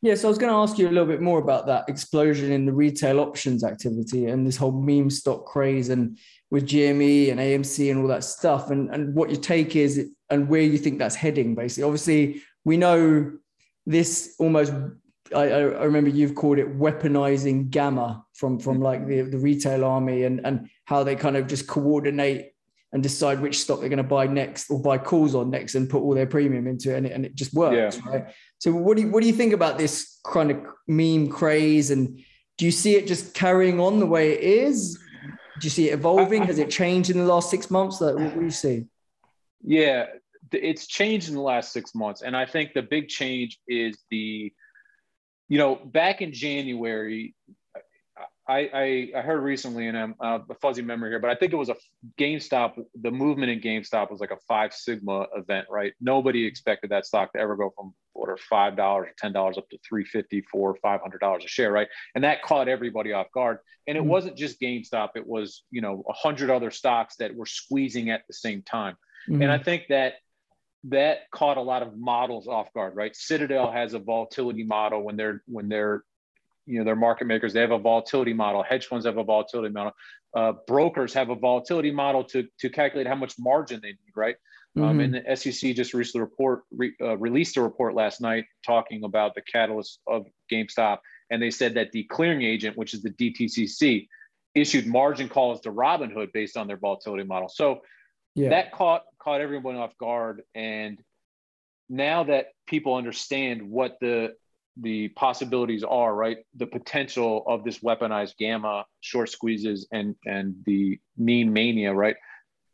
Yeah, 0.01 0.15
so 0.15 0.27
I 0.27 0.29
was 0.29 0.37
going 0.37 0.51
to 0.51 0.57
ask 0.57 0.77
you 0.77 0.87
a 0.87 0.91
little 0.91 1.07
bit 1.07 1.21
more 1.21 1.39
about 1.39 1.65
that 1.67 1.89
explosion 1.89 2.51
in 2.51 2.65
the 2.65 2.73
retail 2.73 3.19
options 3.19 3.63
activity 3.63 4.27
and 4.27 4.45
this 4.45 4.57
whole 4.57 4.71
meme 4.71 5.09
stock 5.09 5.45
craze 5.45 5.89
and 5.89 6.17
with 6.51 6.67
GME 6.67 7.31
and 7.31 7.39
AMC 7.39 7.89
and 7.89 8.01
all 8.01 8.07
that 8.07 8.23
stuff 8.23 8.69
and, 8.69 8.93
and 8.93 9.13
what 9.15 9.29
your 9.29 9.39
take 9.39 9.75
is 9.75 10.09
and 10.29 10.47
where 10.47 10.61
you 10.61 10.77
think 10.77 10.99
that's 10.99 11.15
heading, 11.15 11.55
basically. 11.55 11.83
Obviously, 11.83 12.43
we 12.63 12.77
know 12.77 13.31
this 13.85 14.35
almost 14.39 14.73
I, 15.35 15.49
I, 15.49 15.83
remember 15.83 16.09
you've 16.09 16.35
called 16.35 16.57
it 16.57 16.77
weaponizing 16.77 17.69
gamma 17.69 18.23
from 18.33 18.59
from 18.59 18.75
mm-hmm. 18.75 18.83
like 18.83 19.07
the, 19.07 19.21
the 19.23 19.37
retail 19.37 19.83
army 19.83 20.23
and 20.23 20.45
and 20.45 20.69
how 20.85 21.03
they 21.03 21.15
kind 21.15 21.35
of 21.37 21.47
just 21.47 21.67
coordinate 21.67 22.51
and 22.93 23.03
decide 23.03 23.41
which 23.41 23.59
stock 23.59 23.79
they're 23.79 23.89
going 23.89 23.97
to 23.97 24.03
buy 24.03 24.25
next 24.27 24.69
or 24.69 24.81
buy 24.81 24.97
calls 24.97 25.35
on 25.35 25.49
next 25.49 25.75
and 25.75 25.89
put 25.89 26.01
all 26.01 26.13
their 26.13 26.25
premium 26.25 26.67
into 26.67 26.93
it 26.93 26.97
and 26.97 27.05
it, 27.05 27.11
and 27.11 27.25
it 27.25 27.35
just 27.35 27.53
works 27.53 27.97
yeah. 27.97 28.11
right? 28.11 28.25
So 28.59 28.71
what 28.71 28.97
do 28.97 29.03
you 29.03 29.11
what 29.11 29.21
do 29.21 29.27
you 29.27 29.33
think 29.33 29.53
about 29.53 29.77
this 29.77 30.19
kind 30.25 30.51
of 30.51 30.57
meme 30.87 31.29
craze 31.29 31.91
and 31.91 32.19
do 32.57 32.65
you 32.65 32.71
see 32.71 32.95
it 32.95 33.05
just 33.05 33.33
carrying 33.33 33.79
on 33.79 33.99
the 33.99 34.05
way 34.05 34.33
it 34.33 34.41
is? 34.41 34.97
Do 35.59 35.65
you 35.65 35.69
see 35.69 35.89
it 35.89 35.93
evolving? 35.93 36.43
Has 36.43 36.59
it 36.59 36.69
changed 36.69 37.09
in 37.09 37.17
the 37.17 37.25
last 37.25 37.49
six 37.49 37.69
months? 37.69 38.01
Like, 38.01 38.15
what 38.15 38.33
do 38.33 38.41
you 38.41 38.49
see? 38.49 38.85
Yeah 39.63 40.05
it's 40.51 40.87
changed 40.87 41.29
in 41.29 41.35
the 41.35 41.41
last 41.41 41.71
six 41.71 41.93
months 41.95 42.21
and 42.21 42.35
i 42.35 42.45
think 42.45 42.73
the 42.73 42.81
big 42.81 43.07
change 43.07 43.59
is 43.67 43.97
the 44.09 44.51
you 45.49 45.57
know 45.57 45.75
back 45.75 46.21
in 46.21 46.31
january 46.31 47.35
I, 48.47 48.69
I, 48.73 49.11
I 49.17 49.21
heard 49.21 49.41
recently, 49.43 49.87
and 49.87 49.97
I'm 49.97 50.15
uh, 50.19 50.39
a 50.49 50.55
fuzzy 50.55 50.81
memory 50.81 51.09
here, 51.09 51.19
but 51.19 51.29
I 51.29 51.35
think 51.35 51.51
it 51.51 51.57
was 51.57 51.69
a 51.69 51.75
GameStop. 52.17 52.81
The 53.01 53.11
movement 53.11 53.51
in 53.51 53.59
GameStop 53.59 54.09
was 54.09 54.21
like 54.21 54.31
a 54.31 54.37
five 54.47 54.73
sigma 54.73 55.27
event, 55.35 55.67
right? 55.69 55.93
Nobody 55.99 56.45
expected 56.45 56.91
that 56.91 57.05
stock 57.05 57.33
to 57.33 57.39
ever 57.39 57.57
go 57.57 57.73
from 57.75 57.93
what 58.13 58.29
are 58.29 58.37
five 58.37 58.77
dollars 58.77 59.09
or 59.09 59.13
ten 59.17 59.33
dollars 59.33 59.57
up 59.57 59.69
to 59.69 59.77
three 59.87 60.05
fifty, 60.05 60.41
four, 60.49 60.75
five 60.81 61.01
hundred 61.01 61.19
dollars 61.19 61.43
a 61.43 61.47
share, 61.47 61.71
right? 61.71 61.87
And 62.15 62.23
that 62.23 62.41
caught 62.41 62.69
everybody 62.69 63.11
off 63.11 63.27
guard. 63.33 63.57
And 63.85 63.97
it 63.97 64.01
mm-hmm. 64.01 64.09
wasn't 64.09 64.37
just 64.37 64.61
GameStop; 64.61 65.09
it 65.15 65.27
was 65.27 65.63
you 65.69 65.81
know 65.81 66.03
a 66.07 66.13
hundred 66.13 66.49
other 66.49 66.71
stocks 66.71 67.17
that 67.17 67.35
were 67.35 67.45
squeezing 67.45 68.09
at 68.09 68.21
the 68.27 68.33
same 68.33 68.61
time. 68.61 68.95
Mm-hmm. 69.29 69.41
And 69.41 69.51
I 69.51 69.57
think 69.57 69.87
that 69.89 70.13
that 70.85 71.29
caught 71.31 71.57
a 71.57 71.61
lot 71.61 71.81
of 71.81 71.97
models 71.97 72.47
off 72.47 72.71
guard, 72.73 72.95
right? 72.95 73.15
Citadel 73.15 73.71
has 73.71 73.93
a 73.93 73.99
volatility 73.99 74.63
model 74.63 75.03
when 75.03 75.17
they're 75.17 75.43
when 75.47 75.67
they're 75.67 76.03
you 76.67 76.77
know 76.77 76.85
they're 76.85 76.95
market 76.95 77.25
makers. 77.25 77.53
They 77.53 77.61
have 77.61 77.71
a 77.71 77.79
volatility 77.79 78.33
model. 78.33 78.61
Hedge 78.61 78.85
funds 78.85 79.05
have 79.05 79.17
a 79.17 79.23
volatility 79.23 79.73
model. 79.73 79.93
Uh, 80.35 80.53
brokers 80.67 81.13
have 81.13 81.29
a 81.29 81.35
volatility 81.35 81.89
model 81.89 82.23
to, 82.25 82.47
to 82.59 82.69
calculate 82.69 83.07
how 83.07 83.15
much 83.15 83.33
margin 83.39 83.79
they 83.81 83.89
need 83.89 83.97
right? 84.15 84.35
Um, 84.75 84.83
mm-hmm. 84.83 84.89
um, 84.89 84.99
and 84.99 85.13
the 85.15 85.35
sec 85.35 85.75
just 85.75 85.93
recently 85.93 86.21
report 86.21 86.63
re, 86.71 86.93
uh, 87.01 87.17
released 87.17 87.57
a 87.57 87.61
report 87.61 87.95
last 87.95 88.21
night 88.21 88.45
talking 88.65 89.03
about 89.03 89.33
the 89.33 89.41
catalyst 89.41 89.99
of 90.05 90.27
gamestop. 90.51 90.99
And 91.29 91.41
they 91.41 91.49
said 91.49 91.73
that 91.75 91.91
the 91.91 92.03
clearing 92.03 92.43
agent 92.43 92.77
which 92.77 92.93
is 92.93 93.01
the 93.01 93.09
dtcc 93.09 94.07
issued 94.53 94.87
margin 94.87 95.29
calls 95.29 95.61
to 95.61 95.71
robinhood 95.71 96.31
based 96.33 96.57
on 96.57 96.67
their 96.67 96.77
volatility 96.77 97.23
model. 97.23 97.49
So 97.49 97.81
yeah. 98.35 98.49
that 98.49 98.71
caught 98.71 99.03
caught 99.19 99.41
everyone 99.41 99.75
off 99.75 99.97
guard. 99.97 100.43
And 100.53 100.99
now 101.89 102.25
that 102.25 102.47
people 102.67 102.95
understand 102.95 103.61
what 103.61 103.97
the 104.01 104.33
the 104.81 105.09
possibilities 105.09 105.83
are 105.83 106.13
right? 106.15 106.37
The 106.55 106.67
potential 106.67 107.43
of 107.47 107.63
this 107.63 107.79
weaponized 107.79 108.37
gamma 108.37 108.85
short 109.01 109.29
squeezes 109.29 109.87
and 109.91 110.15
and 110.25 110.55
the 110.65 110.99
meme 111.17 111.53
mania 111.53 111.93
right? 111.93 112.15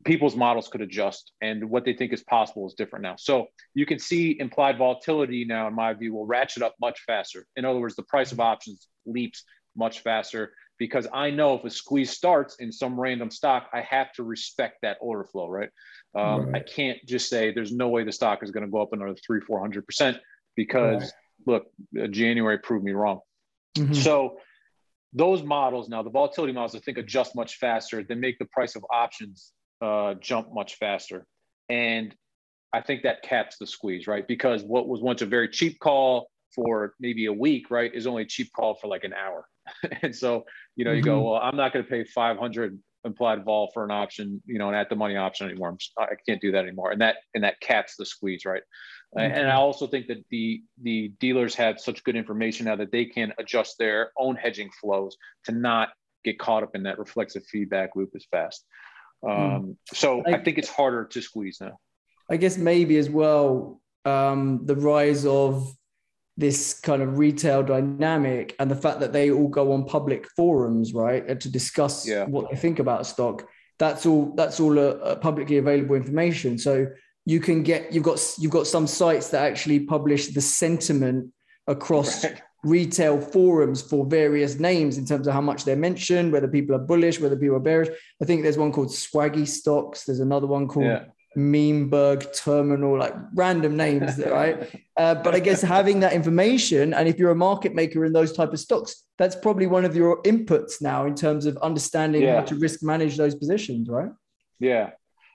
People's 0.06 0.36
models 0.36 0.68
could 0.68 0.82
adjust 0.82 1.32
and 1.42 1.70
what 1.70 1.86
they 1.86 1.94
think 1.94 2.12
is 2.12 2.24
possible 2.24 2.68
is 2.68 2.74
different 2.74 3.04
now. 3.04 3.16
So 3.18 3.48
you 3.74 3.86
can 3.86 4.00
see 4.00 4.38
implied 4.40 4.78
volatility 4.78 5.46
now 5.46 5.68
in 5.68 5.74
my 5.74 5.94
view 5.94 6.14
will 6.14 6.26
ratchet 6.26 6.62
up 6.62 6.76
much 6.82 7.00
faster. 7.08 7.46
In 7.56 7.66
other 7.66 7.80
words 7.80 7.96
the 7.96 8.04
price 8.04 8.32
of 8.32 8.40
options 8.40 8.88
leaps 9.06 9.44
much 9.76 10.02
faster 10.02 10.54
because 10.80 11.08
i 11.14 11.30
know 11.30 11.56
if 11.56 11.64
a 11.64 11.70
squeeze 11.70 12.10
starts 12.10 12.56
in 12.56 12.72
some 12.72 13.00
random 13.00 13.30
stock 13.30 13.70
i 13.74 13.82
have 13.82 14.12
to 14.12 14.24
respect 14.24 14.78
that 14.82 14.98
order 15.02 15.24
flow 15.24 15.48
right, 15.48 15.70
um, 16.16 16.48
right. 16.48 16.56
i 16.56 16.60
can't 16.60 16.98
just 17.08 17.30
say 17.30 17.52
there's 17.52 17.72
no 17.72 17.90
way 17.90 18.04
the 18.04 18.12
stock 18.12 18.44
is 18.44 18.52
going 18.52 18.66
to 18.66 18.70
go 18.70 18.82
up 18.82 18.92
another 18.92 19.16
three 19.26 19.40
four 19.42 19.60
hundred 19.60 19.86
percent 19.86 20.18
because 20.56 21.02
right 21.02 21.12
look, 21.46 21.68
uh, 22.00 22.08
January 22.08 22.58
proved 22.58 22.84
me 22.84 22.92
wrong. 22.92 23.20
Mm-hmm. 23.78 23.94
So 23.94 24.38
those 25.14 25.44
models 25.44 25.90
now, 25.90 26.04
the 26.04 26.10
volatility 26.10 26.54
models, 26.54 26.76
I 26.76 26.80
think 26.80 26.98
adjust 26.98 27.36
much 27.36 27.58
faster. 27.58 28.04
They 28.04 28.16
make 28.16 28.40
the 28.40 28.46
price 28.46 28.76
of 28.76 28.86
options 28.92 29.52
uh, 29.82 30.16
jump 30.16 30.54
much 30.54 30.76
faster, 30.76 31.26
and 31.70 32.16
I 32.74 32.82
think 32.82 33.04
that 33.04 33.22
caps 33.22 33.58
the 33.60 33.68
squeeze, 33.68 34.08
right? 34.08 34.28
Because 34.28 34.64
what 34.64 34.88
was 34.88 35.02
once 35.02 35.22
a 35.22 35.28
very 35.28 35.48
cheap 35.48 35.80
call 35.80 36.30
for 36.56 36.96
maybe 37.00 37.26
a 37.26 37.34
week, 37.34 37.70
right, 37.70 37.94
is 37.94 38.08
only 38.08 38.24
a 38.24 38.26
cheap 38.28 38.52
call 38.56 38.76
for 38.76 38.88
like 38.88 39.04
an 39.04 39.14
hour. 39.14 39.48
and 40.02 40.16
so, 40.16 40.46
you 40.76 40.84
know, 40.84 40.92
you 40.92 41.02
mm-hmm. 41.02 41.06
go, 41.06 41.32
well, 41.32 41.42
I'm 41.42 41.56
not 41.56 41.72
going 41.72 41.86
to 41.86 41.90
pay 41.90 42.04
500 42.04 42.80
implied 43.06 43.44
vol 43.44 43.70
for 43.74 43.84
an 43.84 43.92
option, 43.92 44.42
you 44.46 44.58
know, 44.58 44.70
an 44.70 44.76
at 44.76 44.90
the 44.90 44.96
money 44.96 45.16
option 45.16 45.48
anymore. 45.48 45.70
I'm 45.70 45.78
just, 45.78 45.94
I 45.98 46.16
can't 46.28 46.42
do 46.42 46.52
that 46.52 46.64
anymore. 46.64 46.92
And 46.92 47.02
that, 47.02 47.18
and 47.34 47.44
that 47.44 47.60
caps 47.60 47.96
the 47.98 48.06
squeeze, 48.06 48.46
right? 48.46 48.64
Mm-hmm. 49.18 49.36
And 49.36 49.48
I 49.48 49.56
also 49.56 49.86
think 49.86 50.08
that 50.08 50.24
the 50.30 50.64
the 50.82 51.10
dealers 51.20 51.54
have 51.56 51.80
such 51.80 52.04
good 52.04 52.16
information 52.16 52.66
now 52.66 52.76
that 52.78 52.92
they 52.92 53.06
can 53.06 53.32
adjust 53.38 53.78
their 53.78 54.12
own 54.18 54.36
hedging 54.36 54.72
flows 54.82 55.16
to 55.46 55.52
not 55.52 55.90
get 56.24 56.40
caught 56.40 56.64
up 56.64 56.76
in 56.76 56.84
that 56.84 56.98
reflexive 56.98 57.46
feedback 57.46 57.96
loop 57.96 58.12
as 58.16 58.26
fast. 58.32 58.66
Hmm. 59.24 59.30
Um, 59.30 59.78
so 59.94 60.24
I, 60.26 60.34
I, 60.34 60.44
think 60.44 60.58
it's 60.58 60.70
harder 60.70 61.06
to 61.06 61.22
squeeze 61.22 61.60
now. 61.62 61.78
I 62.30 62.38
guess 62.38 62.58
maybe 62.58 62.98
as 62.98 63.10
well 63.10 63.82
um, 64.06 64.66
the 64.66 64.76
rise 64.76 65.26
of 65.26 65.72
this 66.38 66.80
kind 66.80 67.02
of 67.02 67.20
retail 67.20 67.62
dynamic 67.62 68.56
and 68.60 68.70
the 68.70 68.76
fact 68.76 69.00
that 69.00 69.14
they 69.14 69.32
all 69.32 69.48
go 69.48 69.72
on 69.72 69.86
public 69.86 70.28
forums, 70.36 70.94
right, 70.94 71.40
to 71.40 71.50
discuss 71.50 72.08
yeah. 72.08 72.26
what 72.26 72.50
they 72.50 72.58
think 72.58 72.80
about 72.80 73.06
stock. 73.06 73.48
That's 73.80 74.06
all. 74.06 74.34
That's 74.36 74.60
all 74.60 74.78
uh, 74.80 74.94
uh 74.94 75.16
publicly 75.16 75.58
available 75.58 75.96
information. 75.96 76.58
So 76.58 76.88
you 77.26 77.40
can 77.40 77.64
get 77.64 77.94
you've 77.94 78.04
got 78.04 78.20
you've 78.40 78.52
got 78.52 78.68
some 78.68 78.88
sites 78.88 79.30
that 79.30 79.44
actually 79.44 79.82
publish 79.82 80.28
the 80.28 80.42
sentiment 80.42 81.32
across 81.68 82.24
right. 82.24 82.42
retail 82.64 83.20
forums 83.20 83.82
for 83.82 84.06
various 84.06 84.60
names 84.60 84.98
in 84.98 85.06
terms 85.06 85.28
of 85.28 85.34
how 85.34 85.42
much 85.42 85.66
they're 85.66 85.76
mentioned, 85.76 86.32
whether 86.32 86.48
people 86.48 86.76
are 86.76 86.80
bullish, 86.80 87.20
whether 87.20 87.36
people 87.36 87.56
are 87.56 87.62
bearish. 87.62 87.90
I 88.22 88.26
think 88.26 88.44
there's 88.44 88.58
one 88.58 88.72
called 88.72 88.90
Swaggy 88.90 89.48
Stocks. 89.48 90.06
There's 90.06 90.20
another 90.20 90.48
one 90.48 90.68
called 90.68 90.86
yeah. 90.86 91.06
Memeberg 91.38 92.36
Terminal, 92.36 92.98
like 92.98 93.14
random 93.34 93.76
names, 93.76 94.18
right? 94.26 94.70
Uh, 94.98 95.16
but 95.16 95.34
I 95.34 95.40
guess 95.40 95.62
having 95.62 96.00
that 96.02 96.14
information, 96.14 96.94
and 96.94 97.08
if 97.08 97.18
you're 97.18 97.32
a 97.32 97.36
market 97.36 97.74
maker 97.74 98.06
in 98.06 98.14
those 98.14 98.34
type 98.34 98.54
of 98.54 98.60
stocks, 98.60 99.04
that's 99.18 99.36
probably 99.36 99.68
one 99.68 99.86
of 99.86 99.96
your 99.96 100.22
inputs 100.24 100.82
now 100.82 101.06
in 101.06 101.16
terms 101.16 101.46
of 101.46 101.58
understanding 101.58 102.24
yeah. 102.24 102.40
how 102.40 102.46
to 102.46 102.56
risk 102.56 102.84
manage 102.84 103.18
those 103.18 103.36
positions, 103.36 103.90
right? 103.90 104.12
Yeah, 104.60 104.92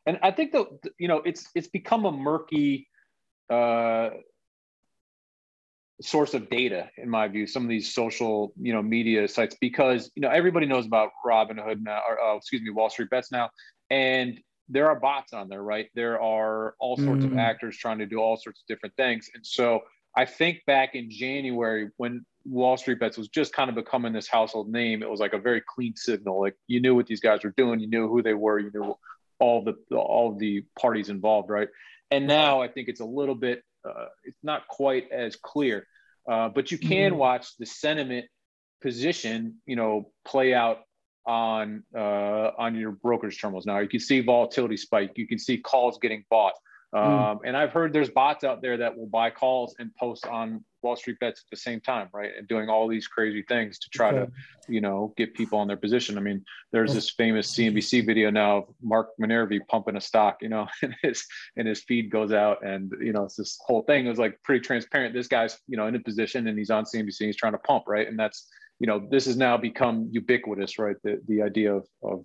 and 0.07 0.19
I 0.23 0.31
think 0.31 0.53
that 0.53 0.67
you 0.99 1.09
know 1.09 1.19
it's 1.19 1.49
it's 1.55 1.69
become 1.69 2.05
a 2.07 2.13
murky 2.13 2.89
uh, 3.51 4.11
source 6.01 6.35
of 6.35 6.49
data 6.49 6.91
in 6.97 7.09
my 7.09 7.29
view. 7.29 7.47
Some 7.47 7.65
of 7.65 7.69
these 7.69 7.93
social 7.93 8.53
you 8.61 8.73
know 8.73 8.83
media 8.83 9.27
sites 9.29 9.57
because 9.61 10.11
you 10.15 10.23
know 10.23 10.31
everybody 10.31 10.67
knows 10.67 10.87
about 10.87 11.11
Robinhood 11.27 11.83
now, 11.83 12.01
or 12.09 12.21
uh, 12.21 12.37
excuse 12.37 12.63
me, 12.63 12.71
Wall 12.71 12.91
Street 12.91 13.11
Bets 13.11 13.33
now, 13.33 13.51
and 13.91 14.39
there 14.68 14.88
are 14.88 14.98
bots 14.98 15.33
on 15.33 15.48
there, 15.48 15.62
right? 15.62 15.88
There 15.94 16.20
are 16.20 16.74
all 16.78 16.96
sorts 16.96 17.24
mm. 17.24 17.33
of 17.33 17.38
actors 17.38 17.76
trying 17.76 17.98
to 17.98 18.07
do 18.07 18.18
all 18.18 18.37
sorts 18.37 18.61
of 18.61 18.66
different 18.66 18.94
things. 18.96 19.31
And 19.35 19.44
so 19.44 19.81
I 20.14 20.24
think 20.24 20.62
back 20.66 20.94
in 20.94 21.11
January 21.11 21.90
when 21.96 22.24
Wall 22.44 22.76
Street 22.76 23.00
Bets 23.00 23.18
was 23.18 23.28
just 23.28 23.52
kind 23.52 23.68
of 23.68 23.76
becoming 23.76 24.12
this 24.12 24.28
household 24.28 24.68
name, 24.70 25.02
it 25.02 25.11
was 25.11 25.20
like 25.20 25.33
a 25.33 25.38
very 25.38 25.62
clean 25.66 25.94
signal. 25.96 26.40
Like 26.40 26.54
you 26.66 26.81
knew 26.81 26.94
what 26.94 27.07
these 27.07 27.20
guys 27.20 27.44
were 27.44 27.54
doing, 27.57 27.81
you 27.81 27.88
knew 27.88 28.09
who 28.09 28.22
they 28.22 28.35
were, 28.35 28.59
you 28.59 28.70
knew 28.72 28.96
all 29.38 29.62
the 29.62 29.74
all 29.96 30.35
the 30.35 30.64
parties 30.78 31.09
involved, 31.09 31.50
right? 31.50 31.68
And 32.11 32.26
now 32.26 32.61
I 32.61 32.68
think 32.68 32.88
it's 32.88 33.00
a 33.00 33.04
little 33.04 33.35
bit, 33.35 33.62
uh, 33.88 34.07
it's 34.24 34.42
not 34.42 34.66
quite 34.66 35.12
as 35.12 35.37
clear, 35.37 35.87
uh, 36.31 36.48
but 36.48 36.72
you 36.72 36.78
can 36.78 37.12
mm. 37.12 37.16
watch 37.16 37.57
the 37.59 37.66
sentiment 37.66 38.26
position, 38.81 39.57
you 39.66 39.76
know, 39.76 40.11
play 40.24 40.54
out 40.54 40.78
on 41.29 41.85
uh, 41.95 42.51
on 42.59 42.75
your 42.75 42.91
brokerage 42.91 43.41
terminals 43.41 43.67
now. 43.67 43.79
You 43.79 43.88
can 43.88 44.01
see 44.01 44.21
volatility 44.21 44.79
spike. 44.79 45.12
You 45.17 45.29
can 45.29 45.38
see 45.38 45.59
calls 45.59 45.99
getting 45.99 46.25
bought. 46.31 46.55
Hmm. 46.93 46.99
Um, 46.99 47.07
mm. 47.07 47.41
And 47.45 47.57
I've 47.57 47.71
heard 47.71 47.93
there's 47.93 48.09
bots 48.09 48.45
out 48.45 48.62
there 48.62 48.79
that 48.79 48.97
will 48.97 49.07
buy 49.07 49.29
calls 49.29 49.77
and 49.79 49.95
post 49.95 50.27
on 50.27 50.64
Wall 50.81 50.97
Street 50.97 51.19
bets 51.21 51.41
at 51.41 51.51
the 51.51 51.57
same 51.57 51.81
time, 51.81 52.09
right? 52.14 52.31
And 52.38 52.49
doing 52.49 52.71
all 52.71 52.88
these 52.88 53.07
crazy 53.07 53.43
things 53.47 53.79
to 53.81 53.91
try 53.91 54.12
okay. 54.12 54.31
to, 54.67 54.73
you 54.73 54.81
know, 54.81 55.12
get 55.19 55.35
people 55.35 55.59
on 55.59 55.67
their 55.67 55.77
position. 55.77 56.17
I 56.17 56.23
mean, 56.23 56.43
there's 56.73 56.95
this 56.95 57.11
famous 57.11 57.53
CNBC 57.55 58.07
video 58.07 58.31
now 58.31 58.59
of 58.59 58.64
Mark 58.81 59.11
Minervini 59.21 59.61
pumping 59.69 59.97
a 59.97 60.01
stock, 60.01 60.38
you 60.41 60.49
know, 60.49 60.67
and 60.83 60.95
his 61.03 61.27
and 61.59 61.69
his 61.69 61.83
feed 61.83 62.11
goes 62.11 62.33
out, 62.33 62.64
and 62.64 62.91
you 63.03 63.12
know, 63.12 63.25
it's 63.25 63.37
this 63.37 63.59
whole 63.61 63.83
thing 63.83 64.07
is 64.07 64.19
like 64.19 64.43
pretty 64.43 64.64
transparent. 64.64 65.12
This 65.12 65.29
guy's, 65.29 65.59
you 65.67 65.77
know, 65.77 65.88
in 65.88 65.95
a 65.95 66.01
position 66.01 66.47
and 66.47 66.57
he's 66.57 66.71
on 66.71 66.85
CNBC, 66.85 67.27
he's 67.27 67.37
trying 67.37 67.53
to 67.53 67.59
pump, 67.59 67.85
right? 67.87 68.09
And 68.09 68.19
that's 68.19 68.49
you 68.79 68.87
know, 68.87 69.07
this 69.11 69.27
has 69.27 69.37
now 69.37 69.57
become 69.57 70.09
ubiquitous, 70.12 70.79
right? 70.79 70.97
The, 71.03 71.21
the 71.27 71.43
idea 71.43 71.75
of, 71.75 71.87
of 72.03 72.25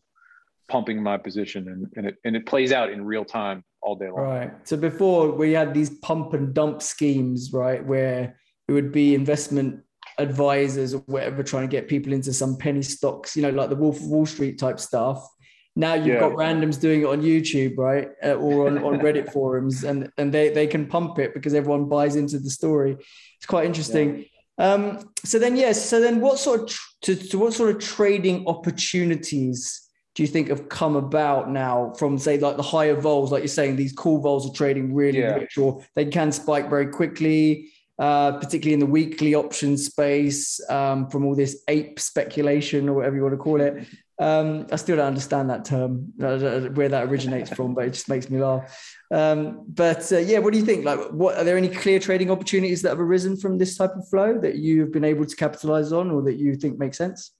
pumping 0.70 1.02
my 1.02 1.18
position 1.18 1.68
and, 1.68 1.88
and 1.96 2.08
it, 2.08 2.16
and 2.24 2.36
it 2.36 2.46
plays 2.46 2.72
out 2.72 2.92
in 2.92 3.04
real 3.06 3.26
time 3.26 3.64
all 3.82 3.96
day 3.96 4.10
long. 4.10 4.22
Right. 4.22 4.52
So 4.68 4.78
before 4.78 5.32
we 5.32 5.52
had 5.52 5.74
these 5.74 5.90
pump 6.00 6.34
and 6.34 6.54
dump 6.54 6.82
schemes, 6.82 7.52
right? 7.52 7.84
Where 7.86 8.38
it 8.68 8.72
would 8.72 8.92
be 8.92 9.14
investment 9.14 9.82
advisors 10.18 10.94
or 10.94 11.00
whatever 11.08 11.44
trying 11.44 11.68
to 11.68 11.72
get 11.72 11.88
people 11.88 12.14
into 12.14 12.34
some 12.34 12.56
penny 12.56 12.82
stocks, 12.82 13.36
you 13.36 13.42
know, 13.42 13.50
like 13.50 13.70
the 13.70 13.76
Wolf 13.76 13.98
of 13.98 14.06
Wall 14.06 14.26
Street 14.26 14.58
type 14.60 14.80
stuff. 14.80 15.28
Now 15.76 15.96
you've 15.96 16.08
yeah. 16.08 16.20
got 16.20 16.34
randoms 16.34 16.80
doing 16.80 17.02
it 17.02 17.08
on 17.08 17.22
YouTube, 17.24 17.78
right? 17.78 18.10
Uh, 18.24 18.34
or 18.34 18.68
on, 18.68 18.78
on 18.84 19.00
Reddit 19.00 19.34
forums 19.34 19.84
and, 19.84 20.10
and 20.20 20.32
they, 20.32 20.50
they 20.50 20.68
can 20.68 20.86
pump 20.86 21.18
it 21.18 21.34
because 21.34 21.56
everyone 21.56 21.90
buys 21.90 22.16
into 22.16 22.38
the 22.38 22.50
story. 22.50 22.96
It's 23.38 23.48
quite 23.48 23.66
interesting. 23.66 24.20
Yeah. 24.20 24.24
Um, 24.58 25.10
so 25.24 25.40
then, 25.40 25.56
yes. 25.56 25.90
So 25.90 26.00
then, 26.00 26.22
what 26.22 26.40
sort 26.40 26.62
of 26.62 26.68
tr- 26.70 26.82
to, 27.04 27.16
to 27.16 27.38
what 27.40 27.54
sort 27.54 27.76
of 27.76 27.82
trading 27.82 28.48
opportunities 28.48 29.84
do 30.16 30.22
you 30.22 30.28
think 30.28 30.50
have 30.50 30.70
come 30.70 30.96
about 30.96 31.50
now 31.50 31.92
from 31.98 32.18
say 32.20 32.38
like 32.38 32.56
the 32.56 32.64
higher 32.64 32.96
vols, 32.96 33.32
like 33.32 33.42
you're 33.42 33.48
saying, 33.48 33.76
these 33.76 33.94
call 33.94 34.20
vols 34.20 34.50
are 34.50 34.54
trading 34.54 34.94
really 34.94 35.20
yeah. 35.20 35.36
rich, 35.36 35.58
or 35.58 35.84
they 35.96 36.06
can 36.06 36.32
spike 36.32 36.70
very 36.70 36.88
quickly, 36.88 37.72
uh, 37.98 38.34
particularly 38.34 38.74
in 38.74 38.80
the 38.80 38.86
weekly 38.86 39.34
option 39.34 39.76
space 39.76 40.62
um, 40.70 41.10
from 41.10 41.26
all 41.26 41.36
this 41.36 41.64
ape 41.68 42.00
speculation 42.00 42.88
or 42.88 42.94
whatever 42.94 43.16
you 43.16 43.24
want 43.24 43.34
to 43.34 43.38
call 43.38 43.60
it. 43.60 43.88
Um, 44.20 44.68
I 44.72 44.76
still 44.76 44.98
don't 44.98 45.08
understand 45.08 45.50
that 45.50 45.66
term, 45.66 46.14
uh, 46.22 46.70
where 46.70 46.90
that 46.90 47.08
originates 47.08 47.50
from, 47.50 47.74
but 47.74 47.86
it 47.86 47.94
just 47.94 48.10
makes 48.10 48.30
me 48.30 48.40
laugh. 48.40 48.96
Um, 49.12 49.66
but 49.68 50.12
uh, 50.12 50.20
yeah, 50.20 50.38
what 50.38 50.54
do 50.54 50.60
you 50.60 50.66
think? 50.66 50.86
Like, 50.86 51.00
what 51.10 51.38
are 51.38 51.44
there 51.44 51.58
any 51.58 51.70
clear 51.70 52.00
trading 52.00 52.30
opportunities 52.30 52.84
that 52.84 52.90
have 52.90 53.00
arisen 53.00 53.38
from 53.38 53.58
this 53.58 53.76
type 53.76 53.96
of 53.96 54.08
flow 54.10 54.40
that 54.40 54.56
you've 54.56 54.92
been 54.92 55.04
able 55.04 55.26
to 55.26 55.36
capitalize 55.36 55.92
on, 55.92 56.12
or 56.12 56.22
that 56.24 56.36
you 56.36 56.56
think 56.56 56.78
make 56.78 56.94
sense? 56.94 57.32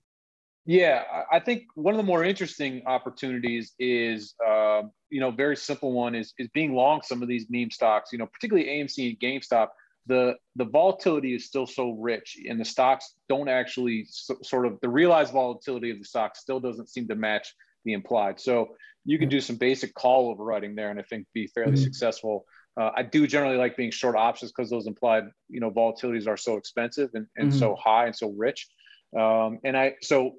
Yeah, 0.66 1.04
I 1.30 1.40
think 1.40 1.64
one 1.76 1.94
of 1.94 1.98
the 1.98 2.04
more 2.04 2.24
interesting 2.24 2.84
opportunities 2.86 3.74
is, 3.80 4.34
uh, 4.46 4.84
you 5.10 5.20
know, 5.20 5.30
very 5.30 5.58
simple 5.58 5.92
one 5.92 6.16
is 6.16 6.34
is 6.40 6.48
being 6.54 6.74
long 6.74 7.02
some 7.04 7.22
of 7.22 7.28
these 7.28 7.48
meme 7.50 7.70
stocks. 7.70 8.12
You 8.14 8.18
know, 8.18 8.28
particularly 8.28 8.70
AMC 8.70 9.10
and 9.10 9.20
GameStop 9.20 9.70
the 10.08 10.36
the 10.56 10.66
volatility 10.66 11.34
is 11.34 11.46
still 11.46 11.66
so 11.66 11.92
rich 11.92 12.38
and 12.50 12.60
the 12.60 12.66
stocks 12.66 13.16
don't 13.30 13.48
actually 13.48 14.06
so, 14.10 14.36
sort 14.44 14.66
of 14.66 14.80
the 14.82 14.90
realized 14.90 15.32
volatility 15.32 15.92
of 15.92 16.00
the 16.00 16.06
stock 16.06 16.36
still 16.36 16.60
doesn't 16.60 16.90
seem 16.90 17.08
to 17.08 17.16
match 17.16 17.54
the 17.86 17.94
implied. 17.94 18.40
So 18.40 18.76
you 19.06 19.18
can 19.18 19.30
do 19.30 19.42
some 19.42 19.58
basic 19.58 19.94
call 19.94 20.36
overwriting 20.36 20.76
there 20.76 20.90
and 20.90 21.00
i 21.00 21.04
think 21.04 21.28
be 21.34 21.48
fairly 21.48 21.74
mm-hmm. 21.74 21.84
successful. 21.84 22.46
Uh, 22.80 22.90
i 22.96 23.04
do 23.04 23.28
generally 23.28 23.58
like 23.58 23.78
being 23.78 23.92
short 23.92 24.16
options 24.16 24.52
because 24.52 24.70
those 24.70 24.88
implied 24.88 25.26
you 25.50 25.60
know 25.60 25.72
volatilities 25.72 26.28
are 26.28 26.38
so 26.38 26.58
expensive 26.58 27.10
and, 27.14 27.28
and 27.38 27.50
mm-hmm. 27.50 27.60
so 27.60 27.76
high 27.76 28.06
and 28.06 28.16
so 28.16 28.34
rich. 28.38 28.68
Um, 29.18 29.60
and 29.64 29.78
i 29.78 29.96
so 30.02 30.36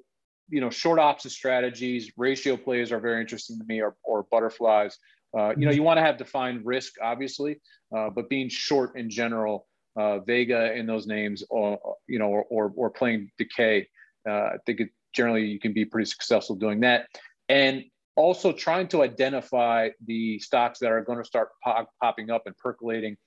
you 0.49 0.61
know 0.61 0.69
short 0.69 0.99
options 0.99 1.33
strategies 1.33 2.11
ratio 2.17 2.55
plays 2.57 2.91
are 2.91 2.99
very 2.99 3.21
interesting 3.21 3.57
to 3.57 3.65
me 3.65 3.81
or, 3.81 3.95
or 4.03 4.27
butterflies 4.29 4.97
uh, 5.37 5.53
you 5.57 5.65
know, 5.65 5.71
you 5.71 5.83
want 5.83 5.97
to 5.97 6.01
have 6.01 6.17
defined 6.17 6.65
risk, 6.65 6.93
obviously, 7.01 7.59
uh, 7.95 8.09
but 8.09 8.29
being 8.29 8.49
short 8.49 8.97
in 8.97 9.09
general, 9.09 9.67
uh, 9.97 10.19
Vega 10.19 10.73
in 10.73 10.85
those 10.85 11.07
names, 11.07 11.43
or 11.49 11.79
you 12.07 12.19
know, 12.19 12.27
or 12.27 12.45
or, 12.49 12.73
or 12.75 12.89
playing 12.89 13.29
decay, 13.37 13.87
uh, 14.27 14.31
I 14.31 14.57
think 14.65 14.79
it, 14.81 14.89
generally 15.13 15.45
you 15.45 15.59
can 15.59 15.73
be 15.73 15.85
pretty 15.85 16.09
successful 16.09 16.55
doing 16.55 16.81
that, 16.81 17.07
and 17.49 17.83
also 18.15 18.51
trying 18.51 18.87
to 18.89 19.03
identify 19.03 19.89
the 20.05 20.39
stocks 20.39 20.79
that 20.79 20.91
are 20.91 21.01
going 21.01 21.17
to 21.17 21.25
start 21.25 21.49
pop, 21.63 21.89
popping 22.01 22.29
up 22.29 22.43
and 22.45 22.55
percolating, 22.57 23.17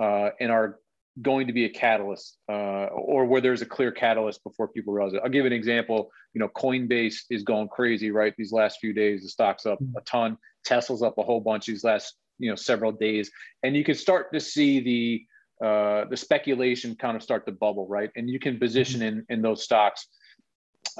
uh, 0.00 0.30
and 0.40 0.52
are 0.52 0.78
going 1.22 1.46
to 1.46 1.52
be 1.52 1.64
a 1.64 1.68
catalyst 1.68 2.38
uh, 2.48 2.86
or 2.86 3.24
where 3.24 3.40
there's 3.40 3.62
a 3.62 3.66
clear 3.66 3.90
catalyst 3.90 4.42
before 4.44 4.68
people 4.68 4.92
realize 4.92 5.14
it. 5.14 5.20
I'll 5.24 5.30
give 5.30 5.46
an 5.46 5.52
example. 5.52 6.10
You 6.34 6.40
know, 6.40 6.48
Coinbase 6.48 7.22
is 7.30 7.42
going 7.42 7.68
crazy, 7.68 8.10
right? 8.10 8.34
These 8.36 8.52
last 8.52 8.78
few 8.80 8.92
days, 8.92 9.22
the 9.22 9.28
stock's 9.28 9.66
up 9.66 9.78
a 9.96 10.00
ton. 10.02 10.36
Tesla's 10.64 11.02
up 11.02 11.16
a 11.18 11.22
whole 11.22 11.40
bunch 11.40 11.66
these 11.66 11.84
last, 11.84 12.14
you 12.38 12.50
know, 12.50 12.56
several 12.56 12.92
days. 12.92 13.30
And 13.62 13.74
you 13.74 13.84
can 13.84 13.94
start 13.94 14.32
to 14.32 14.40
see 14.40 14.80
the 14.80 15.26
uh, 15.64 16.04
the 16.10 16.16
speculation 16.18 16.94
kind 16.96 17.16
of 17.16 17.22
start 17.22 17.46
to 17.46 17.52
bubble, 17.52 17.86
right? 17.88 18.10
And 18.14 18.28
you 18.28 18.38
can 18.38 18.58
position 18.58 19.00
in, 19.00 19.24
in 19.30 19.40
those 19.40 19.64
stocks 19.64 20.06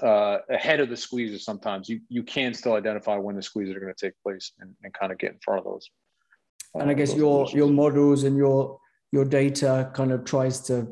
uh, 0.03 0.39
ahead 0.49 0.81
of 0.81 0.89
the 0.89 0.97
squeezes 0.97 1.45
sometimes. 1.45 1.91
You, 1.91 2.01
you 2.09 2.23
can 2.23 2.55
still 2.55 2.73
identify 2.73 3.17
when 3.17 3.37
the 3.37 3.43
squeezes 3.43 3.77
are 3.77 3.81
going 3.81 3.93
to 3.95 4.07
take 4.07 4.15
place 4.23 4.53
and, 4.59 4.75
and 4.83 4.95
kind 4.95 5.13
of 5.13 5.19
get 5.19 5.33
in 5.33 5.39
front 5.45 5.59
of 5.59 5.65
those. 5.65 5.91
and 6.75 6.91
I 6.91 6.95
guess 6.95 7.15
your, 7.15 7.47
your 7.51 7.69
models 7.69 8.25
and 8.25 8.35
your 8.35 8.79
your 9.17 9.25
data 9.25 9.91
kind 9.95 10.13
of 10.13 10.27
tries 10.27 10.61
to 10.61 10.87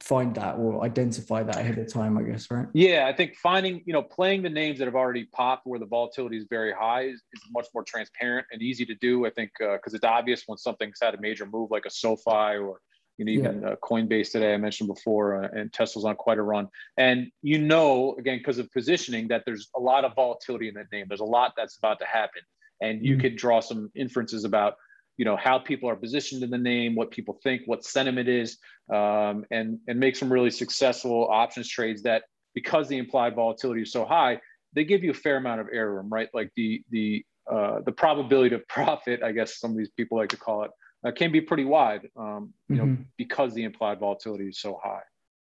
find 0.00 0.34
that 0.34 0.56
or 0.56 0.84
identify 0.84 1.42
that 1.42 1.56
ahead 1.56 1.78
of 1.78 1.90
time, 1.90 2.18
I 2.18 2.22
guess, 2.22 2.50
right? 2.50 2.66
Yeah, 2.74 3.06
I 3.06 3.14
think 3.14 3.34
finding, 3.36 3.82
you 3.86 3.94
know, 3.94 4.02
playing 4.02 4.42
the 4.42 4.50
names 4.50 4.78
that 4.78 4.84
have 4.84 4.94
already 4.94 5.24
popped 5.24 5.66
where 5.66 5.78
the 5.78 5.86
volatility 5.86 6.36
is 6.36 6.46
very 6.50 6.72
high 6.72 7.04
is, 7.04 7.22
is 7.32 7.40
much 7.50 7.66
more 7.72 7.82
transparent 7.82 8.46
and 8.52 8.60
easy 8.60 8.84
to 8.84 8.94
do. 8.96 9.24
I 9.24 9.30
think 9.30 9.52
because 9.58 9.94
uh, 9.94 9.96
it's 9.96 10.04
obvious 10.04 10.42
when 10.46 10.58
something's 10.58 10.98
had 11.00 11.14
a 11.14 11.20
major 11.20 11.46
move 11.46 11.70
like 11.70 11.86
a 11.86 11.90
SoFi 11.90 12.58
or 12.58 12.80
you 13.16 13.24
know, 13.24 13.32
even 13.32 13.62
yeah. 13.62 13.68
uh, 13.70 13.76
Coinbase 13.76 14.32
today 14.32 14.54
I 14.54 14.56
mentioned 14.58 14.88
before, 14.88 15.44
uh, 15.44 15.48
and 15.52 15.72
Tesla's 15.72 16.06
on 16.06 16.16
quite 16.16 16.38
a 16.38 16.42
run. 16.42 16.68
And 16.96 17.30
you 17.42 17.58
know, 17.58 18.16
again, 18.18 18.38
because 18.38 18.58
of 18.58 18.70
positioning, 18.72 19.28
that 19.28 19.44
there's 19.46 19.68
a 19.76 19.80
lot 19.80 20.04
of 20.04 20.14
volatility 20.14 20.68
in 20.68 20.74
that 20.74 20.86
name. 20.92 21.06
There's 21.08 21.20
a 21.20 21.32
lot 21.38 21.52
that's 21.56 21.76
about 21.76 21.98
to 22.00 22.06
happen, 22.06 22.42
and 22.80 23.04
you 23.04 23.12
mm-hmm. 23.12 23.22
could 23.22 23.36
draw 23.36 23.60
some 23.60 23.90
inferences 23.94 24.44
about 24.44 24.74
you 25.20 25.26
know 25.26 25.36
how 25.36 25.58
people 25.58 25.86
are 25.86 25.96
positioned 25.96 26.42
in 26.42 26.48
the 26.48 26.56
name, 26.56 26.94
what 26.94 27.10
people 27.10 27.38
think, 27.42 27.60
what 27.66 27.84
sentiment 27.84 28.26
is, 28.26 28.56
um, 28.90 29.44
and 29.50 29.78
and 29.86 30.00
make 30.00 30.16
some 30.16 30.32
really 30.32 30.50
successful 30.50 31.28
options 31.30 31.68
trades 31.68 32.02
that 32.04 32.22
because 32.54 32.88
the 32.88 32.96
implied 32.96 33.34
volatility 33.34 33.82
is 33.82 33.92
so 33.92 34.06
high, 34.06 34.40
they 34.72 34.82
give 34.82 35.04
you 35.04 35.10
a 35.10 35.20
fair 35.26 35.36
amount 35.36 35.60
of 35.60 35.66
error 35.70 35.96
room, 35.96 36.08
right? 36.08 36.30
Like 36.32 36.50
the 36.56 36.82
the 36.88 37.22
uh, 37.52 37.80
the 37.84 37.92
probability 37.92 38.54
of 38.54 38.66
profit, 38.76 39.22
I 39.22 39.32
guess 39.32 39.60
some 39.60 39.72
of 39.72 39.76
these 39.76 39.90
people 39.90 40.16
like 40.16 40.30
to 40.30 40.38
call 40.38 40.62
it, 40.62 40.70
uh, 41.06 41.12
can 41.12 41.30
be 41.30 41.42
pretty 41.42 41.66
wide, 41.66 42.08
um, 42.16 42.54
you 42.70 42.76
mm-hmm. 42.76 42.92
know, 42.92 42.96
because 43.18 43.52
the 43.52 43.64
implied 43.64 44.00
volatility 44.00 44.48
is 44.48 44.58
so 44.58 44.80
high. 44.82 45.02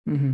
Mm-hmm. 0.07 0.33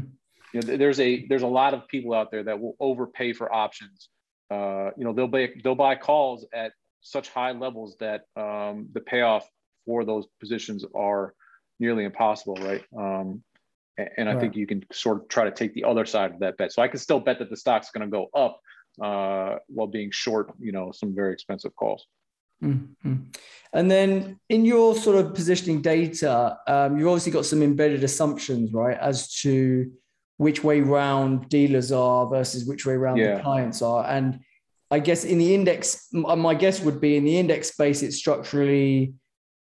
You 0.54 0.60
know, 0.60 0.76
there's 0.76 1.00
a 1.00 1.26
there's 1.28 1.44
a 1.44 1.48
lot 1.62 1.74
of 1.74 1.88
people 1.88 2.14
out 2.14 2.32
there 2.32 2.44
that 2.44 2.60
will 2.60 2.76
overpay 2.82 3.32
for 3.32 3.54
options. 3.54 4.10
Uh, 4.50 4.90
you 4.98 5.06
know, 5.06 5.14
they'll 5.14 5.30
buy 5.30 5.52
they'll 5.64 5.74
buy 5.74 5.96
calls 5.96 6.46
at 6.54 6.74
such 7.02 7.30
high 7.30 7.52
levels 7.52 7.98
that 8.00 8.22
um, 8.36 8.88
the 8.94 9.02
payoff 9.02 9.48
for 9.86 10.06
those 10.06 10.26
positions 10.40 10.86
are 10.96 11.34
nearly 11.80 12.06
impossible, 12.06 12.56
right? 12.56 12.84
Um, 12.98 13.44
and 14.18 14.30
I 14.30 14.34
right. 14.34 14.40
think 14.40 14.56
you 14.56 14.66
can 14.66 14.84
sort 14.92 15.22
of 15.22 15.28
try 15.28 15.44
to 15.44 15.52
take 15.52 15.74
the 15.74 15.84
other 15.84 16.06
side 16.06 16.32
of 16.32 16.40
that 16.40 16.58
bet. 16.58 16.72
So 16.72 16.82
I 16.82 16.88
can 16.88 17.00
still 17.00 17.20
bet 17.20 17.40
that 17.40 17.50
the 17.50 17.58
stock's 17.58 17.92
going 17.92 18.10
to 18.10 18.12
go 18.12 18.30
up 18.36 18.60
uh, 19.02 19.58
while 19.68 19.88
being 19.88 20.12
short, 20.12 20.54
you 20.60 20.72
know, 20.72 20.92
some 20.92 21.14
very 21.14 21.34
expensive 21.34 21.76
calls. 21.76 22.06
Mm-hmm. 22.64 23.16
And 23.74 23.92
then 23.92 24.40
in 24.50 24.66
your 24.66 24.96
sort 24.96 25.18
of 25.18 25.34
positioning 25.34 25.82
data, 25.82 26.58
um, 26.68 26.98
you've 26.98 27.08
obviously 27.08 27.32
got 27.32 27.46
some 27.46 27.64
embedded 27.64 28.04
assumptions, 28.04 28.72
right, 28.72 28.98
as 28.98 29.34
to 29.42 29.92
which 30.38 30.64
way 30.64 30.82
round 30.82 31.50
dealers 31.50 31.92
are 31.92 32.28
versus 32.28 32.66
which 32.66 32.86
way 32.86 32.96
round 32.96 33.18
yeah. 33.18 33.38
the 33.38 33.44
clients 33.44 33.82
are. 33.82 34.06
And 34.08 34.40
I 34.92 35.00
guess 35.00 35.24
in 35.24 35.38
the 35.38 35.56
index, 35.56 36.08
uh, 36.14 36.36
my 36.36 36.54
guess 36.54 36.82
would 36.82 37.00
be 37.00 37.16
in 37.16 37.24
the 37.24 37.38
index 37.38 37.72
space, 37.72 38.04
it's 38.04 38.18
structurally 38.18 39.14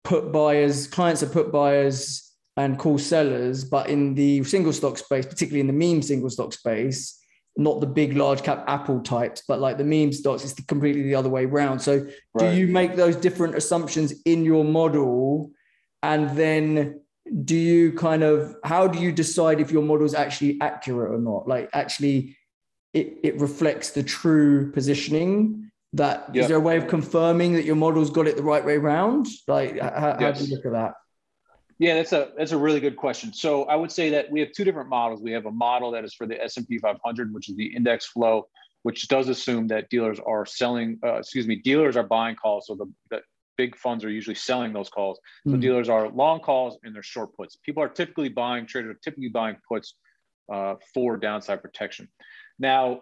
put 0.04 0.32
buyers, 0.32 0.88
clients 0.88 1.24
are 1.24 1.30
put 1.30 1.52
buyers 1.52 2.34
and 2.58 2.78
call 2.78 2.98
sellers. 2.98 3.64
But 3.64 3.90
in 3.90 4.14
the 4.14 4.44
single 4.44 4.74
stock 4.74 4.98
space, 4.98 5.26
particularly 5.26 5.62
in 5.62 5.68
the 5.68 5.74
meme 5.74 6.02
single 6.02 6.30
stock 6.30 6.54
space, 6.54 7.20
not 7.58 7.80
the 7.80 7.88
big 7.88 8.18
large 8.18 8.44
cap 8.44 8.66
Apple 8.68 9.00
types, 9.00 9.44
but 9.48 9.60
like 9.60 9.78
the 9.78 9.84
meme 9.86 10.12
stocks, 10.12 10.44
it's 10.44 10.54
completely 10.66 11.04
the 11.04 11.16
other 11.16 11.30
way 11.30 11.46
around. 11.46 11.80
So 11.80 12.06
right. 12.34 12.52
do 12.52 12.58
you 12.58 12.68
make 12.68 12.96
those 12.96 13.16
different 13.16 13.56
assumptions 13.56 14.14
in 14.26 14.44
your 14.44 14.66
model? 14.66 15.52
And 16.04 16.30
then 16.38 17.00
do 17.44 17.56
you 17.56 17.94
kind 17.94 18.24
of 18.24 18.56
how 18.64 18.88
do 18.88 19.00
you 19.00 19.12
decide 19.12 19.60
if 19.60 19.72
your 19.72 19.82
model 19.82 20.06
is 20.06 20.14
actually 20.14 20.60
accurate 20.62 21.12
or 21.12 21.18
not? 21.18 21.48
Like 21.48 21.70
actually 21.74 22.38
it, 22.96 23.18
it 23.24 23.40
reflects 23.40 23.92
the 23.92 24.02
true 24.02 24.72
positioning 24.72 25.70
that 25.94 26.30
yep. 26.34 26.44
is 26.44 26.48
there 26.48 26.58
a 26.58 26.62
way 26.62 26.78
of 26.78 26.88
confirming 26.88 27.54
that 27.54 27.66
your 27.66 27.76
model's 27.76 28.10
got 28.10 28.26
it 28.26 28.38
the 28.38 28.44
right 28.44 28.66
way 28.66 28.76
around? 28.76 29.28
Like 29.48 29.80
how, 29.80 30.18
yes. 30.20 30.22
how 30.22 30.32
do 30.32 30.46
you 30.46 30.56
look 30.56 30.66
at 30.66 30.72
that? 30.72 30.94
Yeah, 31.78 31.96
that's 31.96 32.14
a 32.14 32.32
that's 32.38 32.54
a 32.54 32.58
really 32.58 32.80
good 32.80 32.96
question. 32.96 33.34
So 33.34 33.66
I 33.66 33.76
would 33.76 33.92
say 33.92 34.10
that 34.12 34.32
we 34.32 34.40
have 34.40 34.54
two 34.54 34.64
different 34.64 34.88
models. 34.88 35.22
We 35.22 35.34
have 35.34 35.46
a 35.46 35.52
model 35.52 35.92
that 35.92 36.06
is 36.06 36.14
for 36.14 36.26
the 36.26 36.42
S&P 36.42 36.78
500, 36.78 37.34
which 37.34 37.50
is 37.50 37.58
the 37.58 37.66
index 37.66 38.06
flow, 38.06 38.48
which 38.84 39.10
does 39.10 39.28
assume 39.28 39.68
that 39.68 39.90
dealers 39.90 40.20
are 40.26 40.46
selling. 40.46 41.00
Uh, 41.04 41.16
excuse 41.16 41.48
me, 41.48 41.58
dealers 41.58 41.98
are 41.98 42.04
buying 42.04 42.38
calls. 42.38 42.68
So 42.68 42.76
the, 42.76 42.92
the 43.12 43.22
big 43.58 43.76
funds 43.76 44.06
are 44.06 44.10
usually 44.10 44.36
selling 44.36 44.72
those 44.72 44.90
calls. 44.90 45.20
So 45.46 45.54
mm 45.54 45.62
dealers 45.62 45.90
are 45.90 46.10
long 46.10 46.40
calls 46.40 46.78
and 46.84 46.96
they're 46.96 47.04
short 47.04 47.36
puts. 47.36 47.58
People 47.58 47.84
are 47.84 47.90
typically 47.90 48.30
buying 48.30 48.66
traders 48.66 48.96
are 48.96 49.00
typically 49.04 49.30
buying 49.30 49.58
puts 49.68 49.96
uh, 50.52 50.76
for 50.94 51.18
downside 51.18 51.62
protection. 51.62 52.08
Now, 52.60 53.02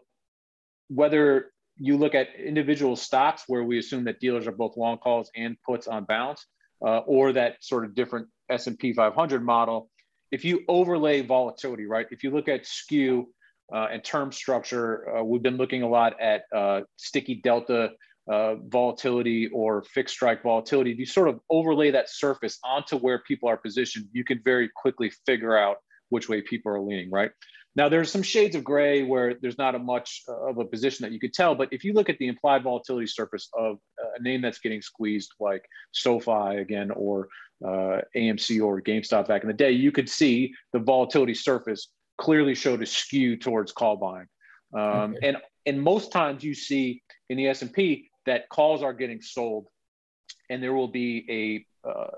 whether 0.89 1.51
you 1.77 1.97
look 1.97 2.15
at 2.15 2.35
individual 2.35 2.95
stocks 2.95 3.43
where 3.47 3.63
we 3.63 3.79
assume 3.79 4.03
that 4.05 4.19
dealers 4.19 4.47
are 4.47 4.51
both 4.51 4.77
long 4.77 4.97
calls 4.97 5.29
and 5.35 5.57
puts 5.65 5.87
on 5.87 6.05
balance, 6.05 6.45
uh, 6.85 6.99
or 6.99 7.33
that 7.33 7.55
sort 7.61 7.85
of 7.85 7.95
different 7.95 8.27
S&P 8.49 8.93
500 8.93 9.43
model, 9.43 9.89
if 10.31 10.43
you 10.43 10.61
overlay 10.67 11.21
volatility, 11.21 11.85
right? 11.85 12.05
If 12.11 12.23
you 12.23 12.31
look 12.31 12.47
at 12.47 12.65
skew 12.65 13.29
uh, 13.73 13.87
and 13.91 14.03
term 14.03 14.31
structure, 14.31 15.17
uh, 15.17 15.23
we've 15.23 15.41
been 15.41 15.57
looking 15.57 15.83
a 15.83 15.87
lot 15.87 16.19
at 16.19 16.43
uh, 16.53 16.81
sticky 16.97 17.35
delta 17.35 17.91
uh, 18.31 18.55
volatility 18.55 19.49
or 19.53 19.83
fixed 19.83 20.15
strike 20.15 20.43
volatility. 20.43 20.91
If 20.91 20.99
you 20.99 21.05
sort 21.05 21.29
of 21.29 21.39
overlay 21.49 21.91
that 21.91 22.09
surface 22.09 22.57
onto 22.63 22.97
where 22.97 23.19
people 23.19 23.49
are 23.49 23.57
positioned, 23.57 24.07
you 24.11 24.23
can 24.23 24.41
very 24.43 24.69
quickly 24.75 25.11
figure 25.25 25.57
out 25.57 25.77
which 26.09 26.29
way 26.29 26.41
people 26.41 26.71
are 26.71 26.79
leaning, 26.79 27.09
right? 27.11 27.31
Now, 27.75 27.89
there's 27.89 28.11
some 28.11 28.21
shades 28.21 28.55
of 28.55 28.63
gray 28.63 29.03
where 29.03 29.33
there's 29.33 29.57
not 29.57 29.73
a 29.73 29.79
much 29.79 30.21
of 30.27 30.59
a 30.59 30.65
position 30.65 31.03
that 31.03 31.11
you 31.11 31.19
could 31.19 31.33
tell, 31.33 31.55
but 31.55 31.69
if 31.71 31.83
you 31.83 31.93
look 31.93 32.07
at 32.07 32.19
the 32.19 32.27
implied 32.27 32.63
volatility 32.63 33.07
surface 33.07 33.49
of 33.57 33.79
a 34.17 34.21
name 34.21 34.41
that's 34.41 34.59
getting 34.59 34.81
squeezed, 34.81 35.31
like 35.39 35.65
SoFi 35.91 36.57
again, 36.57 36.91
or 36.91 37.29
uh, 37.65 38.01
AMC 38.15 38.63
or 38.63 38.79
GameStop 38.81 39.27
back 39.27 39.41
in 39.41 39.47
the 39.47 39.53
day, 39.53 39.71
you 39.71 39.91
could 39.91 40.07
see 40.07 40.53
the 40.71 40.79
volatility 40.79 41.33
surface 41.33 41.89
clearly 42.19 42.53
showed 42.53 42.83
a 42.83 42.85
skew 42.85 43.37
towards 43.37 43.71
call 43.71 43.97
buying. 43.97 44.27
Um, 44.73 45.15
okay. 45.15 45.29
And 45.29 45.37
and 45.65 45.81
most 45.81 46.11
times 46.11 46.43
you 46.43 46.53
see 46.53 47.01
in 47.29 47.37
the 47.37 47.47
S&P 47.47 48.09
that 48.25 48.49
calls 48.49 48.83
are 48.83 48.93
getting 48.93 49.21
sold, 49.21 49.67
and 50.49 50.61
there 50.61 50.73
will 50.73 50.89
be 50.89 51.65
a 51.85 51.89
uh, 51.89 52.17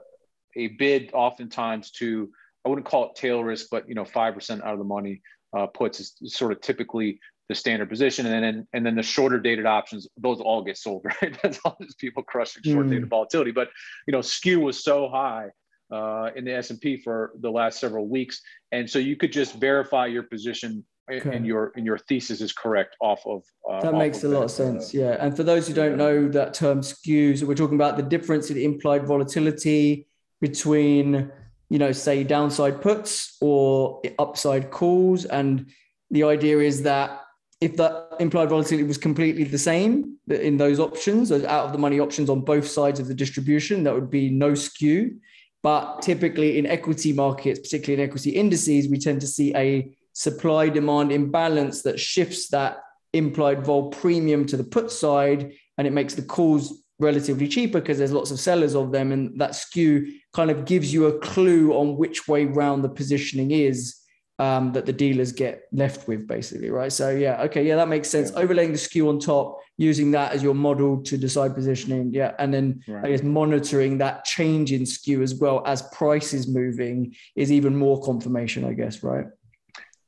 a 0.55 0.67
bid 0.67 1.11
oftentimes 1.13 1.91
to 1.91 2.29
I 2.65 2.69
wouldn't 2.69 2.87
call 2.87 3.09
it 3.09 3.15
tail 3.15 3.43
risk, 3.43 3.67
but 3.69 3.87
you 3.87 3.95
know 3.95 4.05
five 4.05 4.33
percent 4.33 4.63
out 4.63 4.73
of 4.73 4.79
the 4.79 4.85
money 4.85 5.21
uh, 5.55 5.67
puts 5.67 5.99
is 5.99 6.15
sort 6.25 6.51
of 6.51 6.61
typically 6.61 7.19
the 7.47 7.55
standard 7.55 7.89
position, 7.89 8.25
and 8.25 8.43
then 8.43 8.67
and 8.73 8.85
then 8.85 8.95
the 8.95 9.03
shorter 9.03 9.39
dated 9.39 9.65
options, 9.65 10.07
those 10.17 10.39
all 10.39 10.63
get 10.63 10.77
sold, 10.77 11.05
right? 11.21 11.37
That's 11.41 11.59
all 11.63 11.77
these 11.79 11.95
people 11.95 12.23
crushing 12.23 12.63
short 12.63 12.87
dated 12.89 13.05
mm. 13.05 13.09
volatility. 13.09 13.51
But 13.51 13.69
you 14.07 14.11
know, 14.11 14.21
skew 14.21 14.59
was 14.59 14.83
so 14.83 15.07
high 15.09 15.49
uh, 15.91 16.31
in 16.35 16.45
the 16.45 16.53
S 16.53 16.71
and 16.71 16.81
P 16.81 16.97
for 16.97 17.31
the 17.39 17.49
last 17.49 17.79
several 17.79 18.07
weeks, 18.07 18.41
and 18.71 18.89
so 18.89 18.99
you 18.99 19.15
could 19.15 19.31
just 19.31 19.55
verify 19.55 20.07
your 20.07 20.23
position 20.23 20.83
okay. 21.11 21.35
and 21.35 21.45
your 21.45 21.71
and 21.75 21.85
your 21.85 21.97
thesis 21.97 22.41
is 22.41 22.51
correct 22.51 22.95
off 22.99 23.21
of. 23.25 23.43
Uh, 23.69 23.81
that 23.81 23.93
off 23.93 23.99
makes 23.99 24.23
of 24.23 24.31
a 24.31 24.35
lot 24.35 24.43
of 24.45 24.51
sense, 24.51 24.93
yeah. 24.93 25.17
And 25.19 25.35
for 25.35 25.43
those 25.43 25.67
who 25.67 25.73
don't 25.73 25.97
know 25.97 26.27
that 26.29 26.53
term 26.53 26.81
skews, 26.81 27.43
we're 27.43 27.55
talking 27.55 27.75
about 27.75 27.97
the 27.97 28.03
difference 28.03 28.49
in 28.49 28.57
implied 28.57 29.05
volatility 29.05 30.07
between 30.41 31.31
you 31.69 31.80
know, 31.80 31.91
say 31.91 32.23
downside 32.23 32.82
puts 32.82 33.38
or 33.41 34.01
upside 34.19 34.71
calls. 34.71 35.25
And 35.25 35.67
the 36.12 36.23
idea 36.23 36.60
is 36.60 36.84
that 36.84 37.21
if 37.62 37.78
that 37.78 38.10
implied 38.19 38.49
volatility 38.49 38.84
was 38.84 38.97
completely 38.97 39.43
the 39.43 39.58
same 39.58 40.17
in 40.30 40.58
those 40.58 40.80
options, 40.80 41.30
those 41.30 41.45
out 41.45 41.65
of 41.65 41.71
the 41.71 41.78
money 41.78 41.99
options 41.99 42.30
on 42.30 42.41
both 42.41 42.67
sides 42.67 42.99
of 42.99 43.08
the 43.08 43.13
distribution, 43.13 43.84
that 43.84 43.93
would 43.93 44.12
be 44.12 44.30
no 44.30 44.54
skew. 44.54 45.17
But 45.63 46.01
typically 46.04 46.60
in 46.60 46.67
equity 46.67 47.12
markets, 47.12 47.60
particularly 47.60 48.04
in 48.04 48.08
equity 48.08 48.32
indices, 48.32 48.88
we 48.88 48.99
tend 48.99 49.21
to 49.21 49.28
see 49.28 49.56
a 49.56 49.95
supply 50.13 50.69
demand 50.69 51.12
imbalance 51.12 51.82
that 51.82 51.99
shifts 51.99 52.49
that 52.49 52.78
implied 53.13 53.65
vol 53.65 53.89
premium 53.89 54.45
to 54.45 54.58
the 54.58 54.63
put 54.63 54.91
side 54.91 55.54
and 55.78 55.88
it 55.88 55.93
makes 55.93 56.13
the 56.13 56.21
calls 56.21 56.84
relatively 56.99 57.47
cheaper 57.47 57.79
because 57.81 57.97
there's 57.97 58.12
lots 58.12 58.31
of 58.31 58.39
sellers 58.39 58.75
of 58.75 58.91
them 58.91 59.12
and 59.12 59.39
that 59.39 59.55
skew 59.55 60.13
kind 60.34 60.49
of 60.49 60.65
gives 60.65 60.93
you 60.93 61.08
a 61.08 61.19
clue 61.19 61.73
on 61.73 61.97
which 61.97 62.27
way 62.27 62.45
round 62.45 62.84
the 62.84 62.89
positioning 62.89 63.51
is 63.51 64.01
um, 64.39 64.73
that 64.73 64.86
the 64.86 64.93
dealers 64.93 65.31
get 65.31 65.63
left 65.71 66.08
with 66.08 66.27
basically 66.27 66.69
right 66.69 66.91
so 66.91 67.10
yeah 67.10 67.41
okay 67.41 67.65
yeah 67.65 67.75
that 67.75 67.88
makes 67.88 68.10
sense 68.10 68.31
yeah. 68.31 68.39
overlaying 68.39 68.71
the 68.71 68.77
skew 68.77 69.08
on 69.10 69.19
top 69.19 69.60
using 69.77 70.12
that 70.12 70.34
as 70.34 70.43
your 70.43 70.53
model 70.53 71.01
to 71.03 71.17
decide 71.17 71.53
positioning 71.53 72.13
yeah 72.13 72.34
and 72.39 72.53
then 72.53 72.81
right. 72.88 73.05
i 73.05 73.10
guess 73.10 73.23
monitoring 73.23 73.97
that 73.97 74.25
change 74.25 74.71
in 74.73 74.86
skew 74.86 75.21
as 75.21 75.36
well 75.36 75.63
as 75.65 75.81
price 75.93 76.34
is 76.34 76.47
moving 76.47 77.15
is 77.36 77.51
even 77.51 77.75
more 77.75 78.01
confirmation 78.03 78.65
i 78.65 78.73
guess 78.73 79.03
right 79.03 79.25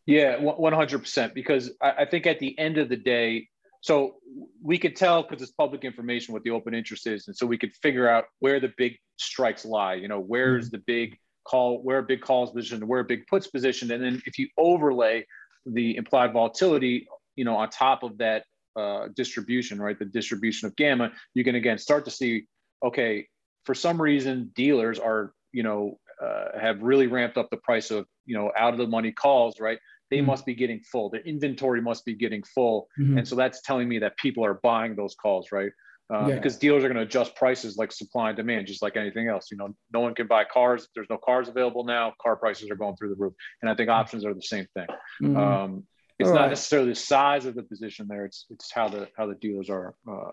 yeah 0.05 0.37
100% 0.37 1.33
because 1.33 1.71
i 1.81 2.03
think 2.03 2.27
at 2.27 2.39
the 2.39 2.57
end 2.59 2.77
of 2.77 2.89
the 2.89 2.97
day 2.97 3.47
so 3.81 4.15
we 4.61 4.77
could 4.77 4.95
tell 4.95 5.23
because 5.23 5.41
it's 5.41 5.51
public 5.51 5.83
information 5.83 6.33
what 6.33 6.43
the 6.43 6.51
open 6.51 6.73
interest 6.73 7.07
is, 7.07 7.27
and 7.27 7.35
so 7.35 7.45
we 7.45 7.57
could 7.57 7.73
figure 7.81 8.09
out 8.09 8.25
where 8.39 8.59
the 8.59 8.73
big 8.77 8.97
strikes 9.17 9.65
lie. 9.65 9.95
You 9.95 10.07
know, 10.07 10.19
where's 10.19 10.67
mm-hmm. 10.67 10.77
the 10.77 10.83
big 10.85 11.17
call, 11.45 11.81
where 11.83 11.99
a 11.99 12.03
big 12.03 12.21
calls 12.21 12.51
position, 12.51 12.87
where 12.87 12.99
a 12.99 13.05
big 13.05 13.27
puts 13.27 13.47
position, 13.47 13.91
and 13.91 14.03
then 14.03 14.21
if 14.25 14.37
you 14.37 14.47
overlay 14.57 15.25
the 15.65 15.97
implied 15.97 16.33
volatility, 16.33 17.07
you 17.35 17.45
know, 17.45 17.55
on 17.55 17.69
top 17.69 18.03
of 18.03 18.17
that 18.17 18.43
uh, 18.75 19.07
distribution, 19.15 19.81
right, 19.81 19.97
the 19.97 20.05
distribution 20.05 20.67
of 20.67 20.75
gamma, 20.75 21.11
you 21.33 21.43
can 21.43 21.55
again 21.55 21.77
start 21.77 22.05
to 22.05 22.11
see, 22.11 22.45
okay, 22.83 23.27
for 23.65 23.75
some 23.75 24.01
reason 24.01 24.51
dealers 24.55 24.99
are, 24.99 25.33
you 25.51 25.63
know, 25.63 25.99
uh, 26.23 26.59
have 26.59 26.81
really 26.81 27.07
ramped 27.07 27.37
up 27.37 27.49
the 27.49 27.57
price 27.57 27.91
of, 27.91 28.05
you 28.25 28.35
know, 28.35 28.51
out 28.57 28.73
of 28.73 28.79
the 28.79 28.87
money 28.87 29.11
calls, 29.11 29.59
right? 29.59 29.77
They 30.09 30.17
mm-hmm. 30.17 30.27
must 30.27 30.45
be 30.45 30.55
getting 30.55 30.81
full. 30.81 31.09
Their 31.09 31.21
inventory 31.21 31.81
must 31.81 32.05
be 32.05 32.13
getting 32.13 32.43
full. 32.43 32.87
Mm-hmm. 32.99 33.19
And 33.19 33.27
so 33.27 33.35
that's 33.35 33.61
telling 33.61 33.87
me 33.89 33.99
that 33.99 34.17
people 34.17 34.45
are 34.45 34.55
buying 34.55 34.95
those 34.95 35.15
calls, 35.15 35.51
right? 35.51 35.71
Uh, 36.13 36.27
yeah. 36.27 36.35
Because 36.35 36.57
dealers 36.57 36.83
are 36.83 36.87
going 36.87 36.97
to 36.97 37.03
adjust 37.03 37.35
prices 37.35 37.75
like 37.77 37.91
supply 37.91 38.29
and 38.29 38.37
demand, 38.37 38.67
just 38.67 38.81
like 38.81 38.95
anything 38.95 39.27
else. 39.27 39.47
You 39.51 39.57
know, 39.57 39.75
no 39.93 39.99
one 39.99 40.15
can 40.15 40.27
buy 40.27 40.45
cars. 40.45 40.87
There's 40.95 41.09
no 41.09 41.17
cars 41.17 41.49
available 41.49 41.83
now. 41.83 42.13
Car 42.21 42.37
prices 42.37 42.69
are 42.69 42.75
going 42.75 42.95
through 42.95 43.09
the 43.09 43.15
roof. 43.15 43.33
And 43.61 43.69
I 43.69 43.75
think 43.75 43.89
mm-hmm. 43.89 43.99
options 43.99 44.25
are 44.25 44.33
the 44.33 44.41
same 44.41 44.67
thing. 44.73 44.87
Mm-hmm. 45.21 45.37
Um, 45.37 45.83
it's 46.19 46.29
All 46.29 46.35
not 46.35 46.41
right. 46.43 46.49
necessarily 46.49 46.89
the 46.89 46.95
size 46.95 47.45
of 47.45 47.55
the 47.55 47.63
position 47.63 48.07
there. 48.07 48.25
It's 48.25 48.45
it's 48.49 48.71
how 48.71 48.89
the 48.89 49.07
how 49.15 49.27
the 49.27 49.35
dealers 49.35 49.69
are, 49.69 49.93
uh, 50.09 50.31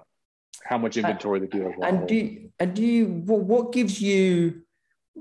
how 0.64 0.78
much 0.78 0.96
inventory 0.96 1.40
the 1.40 1.46
dealers. 1.46 1.74
And 1.82 2.08
do 2.08 2.48
and 2.58 2.74
do 2.74 2.82
you 2.82 3.06
what 3.06 3.72
gives 3.72 4.00
you 4.00 4.62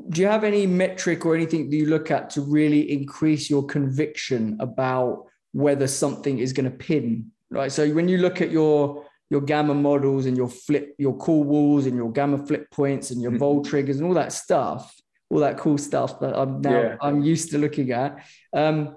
do 0.10 0.22
you 0.22 0.28
have 0.28 0.44
any 0.44 0.66
metric 0.66 1.26
or 1.26 1.36
anything 1.36 1.70
that 1.70 1.76
you 1.76 1.86
look 1.86 2.10
at 2.10 2.30
to 2.32 2.42
really 2.42 2.92
increase 2.92 3.50
your 3.50 3.64
conviction 3.64 4.58
about 4.60 5.26
whether 5.52 5.88
something 5.88 6.40
is 6.40 6.54
going 6.54 6.70
to 6.70 6.76
pin 6.76 7.32
right 7.50 7.72
so 7.72 7.88
when 7.92 8.08
you 8.08 8.18
look 8.18 8.42
at 8.42 8.52
your 8.52 9.06
your 9.30 9.42
gamma 9.42 9.74
models 9.74 10.26
and 10.26 10.36
your 10.36 10.50
flip 10.50 10.96
your 10.98 11.16
call 11.16 11.44
walls 11.44 11.86
and 11.86 11.96
your 11.96 12.12
gamma 12.12 12.44
flip 12.46 12.70
points 12.72 13.12
and 13.12 13.22
your 13.22 13.32
mm-hmm. 13.32 13.40
vol 13.40 13.64
triggers 13.64 13.98
and 13.98 14.08
all 14.08 14.14
that 14.14 14.34
stuff 14.34 14.96
all 15.30 15.40
that 15.40 15.58
cool 15.58 15.78
stuff 15.78 16.20
that 16.20 16.38
i'm 16.38 16.62
now 16.62 16.82
yeah. 16.82 16.96
i'm 17.02 17.24
used 17.24 17.52
to 17.52 17.58
looking 17.58 17.92
at 17.92 18.24
um, 18.54 18.96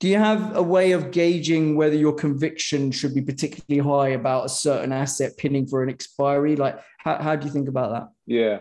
do 0.00 0.08
you 0.08 0.18
have 0.18 0.56
a 0.56 0.62
way 0.62 0.92
of 0.92 1.10
gauging 1.10 1.76
whether 1.76 1.96
your 1.96 2.12
conviction 2.12 2.90
should 2.90 3.14
be 3.14 3.22
particularly 3.22 3.82
high 3.82 4.14
about 4.14 4.44
a 4.44 4.48
certain 4.48 4.92
asset 4.92 5.32
pinning 5.38 5.66
for 5.66 5.82
an 5.82 5.88
expiry 5.88 6.56
like 6.56 6.78
how, 6.98 7.16
how 7.22 7.36
do 7.36 7.46
you 7.46 7.52
think 7.52 7.68
about 7.68 7.90
that 7.90 8.08
yeah 8.26 8.58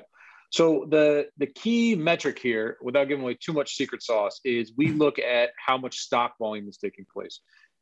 So 0.54 0.86
the 0.88 1.30
the 1.40 1.48
key 1.48 1.96
metric 1.96 2.38
here, 2.38 2.78
without 2.80 3.06
giving 3.06 3.24
away 3.24 3.36
too 3.44 3.54
much 3.54 3.74
secret 3.74 4.04
sauce, 4.04 4.40
is 4.46 4.72
we 4.78 4.90
look 4.90 5.18
at 5.18 5.50
how 5.58 5.80
much 5.80 5.98
stock 5.98 6.36
volume 6.38 6.70
is 6.70 6.78
taking 6.78 7.08
place, 7.12 7.40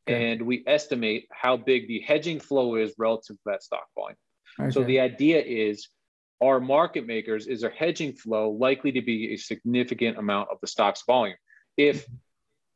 okay. 0.07 0.31
and 0.31 0.43
we 0.43 0.63
estimate 0.65 1.27
how 1.33 1.57
big 1.57 1.89
the 1.89 1.99
hedging 1.99 2.39
flow 2.39 2.75
is 2.75 2.93
relative 2.97 3.35
to 3.35 3.41
that 3.47 3.61
stock 3.61 3.87
volume. 3.93 4.15
Okay. 4.57 4.71
So 4.71 4.85
the 4.85 5.01
idea 5.01 5.41
is, 5.41 5.89
our 6.41 6.61
market 6.61 7.05
makers 7.05 7.45
is 7.45 7.59
their 7.59 7.71
hedging 7.71 8.13
flow 8.13 8.51
likely 8.51 8.93
to 8.93 9.01
be 9.01 9.33
a 9.33 9.37
significant 9.37 10.17
amount 10.17 10.47
of 10.49 10.57
the 10.61 10.67
stock's 10.67 11.03
volume. 11.05 11.35
If 11.75 12.07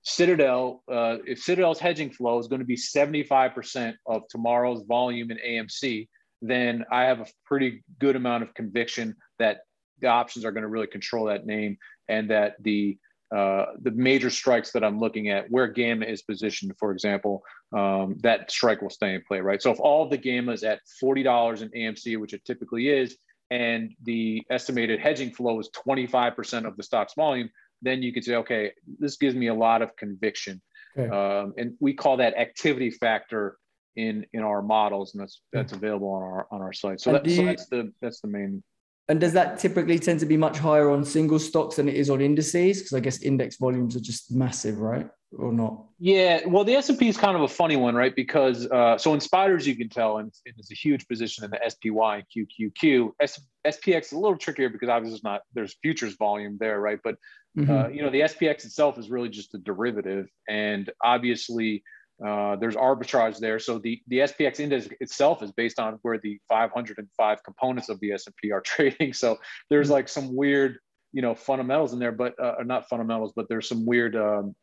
Citadel, 0.03 0.83
uh, 0.91 1.19
if 1.25 1.39
Citadel's 1.39 1.79
hedging 1.79 2.11
flow 2.11 2.37
is 2.39 2.49
going 2.49 2.59
to 2.59 2.65
be 2.65 2.75
75% 2.75 3.93
of 4.05 4.27
tomorrow's 4.27 4.83
volume 4.85 5.31
in 5.31 5.37
AMC, 5.37 6.09
then 6.41 6.83
I 6.91 7.03
have 7.03 7.21
a 7.21 7.27
pretty 7.45 7.83
good 7.97 8.17
amount 8.17 8.43
of 8.43 8.53
conviction 8.53 9.15
that 9.39 9.61
the 10.01 10.07
options 10.07 10.45
are 10.45 10.51
going 10.51 10.63
to 10.63 10.67
really 10.67 10.87
control 10.87 11.25
that 11.25 11.45
name 11.45 11.77
and 12.07 12.29
that 12.29 12.55
the 12.61 12.97
uh, 13.35 13.65
the 13.81 13.91
major 13.91 14.29
strikes 14.29 14.71
that 14.71 14.83
I'm 14.83 14.99
looking 14.99 15.29
at, 15.29 15.49
where 15.49 15.67
gamma 15.67 16.05
is 16.05 16.21
positioned, 16.21 16.71
for 16.77 16.91
example, 16.91 17.43
um, 17.75 18.17
that 18.21 18.51
strike 18.51 18.81
will 18.81 18.91
stay 18.91 19.15
in 19.15 19.23
play, 19.27 19.41
right? 19.41 19.61
So 19.61 19.71
if 19.71 19.79
all 19.79 20.07
the 20.07 20.17
gamma 20.17 20.51
is 20.51 20.63
at 20.63 20.79
$40 21.03 21.61
in 21.61 21.69
AMC, 21.69 22.19
which 22.19 22.33
it 22.33 22.45
typically 22.45 22.87
is, 22.87 23.17
and 23.49 23.93
the 24.03 24.43
estimated 24.49 24.99
hedging 24.99 25.31
flow 25.31 25.59
is 25.59 25.69
25% 25.87 26.67
of 26.67 26.77
the 26.77 26.83
stock's 26.83 27.13
volume, 27.15 27.49
then 27.81 28.03
you 28.03 28.13
could 28.13 28.23
say, 28.23 28.35
okay, 28.35 28.71
this 28.99 29.17
gives 29.17 29.35
me 29.35 29.47
a 29.47 29.53
lot 29.53 29.81
of 29.81 29.95
conviction. 29.95 30.61
Okay. 30.97 31.09
Um, 31.09 31.53
and 31.57 31.73
we 31.79 31.93
call 31.93 32.17
that 32.17 32.37
activity 32.37 32.91
factor 32.91 33.57
in 33.95 34.25
in 34.33 34.41
our 34.41 34.61
models, 34.61 35.13
and 35.13 35.21
that's 35.21 35.41
that's 35.51 35.71
hmm. 35.71 35.77
available 35.77 36.09
on 36.09 36.23
our 36.23 36.47
on 36.51 36.61
our 36.61 36.73
site. 36.73 36.99
So, 36.99 37.13
that, 37.13 37.25
you, 37.25 37.35
so 37.35 37.45
that's 37.45 37.67
the 37.67 37.93
that's 38.01 38.21
the 38.21 38.27
main 38.27 38.63
and 39.07 39.19
does 39.19 39.33
that 39.33 39.59
typically 39.59 39.99
tend 39.99 40.19
to 40.21 40.25
be 40.25 40.35
much 40.35 40.57
higher 40.57 40.89
on 40.89 41.05
single 41.05 41.37
stocks 41.37 41.75
than 41.75 41.87
it 41.87 41.95
is 41.95 42.09
on 42.09 42.21
indices? 42.21 42.79
Because 42.79 42.93
I 42.93 42.99
guess 42.99 43.21
index 43.21 43.57
volumes 43.57 43.95
are 43.95 43.99
just 43.99 44.31
massive, 44.31 44.79
right? 44.79 45.07
Or 45.37 45.51
not? 45.51 45.83
Yeah. 45.99 46.41
Well, 46.47 46.63
the 46.63 46.75
S 46.75 46.89
and 46.89 46.97
P 46.97 47.07
is 47.07 47.17
kind 47.17 47.35
of 47.35 47.43
a 47.43 47.47
funny 47.47 47.75
one, 47.75 47.93
right? 47.93 48.15
Because 48.15 48.65
uh, 48.67 48.97
so 48.97 49.13
in 49.13 49.19
spiders, 49.19 49.67
you 49.67 49.75
can 49.75 49.89
tell, 49.89 50.17
and 50.17 50.31
it's 50.45 50.71
a 50.71 50.75
huge 50.75 51.07
position 51.07 51.43
in 51.43 51.51
the 51.51 51.59
SPY 51.67 52.23
and 52.23 52.73
QQQ. 52.73 53.11
S, 53.19 53.39
SPX 53.67 54.05
is 54.05 54.11
a 54.13 54.19
little 54.19 54.37
trickier 54.37 54.69
because 54.69 54.89
obviously 54.89 55.19
not 55.23 55.41
there's 55.53 55.75
futures 55.83 56.15
volume 56.15 56.57
there, 56.59 56.79
right? 56.79 56.99
But 57.03 57.15
mm-hmm. 57.57 57.71
uh, 57.71 57.87
you 57.89 58.01
know 58.01 58.09
the 58.09 58.21
SPX 58.21 58.65
itself 58.65 58.97
is 58.97 59.09
really 59.09 59.29
just 59.29 59.53
a 59.53 59.59
derivative, 59.59 60.27
and 60.47 60.89
obviously 61.03 61.83
uh, 62.23 62.55
there's 62.55 62.75
arbitrage 62.75 63.39
there. 63.39 63.59
So 63.59 63.77
the, 63.77 64.01
the 64.07 64.19
SPX 64.19 64.59
index 64.59 64.87
itself 64.99 65.43
is 65.43 65.51
based 65.51 65.79
on 65.79 65.99
where 66.01 66.17
the 66.17 66.39
505 66.47 67.43
components 67.43 67.89
of 67.89 67.99
the 67.99 68.13
S&P 68.13 68.51
are 68.51 68.61
trading. 68.65 69.13
So 69.13 69.37
there's 69.69 69.89
like 69.89 70.07
some 70.07 70.35
weird, 70.35 70.77
you 71.11 71.21
know, 71.21 71.35
fundamentals 71.35 71.93
in 71.93 71.99
there, 71.99 72.11
but 72.11 72.39
uh, 72.39 72.55
not 72.63 72.87
fundamentals, 72.87 73.33
but 73.35 73.47
there's 73.49 73.67
some 73.67 73.85
weird 73.85 74.15
um, 74.15 74.55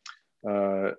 uh, 0.49 0.93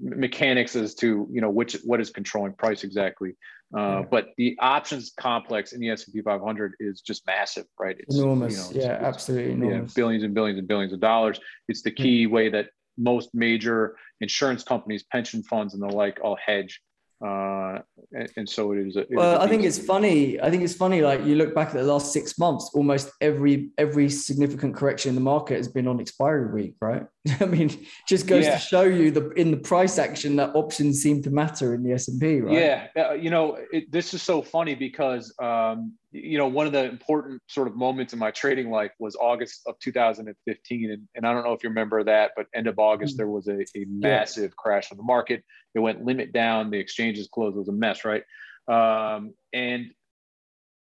mechanics 0.00 0.74
as 0.74 0.94
to, 0.96 1.28
you 1.30 1.40
know, 1.40 1.50
which, 1.50 1.76
what 1.84 2.00
is 2.00 2.10
controlling 2.10 2.54
price 2.54 2.82
exactly. 2.82 3.36
Uh, 3.76 3.80
yeah. 3.80 4.02
But 4.10 4.28
the 4.36 4.56
options 4.60 5.12
complex 5.18 5.72
in 5.72 5.80
the 5.80 5.90
S&P 5.90 6.20
500 6.22 6.74
is 6.80 7.02
just 7.02 7.24
massive, 7.26 7.66
right? 7.78 7.96
It's 7.98 8.16
enormous. 8.16 8.72
You 8.72 8.80
know, 8.80 8.86
yeah, 8.86 8.94
it's, 8.94 9.04
absolutely 9.04 9.52
enormous. 9.52 9.90
Yeah, 9.90 9.94
billions 9.94 10.24
and 10.24 10.34
billions 10.34 10.58
and 10.58 10.66
billions 10.66 10.92
of 10.92 11.00
dollars. 11.00 11.38
It's 11.68 11.82
the 11.82 11.90
key 11.92 12.26
way 12.26 12.48
that 12.50 12.70
most 12.96 13.30
major 13.34 13.96
insurance 14.20 14.62
companies, 14.62 15.02
pension 15.02 15.42
funds, 15.42 15.74
and 15.74 15.82
the 15.82 15.86
like 15.86 16.18
all 16.22 16.36
hedge. 16.44 16.80
Uh, 17.24 17.78
and, 18.12 18.28
and, 18.36 18.48
so 18.48 18.72
it 18.72 18.86
is. 18.86 18.96
A, 18.96 19.00
it 19.00 19.08
well, 19.12 19.40
is 19.40 19.46
I 19.46 19.48
think 19.48 19.64
it's 19.64 19.78
funny. 19.78 20.38
I 20.40 20.50
think 20.50 20.62
it's 20.62 20.74
funny. 20.74 21.00
Like 21.00 21.24
you 21.24 21.36
look 21.36 21.54
back 21.54 21.68
at 21.68 21.74
the 21.74 21.82
last 21.82 22.12
six 22.12 22.38
months, 22.38 22.70
almost 22.74 23.10
every 23.20 23.70
every 23.78 24.10
significant 24.10 24.74
correction 24.74 25.10
in 25.10 25.14
the 25.14 25.22
market 25.22 25.56
has 25.56 25.68
been 25.68 25.86
on 25.86 26.00
expiry 26.00 26.52
week, 26.52 26.74
right? 26.82 27.06
I 27.40 27.46
mean, 27.46 27.86
just 28.06 28.26
goes 28.26 28.44
yeah. 28.44 28.56
to 28.56 28.58
show 28.58 28.82
you 28.82 29.10
the 29.10 29.30
in 29.30 29.50
the 29.52 29.56
price 29.56 29.96
action 29.96 30.36
that 30.36 30.54
options 30.54 31.02
seem 31.02 31.22
to 31.22 31.30
matter 31.30 31.74
in 31.74 31.82
the 31.82 31.92
S 31.92 32.08
and 32.08 32.20
P, 32.20 32.40
right? 32.40 32.52
Yeah, 32.52 32.88
uh, 32.96 33.12
you 33.12 33.30
know, 33.30 33.58
it, 33.72 33.90
this 33.90 34.12
is 34.12 34.20
so 34.20 34.42
funny 34.42 34.74
because 34.74 35.34
um, 35.40 35.94
you 36.14 36.38
know, 36.38 36.46
one 36.46 36.66
of 36.66 36.72
the 36.72 36.84
important 36.84 37.42
sort 37.48 37.66
of 37.66 37.74
moments 37.74 38.12
in 38.12 38.20
my 38.20 38.30
trading 38.30 38.70
life 38.70 38.92
was 39.00 39.16
August 39.16 39.62
of 39.66 39.76
2015. 39.80 40.90
And, 40.90 41.08
and 41.16 41.26
I 41.26 41.32
don't 41.32 41.44
know 41.44 41.52
if 41.52 41.64
you 41.64 41.70
remember 41.70 42.04
that, 42.04 42.30
but 42.36 42.46
end 42.54 42.68
of 42.68 42.78
August, 42.78 43.14
mm. 43.14 43.16
there 43.18 43.28
was 43.28 43.48
a, 43.48 43.62
a 43.76 43.84
massive 43.88 44.52
yeah. 44.52 44.56
crash 44.56 44.92
on 44.92 44.96
the 44.96 45.02
market. 45.02 45.42
It 45.74 45.80
went 45.80 46.04
limit 46.04 46.32
down, 46.32 46.70
the 46.70 46.78
exchanges 46.78 47.28
closed, 47.32 47.56
it 47.56 47.58
was 47.58 47.68
a 47.68 47.72
mess, 47.72 48.04
right? 48.04 48.22
Um, 48.68 49.34
and 49.52 49.86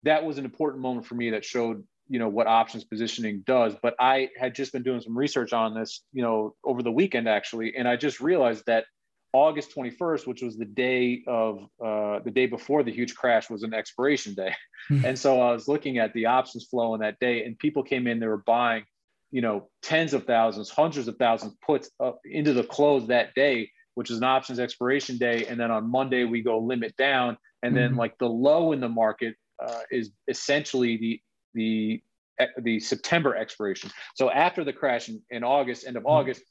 that 0.03 0.25
was 0.25 0.39
an 0.39 0.45
important 0.45 0.81
moment 0.81 1.05
for 1.05 1.13
me 1.13 1.29
that 1.29 1.45
showed, 1.45 1.83
you 2.09 2.17
know, 2.17 2.27
what 2.27 2.47
options 2.47 2.83
positioning 2.83 3.43
does. 3.45 3.75
But 3.79 3.93
I 3.99 4.29
had 4.39 4.55
just 4.55 4.73
been 4.73 4.81
doing 4.81 5.01
some 5.01 5.15
research 5.15 5.53
on 5.53 5.75
this, 5.75 6.01
you 6.13 6.23
know, 6.23 6.55
over 6.65 6.81
the 6.81 6.91
weekend 6.91 7.29
actually. 7.29 7.75
And 7.77 7.87
I 7.87 7.95
just 7.95 8.21
realized 8.21 8.63
that 8.65 8.85
August 9.33 9.73
21st, 9.75 10.27
which 10.27 10.41
was 10.41 10.57
the 10.57 10.65
day 10.65 11.23
of 11.27 11.63
uh, 11.83 12.19
the 12.19 12.31
day 12.31 12.45
before 12.45 12.83
the 12.83 12.91
huge 12.91 13.15
crash, 13.15 13.49
was 13.49 13.63
an 13.63 13.73
expiration 13.73 14.33
day. 14.33 14.53
Hmm. 14.87 15.05
and 15.05 15.19
so 15.19 15.39
I 15.41 15.53
was 15.53 15.67
looking 15.67 15.99
at 15.99 16.13
the 16.13 16.25
options 16.25 16.65
flow 16.65 16.93
on 16.93 16.99
that 16.99 17.19
day, 17.19 17.45
and 17.45 17.57
people 17.57 17.83
came 17.83 18.07
in, 18.07 18.19
they 18.19 18.27
were 18.27 18.43
buying, 18.45 18.83
you 19.31 19.41
know, 19.41 19.69
tens 19.81 20.13
of 20.13 20.25
thousands, 20.25 20.69
hundreds 20.69 21.07
of 21.07 21.17
thousands 21.17 21.55
puts 21.65 21.89
up 21.99 22.19
into 22.25 22.53
the 22.53 22.63
close 22.63 23.07
that 23.07 23.33
day, 23.33 23.69
which 23.95 24.11
is 24.11 24.17
an 24.17 24.23
options 24.23 24.59
expiration 24.59 25.17
day. 25.17 25.45
And 25.45 25.59
then 25.59 25.71
on 25.71 25.89
Monday, 25.89 26.25
we 26.25 26.41
go 26.41 26.59
limit 26.59 26.95
down. 26.97 27.37
And 27.63 27.75
then, 27.75 27.91
mm-hmm. 27.91 27.99
like 27.99 28.17
the 28.17 28.27
low 28.27 28.71
in 28.71 28.79
the 28.79 28.89
market 28.89 29.35
uh, 29.63 29.81
is 29.91 30.11
essentially 30.27 30.97
the, 30.97 31.21
the, 31.53 32.01
the 32.59 32.79
September 32.79 33.35
expiration. 33.35 33.91
So 34.15 34.31
after 34.31 34.63
the 34.63 34.73
crash 34.73 35.09
in, 35.09 35.21
in 35.29 35.43
August, 35.43 35.85
end 35.85 35.95
of 35.95 36.03
mm-hmm. 36.03 36.11
August, 36.11 36.41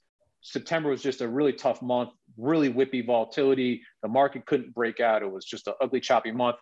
September 0.42 0.90
was 0.90 1.02
just 1.02 1.20
a 1.20 1.28
really 1.28 1.52
tough 1.52 1.82
month, 1.82 2.10
really 2.40 2.72
whippy 2.72 3.04
volatility. 3.04 3.82
The 4.02 4.08
market 4.08 4.46
couldn't 4.46 4.74
break 4.74 5.00
out. 5.00 5.22
It 5.22 5.30
was 5.30 5.44
just 5.44 5.66
an 5.66 5.74
ugly, 5.80 6.00
choppy 6.00 6.32
month. 6.32 6.56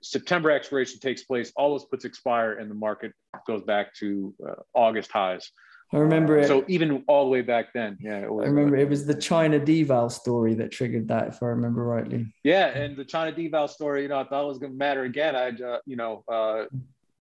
September 0.00 0.50
expiration 0.50 1.00
takes 1.00 1.24
place, 1.24 1.52
all 1.56 1.70
those 1.70 1.84
puts 1.84 2.04
expire, 2.04 2.52
and 2.54 2.70
the 2.70 2.74
market 2.74 3.12
goes 3.46 3.62
back 3.62 3.94
to 3.94 4.34
uh, 4.48 4.54
August 4.74 5.10
highs. 5.10 5.50
I 5.92 5.96
remember 5.96 6.38
uh, 6.38 6.42
it. 6.42 6.48
So 6.48 6.64
even 6.68 7.02
all 7.08 7.24
the 7.24 7.30
way 7.30 7.40
back 7.40 7.72
then, 7.72 7.96
yeah. 8.00 8.26
Was, 8.26 8.44
I 8.44 8.48
remember 8.48 8.76
it 8.76 8.88
was 8.88 9.06
the 9.06 9.14
China 9.14 9.58
deval 9.58 10.12
story 10.12 10.54
that 10.54 10.70
triggered 10.70 11.08
that, 11.08 11.28
if 11.28 11.42
I 11.42 11.46
remember 11.46 11.82
rightly. 11.82 12.32
Yeah, 12.44 12.66
and 12.66 12.96
the 12.96 13.04
China 13.04 13.34
deval 13.34 13.68
story, 13.68 14.02
you 14.02 14.08
know, 14.08 14.20
I 14.20 14.24
thought 14.24 14.44
it 14.44 14.48
was 14.48 14.58
going 14.58 14.72
to 14.72 14.78
matter 14.78 15.02
again. 15.04 15.34
I, 15.34 15.48
uh, 15.48 15.78
you 15.86 15.96
know, 15.96 16.24
uh, 16.28 16.64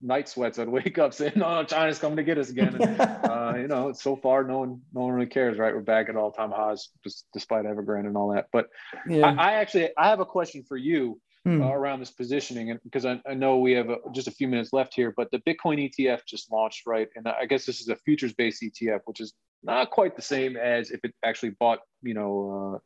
night 0.02 0.30
sweats. 0.30 0.60
I'd 0.60 0.70
wake 0.70 0.98
up 0.98 1.14
saying, 1.14 1.34
"No, 1.36 1.64
China's 1.68 2.00
coming 2.00 2.18
to 2.18 2.24
get 2.24 2.38
us 2.38 2.50
again." 2.50 2.82
And, 2.82 3.02
uh, 3.02 3.54
you 3.58 3.68
know, 3.68 3.94
so 3.94 4.16
far, 4.16 4.44
no 4.44 4.60
one, 4.60 4.82
no 4.94 5.02
one 5.02 5.14
really 5.14 5.28
cares, 5.28 5.58
right? 5.58 5.74
We're 5.74 5.82
back 5.82 6.10
at 6.10 6.16
all-time 6.16 6.52
highs, 6.52 6.90
just 7.04 7.26
despite 7.34 7.66
Evergrande 7.66 8.08
and 8.08 8.18
all 8.18 8.34
that. 8.34 8.48
But 8.52 8.70
yeah. 9.08 9.28
I, 9.28 9.52
I, 9.52 9.54
actually, 9.54 9.90
I 9.98 10.10
have 10.10 10.20
a 10.20 10.26
question 10.26 10.64
for 10.68 10.78
you 10.78 11.20
hmm. 11.44 11.62
uh, 11.62 11.70
around 11.70 12.00
this 12.00 12.12
positioning, 12.12 12.72
and 12.72 12.80
because 12.84 13.06
I, 13.06 13.22
I, 13.28 13.34
know 13.34 13.58
we 13.58 13.74
have 13.74 13.90
a, 13.90 13.98
just 14.14 14.28
a 14.28 14.32
few 14.32 14.48
minutes 14.48 14.74
left 14.74 14.94
here. 14.94 15.14
But 15.16 15.32
the 15.32 15.40
Bitcoin 15.40 15.90
ETF 15.90 16.22
just 16.28 16.52
launched, 16.52 16.86
right? 16.86 17.10
And 17.16 17.28
I 17.28 17.46
guess 17.46 17.66
this 17.66 17.82
is 17.82 17.90
a 17.90 17.96
futures-based 17.96 18.62
ETF, 18.62 19.02
which 19.06 19.20
is 19.20 19.34
not 19.64 19.90
quite 19.92 20.16
the 20.16 20.22
same 20.22 20.58
as 20.58 20.92
if 20.92 21.00
it 21.04 21.14
actually 21.24 21.52
bought, 21.52 21.80
you 22.02 22.14
know. 22.14 22.76
Uh, 22.76 22.80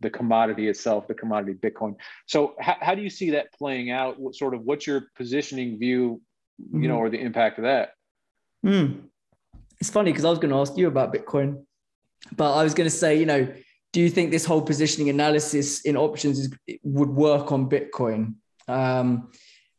the 0.00 0.10
commodity 0.10 0.68
itself, 0.68 1.08
the 1.08 1.14
commodity 1.14 1.54
Bitcoin. 1.54 1.94
So, 2.26 2.54
how, 2.60 2.76
how 2.80 2.94
do 2.94 3.00
you 3.00 3.08
see 3.08 3.30
that 3.30 3.52
playing 3.54 3.90
out? 3.90 4.20
What 4.20 4.34
sort 4.34 4.52
of 4.52 4.60
what's 4.62 4.86
your 4.86 5.06
positioning 5.16 5.78
view 5.78 6.20
mm-hmm. 6.60 6.82
you 6.82 6.88
know, 6.88 6.94
mm-hmm. 6.94 7.04
or 7.04 7.10
the 7.10 7.20
impact 7.20 7.58
of 7.58 7.64
that. 7.64 7.90
Mm. 8.64 9.02
It's 9.80 9.90
funny 9.90 10.10
because 10.10 10.24
I 10.24 10.30
was 10.30 10.38
going 10.38 10.52
to 10.52 10.58
ask 10.58 10.76
you 10.76 10.88
about 10.88 11.12
Bitcoin, 11.12 11.64
but 12.34 12.54
I 12.54 12.62
was 12.62 12.74
going 12.74 12.88
to 12.88 12.96
say, 12.96 13.18
you 13.18 13.26
know, 13.26 13.52
do 13.92 14.00
you 14.00 14.10
think 14.10 14.30
this 14.30 14.44
whole 14.44 14.62
positioning 14.62 15.08
analysis 15.08 15.80
in 15.82 15.96
options 15.96 16.38
is, 16.38 16.54
would 16.82 17.10
work 17.10 17.52
on 17.52 17.68
Bitcoin? 17.68 18.34
Um, 18.68 19.30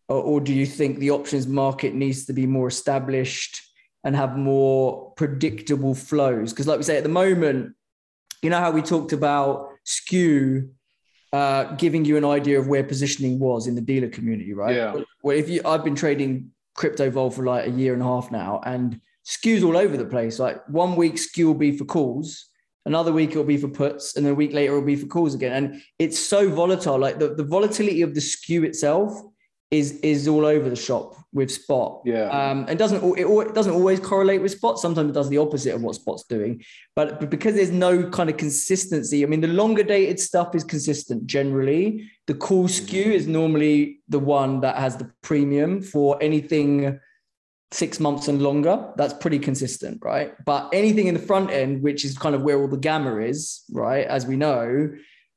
or, 0.07 0.21
or 0.21 0.41
do 0.41 0.53
you 0.53 0.65
think 0.65 0.99
the 0.99 1.11
options 1.11 1.47
market 1.47 1.93
needs 1.93 2.25
to 2.25 2.33
be 2.33 2.45
more 2.45 2.67
established 2.67 3.61
and 4.03 4.15
have 4.15 4.37
more 4.37 5.11
predictable 5.17 5.93
flows? 5.93 6.51
Because, 6.51 6.67
like 6.67 6.77
we 6.77 6.83
say, 6.83 6.97
at 6.97 7.03
the 7.03 7.09
moment, 7.09 7.75
you 8.41 8.49
know 8.49 8.59
how 8.59 8.71
we 8.71 8.81
talked 8.81 9.13
about 9.13 9.69
skew 9.83 10.69
uh, 11.33 11.75
giving 11.75 12.05
you 12.05 12.17
an 12.17 12.25
idea 12.25 12.59
of 12.59 12.67
where 12.67 12.83
positioning 12.83 13.39
was 13.39 13.67
in 13.67 13.75
the 13.75 13.81
dealer 13.81 14.07
community, 14.07 14.53
right? 14.53 14.75
Yeah. 14.75 15.01
Well, 15.23 15.37
if 15.37 15.49
you, 15.49 15.61
I've 15.65 15.83
been 15.83 15.95
trading 15.95 16.51
crypto 16.77 17.09
vol 17.09 17.29
for 17.29 17.43
like 17.43 17.67
a 17.67 17.71
year 17.71 17.93
and 17.93 18.01
a 18.01 18.05
half 18.05 18.31
now, 18.31 18.61
and 18.65 19.01
skews 19.25 19.63
all 19.65 19.75
over 19.75 19.97
the 19.97 20.05
place. 20.05 20.39
Like 20.39 20.65
one 20.69 20.95
week 20.95 21.17
skew 21.17 21.47
will 21.47 21.55
be 21.55 21.77
for 21.77 21.83
calls, 21.83 22.45
another 22.85 23.11
week 23.11 23.31
it'll 23.31 23.43
be 23.43 23.57
for 23.57 23.67
puts, 23.67 24.15
and 24.15 24.25
then 24.25 24.31
a 24.31 24.35
week 24.35 24.53
later 24.53 24.71
it'll 24.71 24.85
be 24.85 24.95
for 24.95 25.07
calls 25.07 25.35
again. 25.35 25.51
And 25.51 25.81
it's 25.99 26.17
so 26.17 26.49
volatile. 26.49 26.97
Like 26.97 27.19
the, 27.19 27.33
the 27.33 27.43
volatility 27.43 28.01
of 28.01 28.15
the 28.15 28.21
skew 28.21 28.63
itself 28.63 29.21
is 29.69 29.99
is 29.99 30.29
all 30.29 30.45
over 30.45 30.69
the 30.69 30.77
shop 30.77 31.16
with 31.33 31.51
spot. 31.51 32.01
Yeah. 32.05 32.29
Um, 32.29 32.67
it 32.67 32.77
doesn't 32.77 33.03
it, 33.17 33.25
it 33.25 33.53
doesn't 33.53 33.73
always 33.73 33.99
correlate 33.99 34.41
with 34.41 34.51
spot. 34.51 34.79
Sometimes 34.79 35.09
it 35.09 35.13
does 35.13 35.29
the 35.29 35.37
opposite 35.37 35.75
of 35.75 35.81
what 35.81 35.95
spot's 35.95 36.23
doing. 36.23 36.63
But, 36.95 37.19
but 37.19 37.29
because 37.29 37.55
there's 37.55 37.71
no 37.71 38.09
kind 38.09 38.29
of 38.29 38.37
consistency, 38.37 39.23
I 39.23 39.27
mean, 39.27 39.41
the 39.41 39.47
longer 39.47 39.83
dated 39.83 40.19
stuff 40.19 40.55
is 40.55 40.63
consistent 40.63 41.27
generally. 41.27 42.09
The 42.27 42.33
call 42.33 42.67
skew 42.67 43.11
is 43.11 43.27
normally 43.27 43.99
the 44.07 44.19
one 44.19 44.61
that 44.61 44.77
has 44.77 44.97
the 44.97 45.11
premium 45.21 45.81
for 45.81 46.17
anything 46.21 46.99
six 47.71 47.99
months 47.99 48.27
and 48.27 48.41
longer, 48.41 48.93
that's 48.95 49.13
pretty 49.13 49.39
consistent, 49.39 49.99
right? 50.01 50.33
But 50.45 50.69
anything 50.71 51.07
in 51.07 51.13
the 51.13 51.19
front 51.19 51.51
end, 51.51 51.83
which 51.83 52.05
is 52.05 52.17
kind 52.17 52.33
of 52.33 52.41
where 52.41 52.59
all 52.59 52.67
the 52.67 52.77
gamma 52.77 53.17
is, 53.17 53.63
right? 53.71 54.07
As 54.07 54.25
we 54.25 54.37
know, 54.37 54.89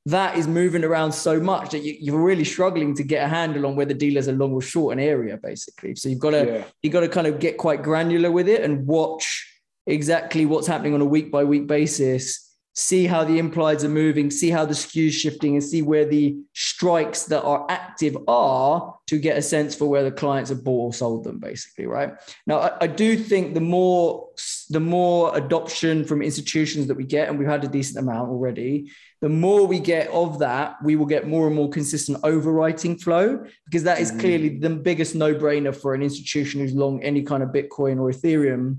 that 0.07 0.36
is 0.36 0.48
moving 0.48 0.82
around 0.82 1.12
so 1.12 1.38
much 1.38 1.70
that 1.70 1.80
you, 1.80 2.14
are 2.14 2.22
really 2.22 2.44
struggling 2.44 2.94
to 2.94 3.03
get 3.03 3.24
a 3.24 3.28
handle 3.28 3.66
on 3.66 3.76
whether 3.76 3.92
dealers 3.92 4.28
are 4.28 4.32
long 4.32 4.53
or 4.53 4.62
short 4.62 4.94
an 4.94 4.98
area, 4.98 5.38
basically. 5.42 5.94
So 5.94 6.09
you've 6.09 6.18
got 6.18 6.30
to 6.30 6.46
yeah. 6.46 6.64
you've 6.82 6.92
got 6.92 7.01
to 7.01 7.09
kind 7.09 7.26
of 7.26 7.38
get 7.38 7.59
quite 7.59 7.82
granular 7.82 8.30
with 8.30 8.48
it 8.48 8.62
and 8.62 8.86
watch 8.86 9.46
exactly 9.86 10.46
what's 10.46 10.66
happening 10.66 10.94
on 10.94 11.01
a 11.01 11.07
week 11.07 11.30
by 11.30 11.44
week 11.44 11.66
basis 11.66 12.49
see 12.74 13.06
how 13.06 13.24
the 13.24 13.38
implieds 13.38 13.82
are 13.82 13.88
moving, 13.88 14.30
see 14.30 14.50
how 14.50 14.64
the 14.64 14.74
skews 14.74 15.12
shifting, 15.12 15.54
and 15.54 15.64
see 15.64 15.82
where 15.82 16.04
the 16.04 16.36
strikes 16.54 17.24
that 17.24 17.42
are 17.42 17.66
active 17.68 18.16
are 18.28 18.94
to 19.08 19.18
get 19.18 19.36
a 19.36 19.42
sense 19.42 19.74
for 19.74 19.86
where 19.86 20.04
the 20.04 20.10
clients 20.10 20.50
have 20.50 20.62
bought 20.62 20.86
or 20.86 20.92
sold 20.92 21.24
them, 21.24 21.38
basically, 21.38 21.86
right? 21.86 22.12
Now, 22.46 22.58
I, 22.60 22.76
I 22.82 22.86
do 22.86 23.16
think 23.16 23.54
the 23.54 23.60
more 23.60 24.28
the 24.70 24.80
more 24.80 25.36
adoption 25.36 26.04
from 26.04 26.22
institutions 26.22 26.86
that 26.86 26.94
we 26.94 27.04
get, 27.04 27.28
and 27.28 27.38
we've 27.38 27.48
had 27.48 27.64
a 27.64 27.68
decent 27.68 27.98
amount 27.98 28.30
already, 28.30 28.90
the 29.20 29.28
more 29.28 29.66
we 29.66 29.80
get 29.80 30.08
of 30.08 30.38
that, 30.38 30.76
we 30.82 30.94
will 30.94 31.06
get 31.06 31.26
more 31.26 31.48
and 31.48 31.56
more 31.56 31.68
consistent 31.68 32.22
overwriting 32.22 33.00
flow 33.00 33.44
because 33.64 33.82
that 33.82 34.00
is 34.00 34.12
mm. 34.12 34.20
clearly 34.20 34.58
the 34.58 34.70
biggest 34.70 35.14
no-brainer 35.14 35.74
for 35.74 35.92
an 35.92 36.02
institution 36.02 36.60
who's 36.60 36.72
long 36.72 37.02
any 37.02 37.22
kind 37.22 37.42
of 37.42 37.50
Bitcoin 37.50 37.98
or 37.98 38.10
Ethereum 38.10 38.78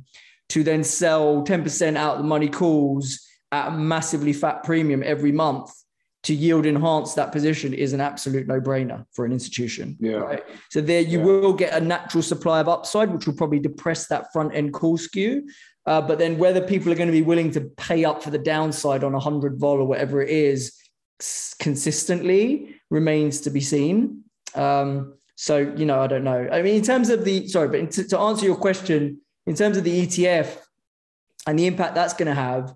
to 0.49 0.63
then 0.63 0.83
sell 0.83 1.43
10% 1.43 1.95
out 1.95 2.17
the 2.17 2.23
money 2.23 2.49
calls 2.49 3.27
at 3.52 3.68
a 3.68 3.72
massively 3.72 4.34
fat 4.34 4.64
premium 4.64 5.04
every 5.04 5.32
month 5.32 5.72
to 6.24 6.36
yield 6.36 6.66
enhance 6.66 7.16
that 7.16 7.32
position 7.32 7.74
is 7.74 7.93
an 7.93 8.02
absolute 8.02 8.47
no-brainer 8.47 9.06
for 9.12 9.26
an 9.26 9.32
institution. 9.32 9.97
Yeah. 9.99 10.18
Right? 10.18 10.43
So 10.70 10.80
there 10.80 11.02
you 11.02 11.18
yeah. 11.18 11.26
will 11.26 11.54
get 11.54 11.74
a 11.74 11.84
natural 11.84 12.22
supply 12.22 12.60
of 12.60 12.70
upside, 12.70 13.12
which 13.12 13.26
will 13.26 13.34
probably 13.34 13.60
depress 13.60 14.08
that 14.08 14.32
front 14.32 14.54
end 14.54 14.74
call 14.74 14.97
skew. 14.97 15.47
Uh, 15.88 15.99
but 15.99 16.20
then 16.20 16.38
whether 16.38 16.62
people 16.62 16.91
are 16.91 16.95
going 16.95 17.08
to 17.08 17.12
be 17.12 17.24
willing 17.24 17.49
to 17.52 17.62
pay 17.62 18.06
up 18.06 18.22
for 18.22 18.30
the 18.30 18.38
downside 18.38 19.04
on 19.04 19.14
100 19.14 19.58
vol 19.58 19.80
or 19.80 19.86
whatever 19.86 20.22
it 20.22 20.30
is 20.30 20.78
consistently 21.60 22.76
remains 22.91 23.41
to 23.41 23.49
be 23.49 23.62
seen. 23.62 24.24
Um, 24.54 25.16
so, 25.36 25.58
you 25.58 25.86
know, 25.86 25.99
I 25.99 26.06
don't 26.06 26.24
know. 26.24 26.47
I 26.52 26.62
mean, 26.62 26.76
in 26.76 26.84
terms 26.84 27.10
of 27.10 27.26
the, 27.26 27.47
sorry, 27.47 27.68
but 27.68 27.91
to, 27.91 28.08
to 28.10 28.20
answer 28.20 28.45
your 28.45 28.58
question, 28.58 29.22
in 29.47 29.56
terms 29.56 29.76
of 29.76 29.84
the 29.84 30.06
ETF 30.06 30.56
and 31.47 31.58
the 31.58 31.66
impact 31.66 31.95
that's 31.95 32.14
going 32.14 32.28
to 32.28 32.36
have, 32.36 32.76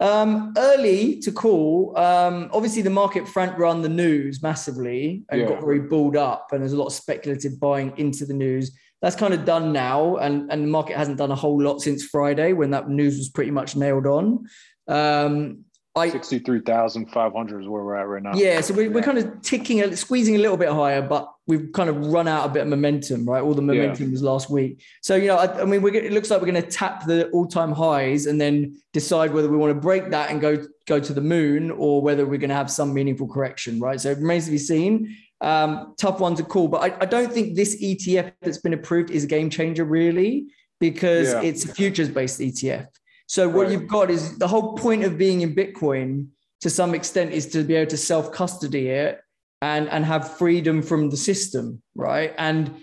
um, 0.00 0.52
early 0.56 1.18
to 1.20 1.32
call. 1.32 1.96
Um, 1.96 2.50
obviously, 2.52 2.82
the 2.82 2.90
market 2.90 3.28
front 3.28 3.56
run 3.58 3.82
the 3.82 3.88
news 3.88 4.42
massively 4.42 5.24
and 5.30 5.40
yeah. 5.40 5.48
got 5.48 5.60
very 5.60 5.80
bulled 5.80 6.16
up, 6.16 6.48
and 6.52 6.60
there's 6.60 6.72
a 6.72 6.76
lot 6.76 6.86
of 6.86 6.92
speculative 6.92 7.58
buying 7.60 7.92
into 7.96 8.26
the 8.26 8.34
news. 8.34 8.76
That's 9.02 9.16
kind 9.16 9.34
of 9.34 9.44
done 9.44 9.72
now, 9.72 10.16
and, 10.16 10.50
and 10.50 10.64
the 10.64 10.68
market 10.68 10.96
hasn't 10.96 11.18
done 11.18 11.30
a 11.30 11.36
whole 11.36 11.62
lot 11.62 11.80
since 11.82 12.04
Friday 12.04 12.52
when 12.52 12.70
that 12.70 12.88
news 12.88 13.18
was 13.18 13.28
pretty 13.28 13.50
much 13.50 13.76
nailed 13.76 14.06
on. 14.06 14.46
Um, 14.88 15.63
I, 15.96 16.08
63,500 16.10 17.62
is 17.62 17.68
where 17.68 17.84
we're 17.84 17.94
at 17.94 18.08
right 18.08 18.22
now. 18.22 18.34
Yeah, 18.34 18.60
so 18.62 18.74
we're, 18.74 18.90
we're 18.90 19.02
kind 19.02 19.16
of 19.16 19.40
ticking, 19.42 19.94
squeezing 19.94 20.34
a 20.34 20.38
little 20.38 20.56
bit 20.56 20.70
higher, 20.70 21.00
but 21.00 21.32
we've 21.46 21.70
kind 21.72 21.88
of 21.88 22.06
run 22.06 22.26
out 22.26 22.46
a 22.46 22.48
bit 22.48 22.62
of 22.62 22.68
momentum, 22.68 23.24
right? 23.26 23.40
All 23.40 23.54
the 23.54 23.62
momentum 23.62 24.06
yeah. 24.06 24.10
was 24.10 24.22
last 24.22 24.50
week. 24.50 24.82
So, 25.02 25.14
you 25.14 25.28
know, 25.28 25.36
I, 25.36 25.60
I 25.60 25.64
mean, 25.64 25.82
we're, 25.82 25.94
it 25.94 26.12
looks 26.12 26.30
like 26.30 26.40
we're 26.40 26.50
going 26.50 26.62
to 26.62 26.68
tap 26.68 27.06
the 27.06 27.28
all 27.30 27.46
time 27.46 27.70
highs 27.70 28.26
and 28.26 28.40
then 28.40 28.76
decide 28.92 29.32
whether 29.32 29.48
we 29.48 29.56
want 29.56 29.70
to 29.70 29.80
break 29.80 30.10
that 30.10 30.30
and 30.30 30.40
go, 30.40 30.66
go 30.86 30.98
to 30.98 31.12
the 31.12 31.20
moon 31.20 31.70
or 31.70 32.02
whether 32.02 32.26
we're 32.26 32.38
going 32.38 32.50
to 32.50 32.56
have 32.56 32.72
some 32.72 32.92
meaningful 32.92 33.28
correction, 33.28 33.78
right? 33.78 34.00
So 34.00 34.10
it 34.10 34.18
remains 34.18 34.46
to 34.46 34.50
be 34.50 34.58
seen. 34.58 35.16
Um, 35.40 35.94
tough 35.96 36.18
one 36.18 36.34
to 36.36 36.42
call, 36.42 36.68
but 36.68 36.78
I, 36.78 36.96
I, 37.02 37.04
don't 37.04 37.30
think 37.30 37.54
this 37.54 37.82
ETF 37.82 38.32
that's 38.40 38.58
been 38.58 38.72
approved 38.72 39.10
is 39.10 39.24
a 39.24 39.26
game 39.26 39.50
changer, 39.50 39.84
really, 39.84 40.46
because 40.80 41.34
yeah. 41.34 41.42
it's 41.42 41.66
a 41.66 41.74
futures 41.74 42.08
based 42.08 42.40
ETF. 42.40 42.86
So 43.26 43.48
what 43.48 43.64
right. 43.64 43.72
you've 43.72 43.88
got 43.88 44.10
is 44.10 44.38
the 44.38 44.48
whole 44.48 44.74
point 44.74 45.04
of 45.04 45.16
being 45.16 45.40
in 45.40 45.54
Bitcoin 45.54 46.28
to 46.60 46.70
some 46.70 46.94
extent 46.94 47.32
is 47.32 47.46
to 47.48 47.62
be 47.62 47.74
able 47.74 47.90
to 47.90 47.96
self 47.96 48.32
custody 48.32 48.88
it 48.88 49.20
and 49.60 49.88
and 49.88 50.04
have 50.04 50.36
freedom 50.36 50.82
from 50.82 51.10
the 51.10 51.16
system, 51.16 51.82
right? 51.94 52.34
And 52.38 52.76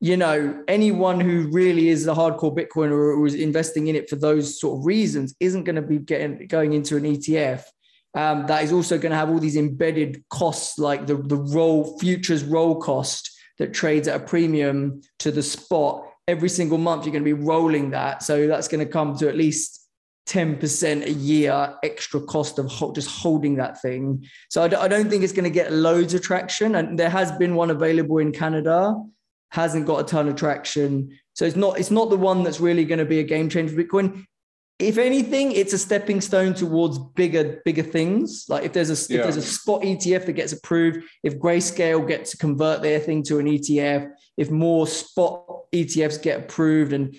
you 0.00 0.16
know, 0.16 0.62
anyone 0.68 1.20
who 1.20 1.48
really 1.50 1.88
is 1.88 2.06
a 2.06 2.14
hardcore 2.14 2.54
Bitcoiner 2.54 2.92
or 2.92 3.26
is 3.26 3.34
investing 3.34 3.86
in 3.86 3.96
it 3.96 4.10
for 4.10 4.16
those 4.16 4.60
sort 4.60 4.78
of 4.78 4.86
reasons 4.86 5.34
isn't 5.40 5.64
going 5.64 5.76
to 5.76 5.82
be 5.82 5.98
getting 5.98 6.46
going 6.46 6.74
into 6.74 6.96
an 6.96 7.04
ETF. 7.04 7.64
Um, 8.14 8.46
that 8.46 8.64
is 8.64 8.72
also 8.72 8.96
going 8.98 9.10
to 9.10 9.16
have 9.16 9.30
all 9.30 9.38
these 9.38 9.56
embedded 9.56 10.22
costs, 10.28 10.78
like 10.78 11.06
the 11.06 11.16
the 11.16 11.36
roll 11.36 11.98
futures 11.98 12.44
roll 12.44 12.80
cost 12.80 13.30
that 13.58 13.72
trades 13.72 14.08
at 14.08 14.20
a 14.20 14.24
premium 14.24 15.00
to 15.18 15.30
the 15.30 15.42
spot 15.42 16.06
every 16.28 16.48
single 16.48 16.78
month. 16.78 17.04
You're 17.04 17.12
going 17.12 17.24
to 17.24 17.34
be 17.34 17.44
rolling 17.44 17.90
that, 17.90 18.22
so 18.22 18.46
that's 18.46 18.68
going 18.68 18.84
to 18.84 18.90
come 18.90 19.16
to 19.18 19.28
at 19.28 19.36
least 19.36 19.85
10% 20.26 21.06
a 21.06 21.12
year 21.12 21.74
extra 21.84 22.20
cost 22.20 22.58
of 22.58 22.68
just 22.94 23.08
holding 23.08 23.56
that 23.56 23.80
thing. 23.80 24.26
So 24.50 24.62
I, 24.62 24.84
I 24.84 24.88
don't 24.88 25.08
think 25.08 25.22
it's 25.22 25.32
going 25.32 25.44
to 25.44 25.50
get 25.50 25.72
loads 25.72 26.14
of 26.14 26.22
traction. 26.22 26.74
And 26.74 26.98
there 26.98 27.10
has 27.10 27.30
been 27.32 27.54
one 27.54 27.70
available 27.70 28.18
in 28.18 28.32
Canada, 28.32 28.94
hasn't 29.50 29.86
got 29.86 30.00
a 30.00 30.04
ton 30.04 30.28
of 30.28 30.34
traction. 30.34 31.16
So 31.34 31.44
it's 31.44 31.56
not 31.56 31.78
it's 31.78 31.90
not 31.90 32.10
the 32.10 32.16
one 32.16 32.42
that's 32.42 32.60
really 32.60 32.84
going 32.84 32.98
to 32.98 33.04
be 33.04 33.20
a 33.20 33.24
game 33.24 33.48
changer 33.48 33.74
for 33.74 33.82
Bitcoin. 33.82 34.24
If 34.78 34.98
anything, 34.98 35.52
it's 35.52 35.72
a 35.72 35.78
stepping 35.78 36.20
stone 36.20 36.54
towards 36.54 36.98
bigger 36.98 37.62
bigger 37.64 37.84
things. 37.84 38.46
Like 38.48 38.64
if 38.64 38.72
there's 38.72 38.90
a 38.90 39.12
yeah. 39.12 39.20
if 39.20 39.24
there's 39.24 39.36
a 39.36 39.42
spot 39.42 39.82
ETF 39.82 40.26
that 40.26 40.32
gets 40.32 40.52
approved, 40.52 41.04
if 41.22 41.38
Grayscale 41.38 42.06
gets 42.06 42.32
to 42.32 42.36
convert 42.36 42.82
their 42.82 42.98
thing 42.98 43.22
to 43.24 43.38
an 43.38 43.46
ETF, 43.46 44.10
if 44.36 44.50
more 44.50 44.88
spot 44.88 45.44
ETFs 45.72 46.20
get 46.20 46.40
approved 46.40 46.92
and 46.92 47.14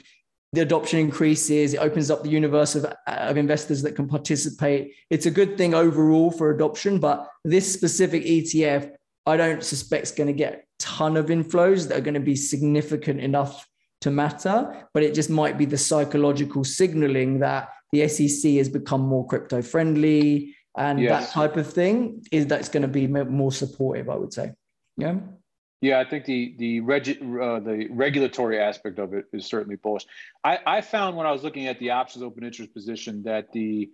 the 0.53 0.61
adoption 0.61 0.99
increases 0.99 1.73
it 1.73 1.77
opens 1.77 2.09
up 2.09 2.23
the 2.23 2.29
universe 2.29 2.75
of, 2.75 2.85
uh, 2.85 2.95
of 3.07 3.37
investors 3.37 3.81
that 3.81 3.95
can 3.95 4.07
participate. 4.07 4.93
It's 5.09 5.25
a 5.25 5.31
good 5.31 5.57
thing 5.57 5.73
overall 5.73 6.31
for 6.31 6.51
adoption 6.51 6.99
but 6.99 7.27
this 7.43 7.71
specific 7.71 8.23
etf 8.23 8.91
i 9.25 9.37
don't 9.37 9.63
suspect 9.63 10.03
is 10.03 10.11
going 10.11 10.27
to 10.27 10.33
get 10.33 10.53
a 10.53 10.61
ton 10.79 11.17
of 11.17 11.27
inflows 11.27 11.87
that 11.87 11.97
are 11.97 12.01
going 12.01 12.13
to 12.13 12.19
be 12.19 12.35
significant 12.35 13.19
enough 13.19 13.67
to 14.01 14.11
matter 14.11 14.87
but 14.93 15.03
it 15.03 15.13
just 15.13 15.29
might 15.29 15.57
be 15.57 15.65
the 15.65 15.77
psychological 15.77 16.63
signaling 16.63 17.39
that 17.39 17.69
the 17.91 18.07
sec 18.07 18.51
has 18.53 18.69
become 18.69 19.01
more 19.01 19.25
crypto 19.27 19.61
friendly 19.61 20.55
and 20.77 20.99
yes. 20.99 21.25
that 21.25 21.31
type 21.33 21.57
of 21.57 21.71
thing 21.71 22.23
is 22.31 22.45
that's 22.45 22.69
going 22.69 22.83
to 22.83 22.87
be 22.87 23.07
more 23.07 23.51
supportive 23.51 24.09
i 24.09 24.15
would 24.15 24.33
say. 24.33 24.51
Yeah 24.97 25.17
yeah, 25.81 25.99
I 25.99 26.05
think 26.05 26.25
the 26.25 26.55
the 26.57 26.79
reg, 26.79 27.07
uh, 27.09 27.59
the 27.59 27.87
regulatory 27.91 28.59
aspect 28.59 28.97
of 28.97 29.13
it 29.13 29.25
is 29.31 29.45
certainly 29.45 29.75
bullish. 29.75 30.05
I, 30.43 30.59
I 30.65 30.81
found 30.81 31.15
when 31.15 31.27
I 31.27 31.31
was 31.31 31.43
looking 31.43 31.67
at 31.67 31.79
the 31.79 31.91
options 31.91 32.23
open 32.23 32.43
interest 32.43 32.73
position 32.73 33.23
that 33.23 33.51
the 33.51 33.91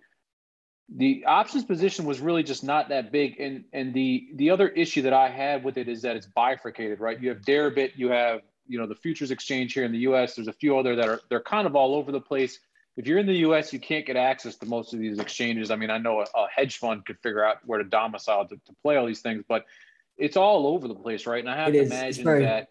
the 0.94 1.24
options 1.26 1.64
position 1.64 2.04
was 2.04 2.20
really 2.20 2.42
just 2.42 2.64
not 2.64 2.88
that 2.88 3.12
big. 3.12 3.38
And 3.38 3.64
and 3.74 3.92
the 3.92 4.28
the 4.34 4.50
other 4.50 4.68
issue 4.68 5.02
that 5.02 5.12
I 5.12 5.28
have 5.28 5.62
with 5.62 5.76
it 5.76 5.88
is 5.88 6.02
that 6.02 6.16
it's 6.16 6.26
bifurcated, 6.26 7.00
right? 7.00 7.20
You 7.20 7.28
have 7.28 7.42
Deribit, 7.42 7.92
you 7.96 8.10
have 8.10 8.40
you 8.66 8.78
know 8.78 8.86
the 8.86 8.94
futures 8.94 9.30
exchange 9.30 9.74
here 9.74 9.84
in 9.84 9.92
the 9.92 9.98
U.S. 9.98 10.36
There's 10.36 10.48
a 10.48 10.54
few 10.54 10.78
other 10.78 10.96
that 10.96 11.08
are 11.08 11.20
they're 11.28 11.42
kind 11.42 11.66
of 11.66 11.76
all 11.76 11.94
over 11.94 12.12
the 12.12 12.20
place. 12.20 12.60
If 12.96 13.06
you're 13.06 13.18
in 13.18 13.26
the 13.26 13.38
U.S., 13.38 13.72
you 13.72 13.80
can't 13.80 14.06
get 14.06 14.16
access 14.16 14.54
to 14.56 14.66
most 14.66 14.94
of 14.94 15.00
these 15.00 15.18
exchanges. 15.18 15.70
I 15.70 15.76
mean, 15.76 15.90
I 15.90 15.98
know 15.98 16.20
a, 16.20 16.26
a 16.34 16.46
hedge 16.54 16.78
fund 16.78 17.04
could 17.04 17.18
figure 17.18 17.44
out 17.44 17.56
where 17.66 17.78
to 17.78 17.84
domicile 17.84 18.46
to, 18.46 18.54
to 18.54 18.72
play 18.82 18.96
all 18.96 19.04
these 19.04 19.20
things, 19.20 19.42
but 19.48 19.66
it's 20.16 20.36
all 20.36 20.66
over 20.66 20.88
the 20.88 20.94
place, 20.94 21.26
right? 21.26 21.40
And 21.40 21.50
I 21.50 21.56
have 21.56 21.68
it 21.68 21.72
to 21.72 21.78
is. 21.80 21.90
imagine 21.90 22.24
very, 22.24 22.44
that. 22.44 22.68